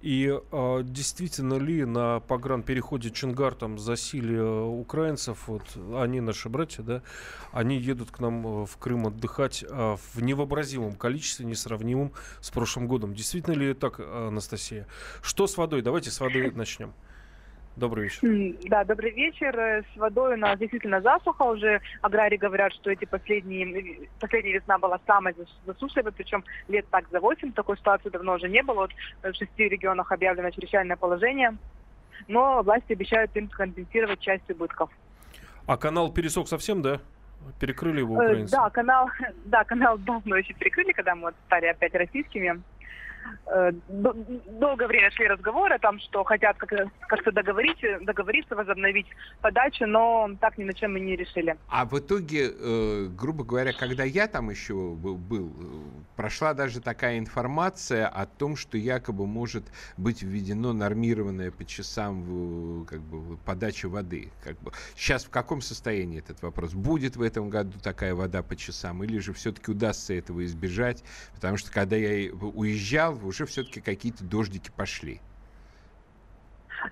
И 0.00 0.34
э, 0.34 0.80
действительно 0.82 1.54
ли 1.54 1.84
на 1.84 2.18
погранпереходе 2.20 3.10
Чингар 3.10 3.54
там 3.54 3.78
засилие 3.78 4.64
украинцев, 4.64 5.46
вот 5.46 5.62
они 5.94 6.20
наши 6.20 6.48
братья, 6.48 6.82
да, 6.82 7.02
они 7.52 7.76
едут 7.76 8.10
к 8.10 8.18
нам 8.18 8.44
э, 8.44 8.66
в 8.66 8.76
Крым 8.78 9.06
отдыхать 9.06 9.62
э, 9.62 9.96
в 10.14 10.22
невообразимом 10.22 10.94
количестве, 10.94 11.46
несравнимом 11.46 12.10
с 12.40 12.50
прошлым 12.50 12.88
годом. 12.88 13.14
Действительно 13.14 13.54
ли 13.54 13.74
так, 13.74 14.00
Анастасия? 14.00 14.88
Что 15.22 15.46
с 15.46 15.56
водой? 15.56 15.82
Давайте 15.82 16.10
с 16.10 16.18
воды 16.18 16.50
начнем. 16.50 16.94
Добрый 17.76 18.04
вечер. 18.04 18.68
Да, 18.68 18.84
добрый 18.84 19.12
вечер. 19.12 19.58
Э, 19.58 19.82
с 19.82 19.96
водой 19.96 20.34
у 20.34 20.36
нас 20.36 20.58
действительно 20.58 21.00
засуха. 21.00 21.42
Уже 21.42 21.80
аграрии 22.02 22.36
говорят, 22.36 22.72
что 22.74 22.90
эти 22.90 23.06
последние, 23.06 24.08
последняя 24.20 24.54
весна 24.54 24.78
была 24.78 25.00
самой 25.06 25.34
засушливой, 25.64 26.12
причем 26.12 26.44
лет 26.68 26.86
так 26.90 27.06
за 27.10 27.20
8. 27.20 27.52
Такой 27.52 27.78
ситуации 27.78 28.10
давно 28.10 28.34
уже 28.34 28.48
не 28.48 28.62
было. 28.62 28.74
Вот 28.74 28.90
в 29.22 29.34
шести 29.34 29.68
регионах 29.68 30.12
объявлено 30.12 30.50
чрезвычайное 30.50 30.96
положение. 30.96 31.56
Но 32.28 32.62
власти 32.62 32.92
обещают 32.92 33.34
им 33.36 33.48
компенсировать 33.48 34.20
часть 34.20 34.48
убытков. 34.50 34.90
А 35.66 35.76
канал 35.78 36.12
пересох 36.12 36.48
совсем, 36.48 36.82
да? 36.82 37.00
Перекрыли 37.58 38.00
его 38.00 38.22
э, 38.22 38.26
украинцы? 38.26 38.52
Да, 38.52 38.68
канал, 38.70 39.08
да, 39.46 39.64
канал 39.64 39.96
давно 39.98 40.36
еще 40.36 40.52
перекрыли, 40.54 40.92
когда 40.92 41.14
мы 41.14 41.22
вот 41.22 41.34
стали 41.46 41.66
опять 41.66 41.94
российскими. 41.94 42.62
Э, 43.46 43.72
долгое 43.88 44.86
время 44.86 45.10
шли 45.10 45.26
разговоры 45.26 45.74
о 45.74 45.78
том, 45.78 45.98
что 46.00 46.24
хотят 46.24 46.56
как-то 46.56 47.32
договорить, 47.32 47.78
договориться, 48.02 48.56
возобновить 48.56 49.06
подачу, 49.40 49.86
но 49.86 50.30
так 50.40 50.56
ни 50.58 50.64
на 50.64 50.72
чем 50.72 50.94
мы 50.94 51.00
не 51.00 51.16
решили. 51.16 51.56
А 51.68 51.84
в 51.84 51.98
итоге, 51.98 52.50
э, 52.50 53.08
грубо 53.10 53.44
говоря, 53.44 53.72
когда 53.72 54.04
я 54.04 54.26
там 54.26 54.50
еще 54.50 54.74
был, 54.74 55.16
был, 55.16 55.52
прошла 56.16 56.54
даже 56.54 56.80
такая 56.80 57.18
информация 57.18 58.08
о 58.08 58.26
том, 58.26 58.56
что 58.56 58.78
якобы 58.78 59.26
может 59.26 59.64
быть 59.96 60.22
введено 60.22 60.72
нормированное 60.72 61.50
по 61.50 61.64
часам 61.64 62.86
как 62.88 63.00
бы, 63.00 63.36
подача 63.38 63.88
воды. 63.88 64.30
Как 64.42 64.58
бы. 64.60 64.72
Сейчас 64.96 65.24
в 65.24 65.30
каком 65.30 65.60
состоянии 65.60 66.18
этот 66.20 66.42
вопрос? 66.42 66.72
Будет 66.72 67.16
в 67.16 67.22
этом 67.22 67.50
году 67.50 67.78
такая 67.82 68.14
вода 68.14 68.42
по 68.42 68.56
часам 68.56 69.04
или 69.04 69.18
же 69.18 69.32
все-таки 69.32 69.70
удастся 69.70 70.14
этого 70.14 70.44
избежать? 70.44 71.04
Потому 71.34 71.56
что 71.56 71.70
когда 71.70 71.96
я 71.96 72.32
уезжал, 72.32 73.11
сериал, 73.12 73.26
уже 73.26 73.46
все-таки 73.46 73.80
какие-то 73.80 74.24
дождики 74.24 74.70
пошли. 74.76 75.20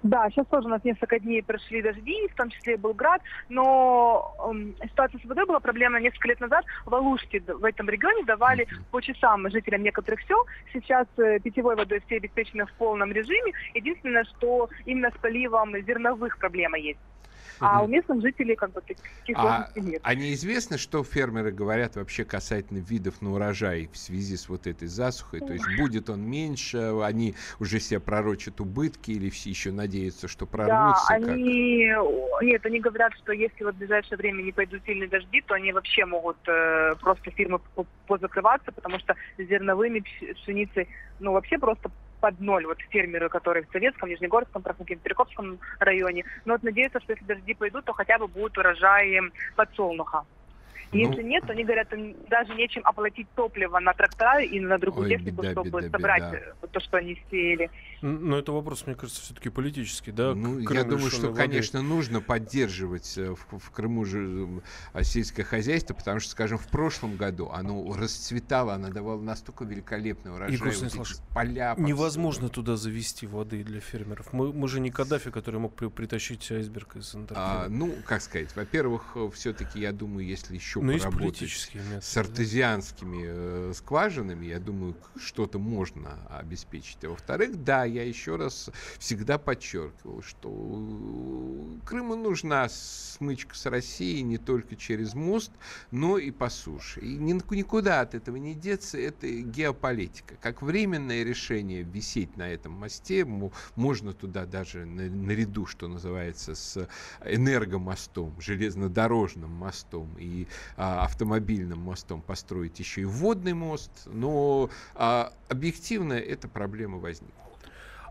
Да, 0.05 0.31
сейчас 0.31 0.47
тоже 0.47 0.69
у 0.69 0.71
нас 0.71 0.85
несколько 0.85 1.19
дней 1.19 1.43
прошли 1.43 1.83
дожди, 1.83 2.29
в 2.29 2.37
том 2.37 2.49
числе 2.49 2.75
и 2.75 2.77
был 2.77 2.95
град, 2.95 3.21
но 3.49 4.37
э, 4.81 4.87
ситуация 4.87 5.21
с 5.21 5.25
водой 5.25 5.47
была 5.47 5.59
проблема 5.59 5.99
несколько 5.99 6.29
лет 6.29 6.39
назад. 6.39 6.65
В 6.87 6.95
Алуште 6.95 7.41
в 7.41 7.65
этом 7.65 7.89
регионе 7.91 8.23
давали 8.25 8.69
по 8.93 9.01
часам 9.01 9.51
жителям 9.51 9.83
некоторых 9.83 10.21
сел. 10.29 10.47
Сейчас 10.73 11.09
э, 11.17 11.41
питьевой 11.41 11.75
водой 11.75 12.01
все 12.07 12.19
обеспечены 12.19 12.67
в 12.67 12.73
полном 12.75 13.11
режиме. 13.11 13.53
Единственное, 13.75 14.23
что 14.25 14.71
именно 14.87 15.11
с 15.11 15.21
поливом 15.21 15.73
зерновых 15.83 16.39
проблема 16.39 16.79
есть. 16.79 17.01
А 17.61 17.83
у 17.83 17.87
местных 17.89 18.23
жителей 18.23 18.57
как 18.57 18.73
бы 18.73 18.81
таких 18.81 19.05
а, 19.35 19.69
нет. 19.77 20.01
А 20.03 20.15
неизвестно, 20.15 20.79
что 20.79 21.05
фермеры 21.05 21.53
говорят 21.53 21.97
вообще 21.97 22.25
касательно 22.25 22.79
видов 22.79 23.21
на 23.21 23.33
урожай 23.33 23.89
в 23.93 23.97
связи 23.97 24.37
с 24.37 24.49
вот 24.49 24.67
этой 24.67 24.89
засухой? 24.89 25.41
То 25.41 25.53
есть 25.53 25.67
будет 25.79 26.11
он 26.11 26.23
меньше, 26.23 26.95
они 27.03 27.35
уже 27.59 27.81
себе 27.81 28.01
пророчат 28.01 28.61
убытки 28.61 29.11
или 29.11 29.31
все 29.31 29.51
еще 29.51 29.73
надеются, 29.73 30.29
что 30.29 30.47
прорвутся? 30.47 31.07
Да, 31.09 31.15
они... 31.15 31.93
Нет, 32.43 32.65
они 32.65 32.81
говорят, 32.81 33.13
что 33.15 33.33
если 33.33 33.65
вот 33.65 33.75
в 33.75 33.79
ближайшее 33.79 34.17
время 34.17 34.43
не 34.43 34.53
пойдут 34.53 34.83
сильные 34.85 35.09
дожди, 35.09 35.43
то 35.43 35.55
они 35.55 35.73
вообще 35.73 36.05
могут 36.07 36.39
э, 36.49 36.95
просто 37.01 37.31
фирмы 37.31 37.61
позакрываться, 38.07 38.73
потому 38.73 38.99
что 38.99 39.15
зерновыми 39.39 40.03
пшеницей, 40.35 40.89
ну, 41.19 41.33
вообще 41.33 41.59
просто 41.59 41.91
под 42.21 42.41
ноль 42.41 42.67
вот 42.67 42.79
фермеры, 42.91 43.29
которые 43.29 43.65
в 43.65 43.73
Советском, 43.73 44.09
Нижнегорском, 44.09 44.63
Перекопском 44.63 45.59
районе. 45.79 46.25
Но 46.45 46.55
вот 46.55 46.63
надеются, 46.63 47.01
что 47.01 47.13
если 47.13 47.25
дожди 47.25 47.55
пойдут, 47.55 47.85
то 47.85 47.93
хотя 47.93 48.19
бы 48.19 48.29
будут 48.29 48.59
урожаи 48.59 49.21
подсолнуха. 49.57 50.25
Ну, 50.93 50.99
Если 50.99 51.23
нет, 51.23 51.45
то 51.47 51.53
они 51.53 51.65
говорят, 51.65 51.93
им 51.93 52.17
даже 52.29 52.55
нечем 52.55 52.83
оплатить 52.85 53.29
топливо 53.37 53.79
на 53.79 53.95
трактора 53.95 54.43
и 54.43 54.59
на 54.59 54.79
другую 54.79 55.05
Ой, 55.05 55.11
технику, 55.11 55.43
беда, 55.43 55.53
чтобы 55.53 55.83
беда, 55.83 55.91
собрать 55.99 56.33
беда. 56.33 56.69
то, 56.73 56.81
что 56.81 56.97
они 56.97 57.23
сеяли. 57.31 57.71
Но 58.03 58.39
это 58.39 58.51
вопрос, 58.51 58.87
мне 58.87 58.97
кажется, 58.97 59.23
все-таки 59.23 59.51
политический, 59.51 60.11
да? 60.11 60.35
Ну, 60.35 60.59
я 60.59 60.85
думаю, 60.85 61.11
что, 61.11 61.29
воды. 61.29 61.37
конечно, 61.37 61.83
нужно 61.83 62.21
поддерживать 62.21 63.17
э, 63.19 63.35
в, 63.35 63.59
в 63.59 63.71
Крыму 63.71 64.05
же 64.05 64.63
э, 64.95 65.03
сельское 65.05 65.45
хозяйство, 65.45 65.95
потому 65.95 66.19
что, 66.19 66.33
скажем, 66.33 66.59
в 66.59 66.67
прошлом 66.69 67.17
году 67.17 67.51
оно 67.53 67.95
расцветало, 67.95 68.75
оно 68.75 68.89
давало 68.89 69.21
настолько 69.21 69.65
великолепный 69.65 70.33
урожай. 70.33 70.57
Игорь 70.57 70.75
вот 70.95 71.09
поля 71.33 71.75
невозможно 71.77 72.49
туда 72.49 72.77
завести 72.77 73.27
воды 73.27 73.63
для 73.63 73.81
фермеров. 73.81 74.33
Мы, 74.33 74.53
мы 74.53 74.67
же 74.67 74.81
не 74.81 74.91
Каддафи, 74.91 75.31
который 75.31 75.61
мог 75.61 75.75
притащить 75.75 76.51
айсберг 76.51 76.97
из 76.97 77.15
Антарктиды. 77.15 77.67
А, 77.67 77.69
ну, 77.69 77.95
как 78.05 78.23
сказать, 78.23 78.55
во-первых, 78.57 79.13
э, 79.15 79.31
все-таки, 79.35 79.79
я 79.79 79.93
думаю, 79.93 80.27
если 80.27 80.55
еще 80.55 80.80
Но 80.81 80.99
поработать 80.99 81.71
с 82.01 82.17
артезианскими 82.17 83.25
э, 83.27 83.73
скважинами, 83.75 84.47
я 84.47 84.59
думаю, 84.59 84.97
что-то 85.17 85.59
можно 85.59 86.19
обеспечить. 86.29 87.05
А 87.05 87.11
во-вторых, 87.11 87.63
да, 87.63 87.85
я 87.85 88.05
еще 88.05 88.37
раз 88.37 88.71
всегда 88.99 89.39
подчеркивал, 89.39 90.23
что 90.23 90.49
Крыму 91.85 92.17
нужна 92.17 92.69
смычка 92.69 93.55
с 93.55 93.67
Россией 93.67 94.23
не 94.23 94.39
только 94.39 94.77
через 94.77 95.15
мост, 95.15 95.51
но 95.91 96.19
и 96.19 96.31
по 96.31 96.49
суше. 96.49 97.01
И 97.01 97.17
никуда 97.17 98.01
от 98.01 98.15
этого 98.15 98.37
не 98.37 98.55
деться, 98.55 98.99
это 98.99 99.29
геополитика. 99.29 100.37
Как 100.41 100.63
временное 100.63 101.23
решение 101.23 101.83
висеть 101.83 102.37
на 102.37 102.49
этом 102.49 102.73
мосте, 102.73 103.25
можно 103.77 104.13
туда 104.13 104.47
даже 104.47 104.85
наряду, 104.85 105.67
что 105.67 105.89
называется, 105.89 106.55
с 106.55 106.89
энергомостом, 107.25 108.35
железнодорожным 108.41 109.51
мостом 109.51 110.15
и 110.19 110.47
автомобильным 110.77 111.81
мостом 111.81 112.23
построить 112.23 112.79
еще 112.79 113.03
и 113.03 113.05
водный 113.05 113.55
мост, 113.55 113.91
но 114.07 114.71
а, 114.95 115.33
объективно 115.49 116.15
эта 116.15 116.49
проблема 116.49 116.99
возникла. 116.99 117.35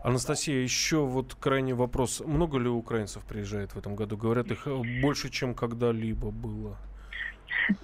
Анастасия, 0.02 0.62
еще 0.62 1.04
вот 1.04 1.34
крайний 1.34 1.74
вопрос. 1.74 2.20
Много 2.20 2.58
ли 2.58 2.68
украинцев 2.68 3.22
приезжает 3.24 3.74
в 3.74 3.78
этом 3.78 3.96
году? 3.96 4.16
Говорят, 4.16 4.50
их 4.50 4.66
э, 4.66 4.82
больше, 5.02 5.28
чем 5.28 5.54
когда-либо 5.54 6.30
было. 6.30 6.78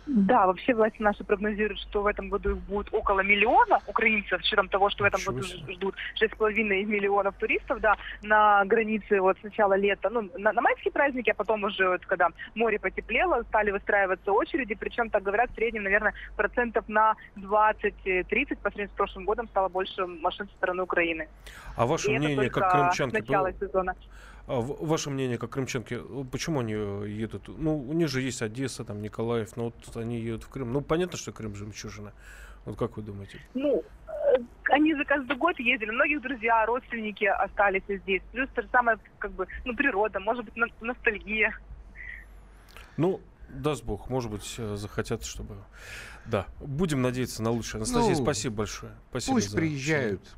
Да, 0.07 0.47
вообще 0.47 0.75
власти 0.75 1.03
наши 1.03 1.25
прогнозируют, 1.25 1.81
что 1.81 2.03
в 2.03 2.07
этом 2.07 2.29
году 2.29 2.51
их 2.51 2.59
будет 2.59 2.89
около 2.93 3.21
миллиона 3.21 3.81
украинцев, 3.87 4.41
с 4.43 4.47
учетом 4.47 4.69
того, 4.69 4.91
что 4.91 5.05
в 5.05 5.07
этом 5.07 5.21
году 5.25 5.43
ждут 5.43 5.95
6,5 6.21 6.53
миллионов 6.85 7.35
туристов, 7.37 7.81
да, 7.81 7.97
на 8.23 8.65
границе 8.65 9.21
вот 9.21 9.39
с 9.39 9.43
начала 9.43 9.75
лета, 9.75 10.11
ну, 10.11 10.31
на, 10.37 10.53
на 10.53 10.61
майские 10.61 10.93
праздники, 10.93 11.31
а 11.31 11.35
потом 11.35 11.65
уже 11.65 11.89
вот, 11.89 12.05
когда 12.07 12.29
море 12.55 12.79
потеплело, 12.79 13.43
стали 13.49 13.71
выстраиваться 13.71 14.33
очереди, 14.33 14.75
причем, 14.75 15.11
так 15.11 15.23
говорят, 15.23 15.51
в 15.51 15.55
среднем, 15.55 15.85
наверное, 15.85 16.15
процентов 16.37 16.89
на 16.89 17.15
20-30 17.37 18.57
по 18.57 18.71
сравнению 18.71 18.89
с 18.89 18.97
прошлым 18.97 19.25
годом 19.25 19.49
стало 19.49 19.69
больше 19.69 20.07
машин 20.07 20.49
со 20.49 20.55
стороны 20.57 20.83
Украины. 20.83 21.29
А 21.77 21.87
ваше 21.87 22.11
И 22.11 22.19
мнение, 22.19 22.51
как 22.51 22.71
крымчанки? 22.71 23.17
Начало 23.17 23.53
сезона. 23.53 23.95
А 24.47 24.61
ваше 24.61 25.11
мнение, 25.11 25.39
как 25.39 25.51
крымчанки, 25.51 26.01
почему 26.31 26.61
они 26.61 26.75
э, 26.75 27.07
едут? 27.09 27.49
Ну, 27.49 27.79
у 27.79 27.93
них 27.93 28.09
же 28.09 28.23
есть 28.23 28.43
Одесса, 28.43 28.85
там, 28.85 29.03
Николаев, 29.03 29.57
но 29.57 29.65
вот 29.65 29.97
они 29.97 30.21
едут 30.21 30.45
в 30.45 30.49
Крым. 30.49 30.73
Ну, 30.73 30.81
понятно, 30.83 31.19
что 31.19 31.33
Крым 31.33 31.57
жемчужина. 31.57 32.13
Вот 32.65 32.77
как 32.79 32.97
вы 32.97 33.03
думаете? 33.03 33.41
Ну, 33.55 33.83
э, 34.07 34.37
они 34.71 34.95
за 34.95 35.05
каждый 35.05 35.37
год 35.37 35.59
ездили. 35.59 35.91
Многих 35.91 36.23
друзья, 36.23 36.65
родственники 36.65 37.25
остались 37.25 37.83
здесь. 37.89 38.23
Плюс 38.31 38.49
то 38.55 38.63
же 38.63 38.69
самое, 38.71 38.99
как 39.19 39.33
бы, 39.33 39.49
ну, 39.65 39.75
природа, 39.75 40.21
может 40.21 40.45
быть, 40.45 40.55
ностальгия. 40.81 41.59
Ну, 42.97 43.21
даст 43.49 43.85
бог, 43.85 44.09
может 44.11 44.31
быть, 44.31 44.55
э, 44.59 44.77
захотят, 44.77 45.25
чтобы 45.25 45.57
да, 46.29 46.47
будем 46.61 47.03
надеяться 47.03 47.43
на 47.43 47.51
лучшее. 47.51 47.79
Анастасия, 47.79 48.17
ну, 48.17 48.23
спасибо 48.23 48.57
большое. 48.57 48.93
Спасибо 49.11 49.35
пусть 49.35 49.51
за 49.51 49.57
приезжают. 49.57 50.37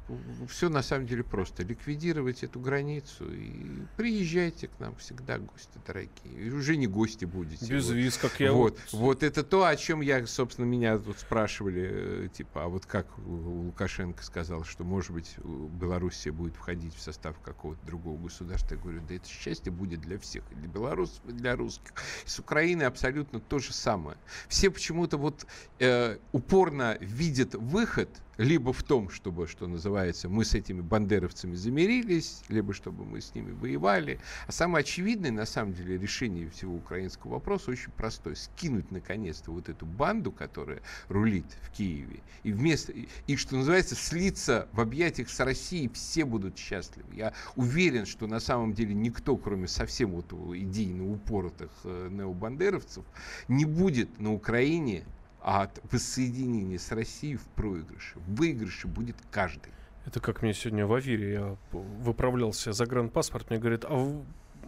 Все 0.48 0.68
на 0.68 0.82
самом 0.82 1.06
деле 1.06 1.24
просто. 1.24 1.62
Ликвидировать 1.62 2.42
эту 2.44 2.60
границу 2.60 3.32
и 3.32 3.84
приезжайте 3.96 4.68
к 4.68 4.78
нам 4.78 4.96
всегда, 4.96 5.38
гости 5.38 5.78
дорогие. 5.86 6.10
И 6.46 6.50
уже 6.50 6.76
не 6.76 6.86
гости 6.86 7.24
будете. 7.24 7.66
Без 7.66 7.86
вот. 7.86 7.94
виз, 7.94 8.16
как 8.18 8.38
я. 8.40 8.52
Вот, 8.52 8.78
вот. 8.92 9.00
вот 9.00 9.22
это 9.22 9.42
то, 9.42 9.64
о 9.64 9.76
чем 9.76 10.00
я, 10.00 10.26
собственно, 10.26 10.66
меня 10.66 10.98
тут 10.98 11.18
спрашивали, 11.18 11.88
э, 11.90 12.28
типа, 12.32 12.64
а 12.64 12.68
вот 12.68 12.84
как 12.86 13.06
Лукашенко 13.18 14.22
сказал, 14.22 14.64
что, 14.64 14.84
может 14.84 15.12
быть, 15.12 15.36
Белоруссия 15.38 16.32
будет 16.32 16.56
входить 16.56 16.94
в 16.94 17.00
состав 17.00 17.38
какого-то 17.40 17.84
другого 17.86 18.20
государства. 18.20 18.74
Я 18.74 18.80
говорю, 18.80 19.02
да 19.08 19.14
это 19.14 19.28
счастье 19.28 19.72
будет 19.72 20.00
для 20.00 20.18
всех, 20.18 20.44
и 20.52 20.54
для 20.54 20.68
белорусов, 20.68 21.20
и 21.26 21.32
для 21.32 21.56
русских. 21.56 21.92
И 22.26 22.28
с 22.28 22.38
Украины 22.38 22.82
абсолютно 22.82 23.40
то 23.40 23.58
же 23.58 23.72
самое. 23.72 24.18
Все 24.48 24.70
почему-то 24.70 25.16
вот 25.16 25.46
э, 25.78 26.18
упорно 26.32 26.96
видят 27.00 27.54
выход 27.54 28.08
либо 28.38 28.72
в 28.72 28.84
том, 28.84 29.10
чтобы, 29.10 29.48
что 29.48 29.66
называется, 29.66 30.28
мы 30.28 30.44
с 30.44 30.54
этими 30.54 30.80
бандеровцами 30.80 31.56
замирились, 31.56 32.42
либо 32.48 32.72
чтобы 32.72 33.04
мы 33.04 33.20
с 33.20 33.34
ними 33.34 33.50
воевали. 33.50 34.20
А 34.46 34.52
самое 34.52 34.82
очевидное, 34.82 35.32
на 35.32 35.44
самом 35.44 35.74
деле, 35.74 35.98
решение 35.98 36.48
всего 36.48 36.76
украинского 36.76 37.32
вопроса 37.32 37.72
очень 37.72 37.90
простое. 37.90 38.36
Скинуть, 38.36 38.92
наконец-то, 38.92 39.50
вот 39.50 39.68
эту 39.68 39.84
банду, 39.86 40.30
которая 40.30 40.80
рулит 41.08 41.46
в 41.62 41.70
Киеве, 41.72 42.20
и 42.44 42.52
вместо, 42.52 42.92
и, 43.26 43.36
что 43.36 43.56
называется, 43.56 43.96
слиться 43.96 44.68
в 44.72 44.80
объятиях 44.80 45.28
с 45.28 45.40
Россией, 45.40 45.88
все 45.88 46.24
будут 46.24 46.56
счастливы. 46.56 47.08
Я 47.12 47.34
уверен, 47.56 48.06
что 48.06 48.28
на 48.28 48.38
самом 48.38 48.72
деле 48.72 48.94
никто, 48.94 49.36
кроме 49.36 49.66
совсем 49.66 50.12
вот 50.12 50.32
идейно 50.54 51.10
упоротых 51.10 51.70
э, 51.82 52.08
необандеровцев, 52.08 53.04
не 53.48 53.64
будет 53.64 54.20
на 54.20 54.32
Украине 54.32 55.04
от 55.42 55.80
воссоединения 55.90 56.78
с 56.78 56.90
Россией 56.92 57.36
в 57.36 57.44
проигрыше. 57.54 58.18
В 58.18 58.36
выигрыше 58.36 58.88
будет 58.88 59.16
каждый. 59.30 59.72
Это 60.04 60.20
как 60.20 60.42
мне 60.42 60.54
сегодня 60.54 60.86
в 60.86 60.94
Авире, 60.94 61.32
я 61.32 61.56
выправлялся 61.72 62.72
загранпаспорт, 62.72 63.50
мне 63.50 63.58
говорят, 63.58 63.84
а 63.84 64.24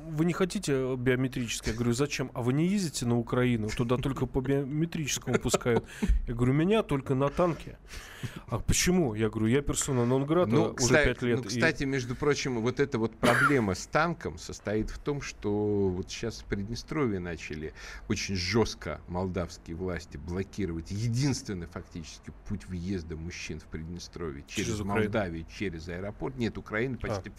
вы 0.09 0.25
не 0.25 0.33
хотите 0.33 0.97
биометрическое? 0.97 1.73
Я 1.73 1.77
говорю, 1.79 1.93
зачем? 1.93 2.31
А 2.35 2.43
вы 2.43 2.53
не 2.53 2.67
ездите 2.67 3.07
на 3.07 3.19
Украину? 3.19 3.69
Туда 3.69 3.97
только 3.97 4.27
по 4.27 4.41
биометрическому 4.41 5.39
пускают. 5.39 5.85
Я 6.27 6.35
говорю, 6.35 6.53
меня 6.53 6.83
только 6.83 7.15
на 7.15 7.29
танке. 7.29 7.79
А 8.49 8.59
почему? 8.59 9.15
Я 9.15 9.31
говорю, 9.31 9.47
я 9.47 9.63
персона 9.63 10.05
нон-грата 10.05 10.51
ну, 10.51 10.75
уже 10.79 11.05
пять 11.05 11.23
лет. 11.23 11.39
Ну, 11.39 11.45
кстати, 11.45 11.85
и... 11.85 11.87
между 11.87 12.15
прочим, 12.15 12.61
вот 12.61 12.81
эта 12.81 12.99
вот 12.99 13.17
проблема 13.17 13.75
с 13.75 13.87
танком 13.87 14.39
состоит 14.39 14.91
в 14.91 14.99
том, 14.99 15.23
что 15.23 15.89
вот 15.89 16.11
сейчас 16.11 16.41
в 16.41 16.45
Приднестровье 16.45 17.19
начали 17.19 17.73
очень 18.09 18.37
жестко 18.37 19.01
молдавские 19.09 19.77
власти 19.77 20.17
блокировать 20.17 20.91
единственный 20.91 21.67
фактически 21.67 22.33
путь 22.47 22.67
въезда 22.67 23.17
мужчин 23.17 23.61
в 23.61 23.65
Приднестровье 23.65 24.45
через, 24.47 24.69
через 24.69 24.81
Молдавию, 24.81 25.47
через 25.59 25.89
аэропорт. 25.89 26.37
Нет, 26.37 26.59
Украина 26.59 26.99
почти... 26.99 27.31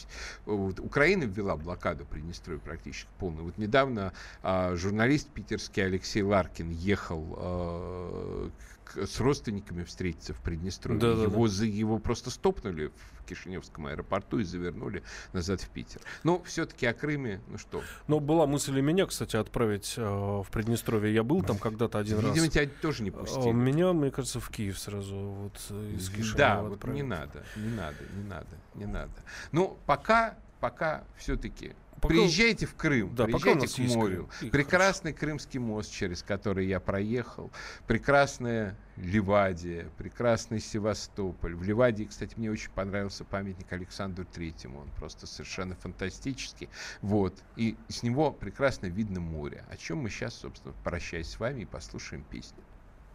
А. 0.46 0.52
Вот, 0.52 0.80
Украина 0.80 1.24
ввела 1.24 1.56
блокаду 1.56 2.06
Приднестровья 2.06 2.61
практически 2.64 3.10
полную. 3.20 3.46
Вот 3.46 3.58
недавно 3.58 4.14
а, 4.44 4.76
журналист 4.76 5.30
питерский 5.30 5.86
Алексей 5.86 6.22
Ларкин 6.22 6.72
ехал 6.72 7.36
а, 7.38 8.50
с 8.96 9.20
родственниками 9.20 9.84
встретиться 9.84 10.34
в 10.34 10.40
Приднестровье. 10.40 11.00
Да, 11.00 11.08
его, 11.08 11.48
да, 11.48 11.54
да. 11.60 11.66
его 11.66 12.00
просто 12.00 12.30
стопнули 12.30 12.92
в 13.14 13.26
Кишиневском 13.26 13.88
аэропорту 13.88 14.40
и 14.40 14.44
завернули 14.44 15.04
назад 15.34 15.62
в 15.62 15.70
Питер. 15.70 16.02
Но 16.24 16.42
все-таки 16.44 16.86
о 16.86 16.94
Крыме, 16.94 17.42
ну 17.48 17.58
что. 17.58 17.82
Но 18.08 18.20
была 18.20 18.46
мысль 18.48 18.78
и 18.78 18.82
меня, 18.82 19.06
кстати, 19.06 19.36
отправить 19.36 19.94
э, 19.98 20.02
в 20.02 20.48
Приднестровье. 20.52 21.14
Я 21.14 21.24
был 21.24 21.44
там 21.44 21.58
когда-то 21.58 22.00
один 22.00 22.18
Видимо, 22.18 22.30
раз. 22.30 22.36
Видимо, 22.36 22.52
тебя 22.52 22.70
тоже 22.82 23.04
не 23.04 23.12
пустили. 23.12 23.50
А, 23.50 23.54
меня, 23.54 23.94
мне 23.94 24.12
кажется, 24.12 24.40
в 24.40 24.50
Киев 24.50 24.78
сразу 24.78 25.16
вот 25.16 25.58
из 25.94 26.10
Кишинева 26.10 26.38
Да, 26.38 26.62
вот 26.62 26.84
не 26.86 27.04
надо, 27.04 27.44
не 27.56 27.70
надо, 27.70 27.98
не 28.16 28.24
надо, 28.24 28.58
не 28.76 28.86
надо. 28.86 29.14
Ну, 29.52 29.78
пока, 29.86 30.36
пока 30.60 31.04
все-таки 31.18 31.74
Пока... 32.02 32.16
Приезжайте 32.16 32.66
в 32.66 32.76
Крым, 32.76 33.14
да, 33.14 33.26
приезжайте 33.26 33.68
к 33.68 33.96
морю. 33.96 34.28
Крым. 34.40 34.52
Прекрасный 34.52 35.12
хорошо. 35.12 35.20
Крымский 35.22 35.60
мост, 35.60 35.92
через 35.94 36.24
который 36.24 36.66
я 36.66 36.80
проехал. 36.80 37.52
Прекрасная 37.86 38.76
Ливадия, 38.98 39.88
прекрасный 39.98 40.60
Севастополь. 40.60 41.54
В 41.56 41.62
Ливадии, 41.62 42.06
кстати, 42.06 42.34
мне 42.38 42.50
очень 42.50 42.72
понравился 42.72 43.24
памятник 43.24 43.72
Александру 43.72 44.26
Третьему. 44.26 44.82
Он 44.82 44.90
просто 44.98 45.28
совершенно 45.28 45.76
фантастический. 45.76 46.70
Вот. 47.02 47.36
И 47.56 47.78
с 47.88 48.02
него 48.02 48.32
прекрасно 48.32 48.88
видно 48.88 49.20
море. 49.20 49.64
О 49.70 49.78
чем 49.78 50.00
мы 50.00 50.10
сейчас, 50.10 50.34
собственно, 50.34 50.74
прощаясь 50.84 51.30
с 51.30 51.40
вами 51.40 51.62
и 51.62 51.66
послушаем 51.66 52.24
песню. 52.24 52.64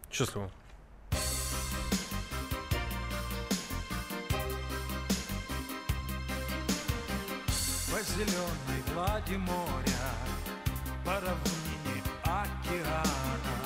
Счастливо. 0.09 0.49
Зеленой 8.17 8.81
глади 8.93 9.35
моря, 9.35 10.07
по 11.05 11.11
равнине 11.11 12.01
океана, 12.23 13.57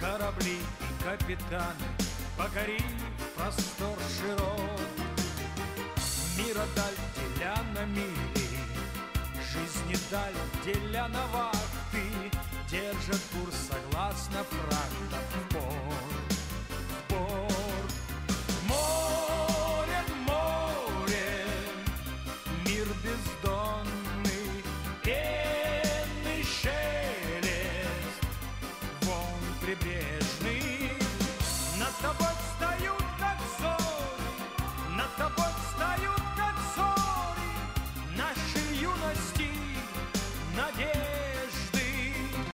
корабли 0.00 0.58
и 0.58 1.04
капитаны 1.04 1.88
покорили 2.36 3.06
простор 3.36 3.96
широк. 4.18 4.80
Мира 6.36 6.66
даль 6.74 6.98
деля 7.16 7.56
на 7.74 7.84
мили, 7.84 8.48
жизни 9.52 9.96
даль 10.10 10.34
деля 10.64 11.06
на 11.08 11.24
вахты, 11.28 12.32
держат 12.68 13.20
курс 13.32 13.70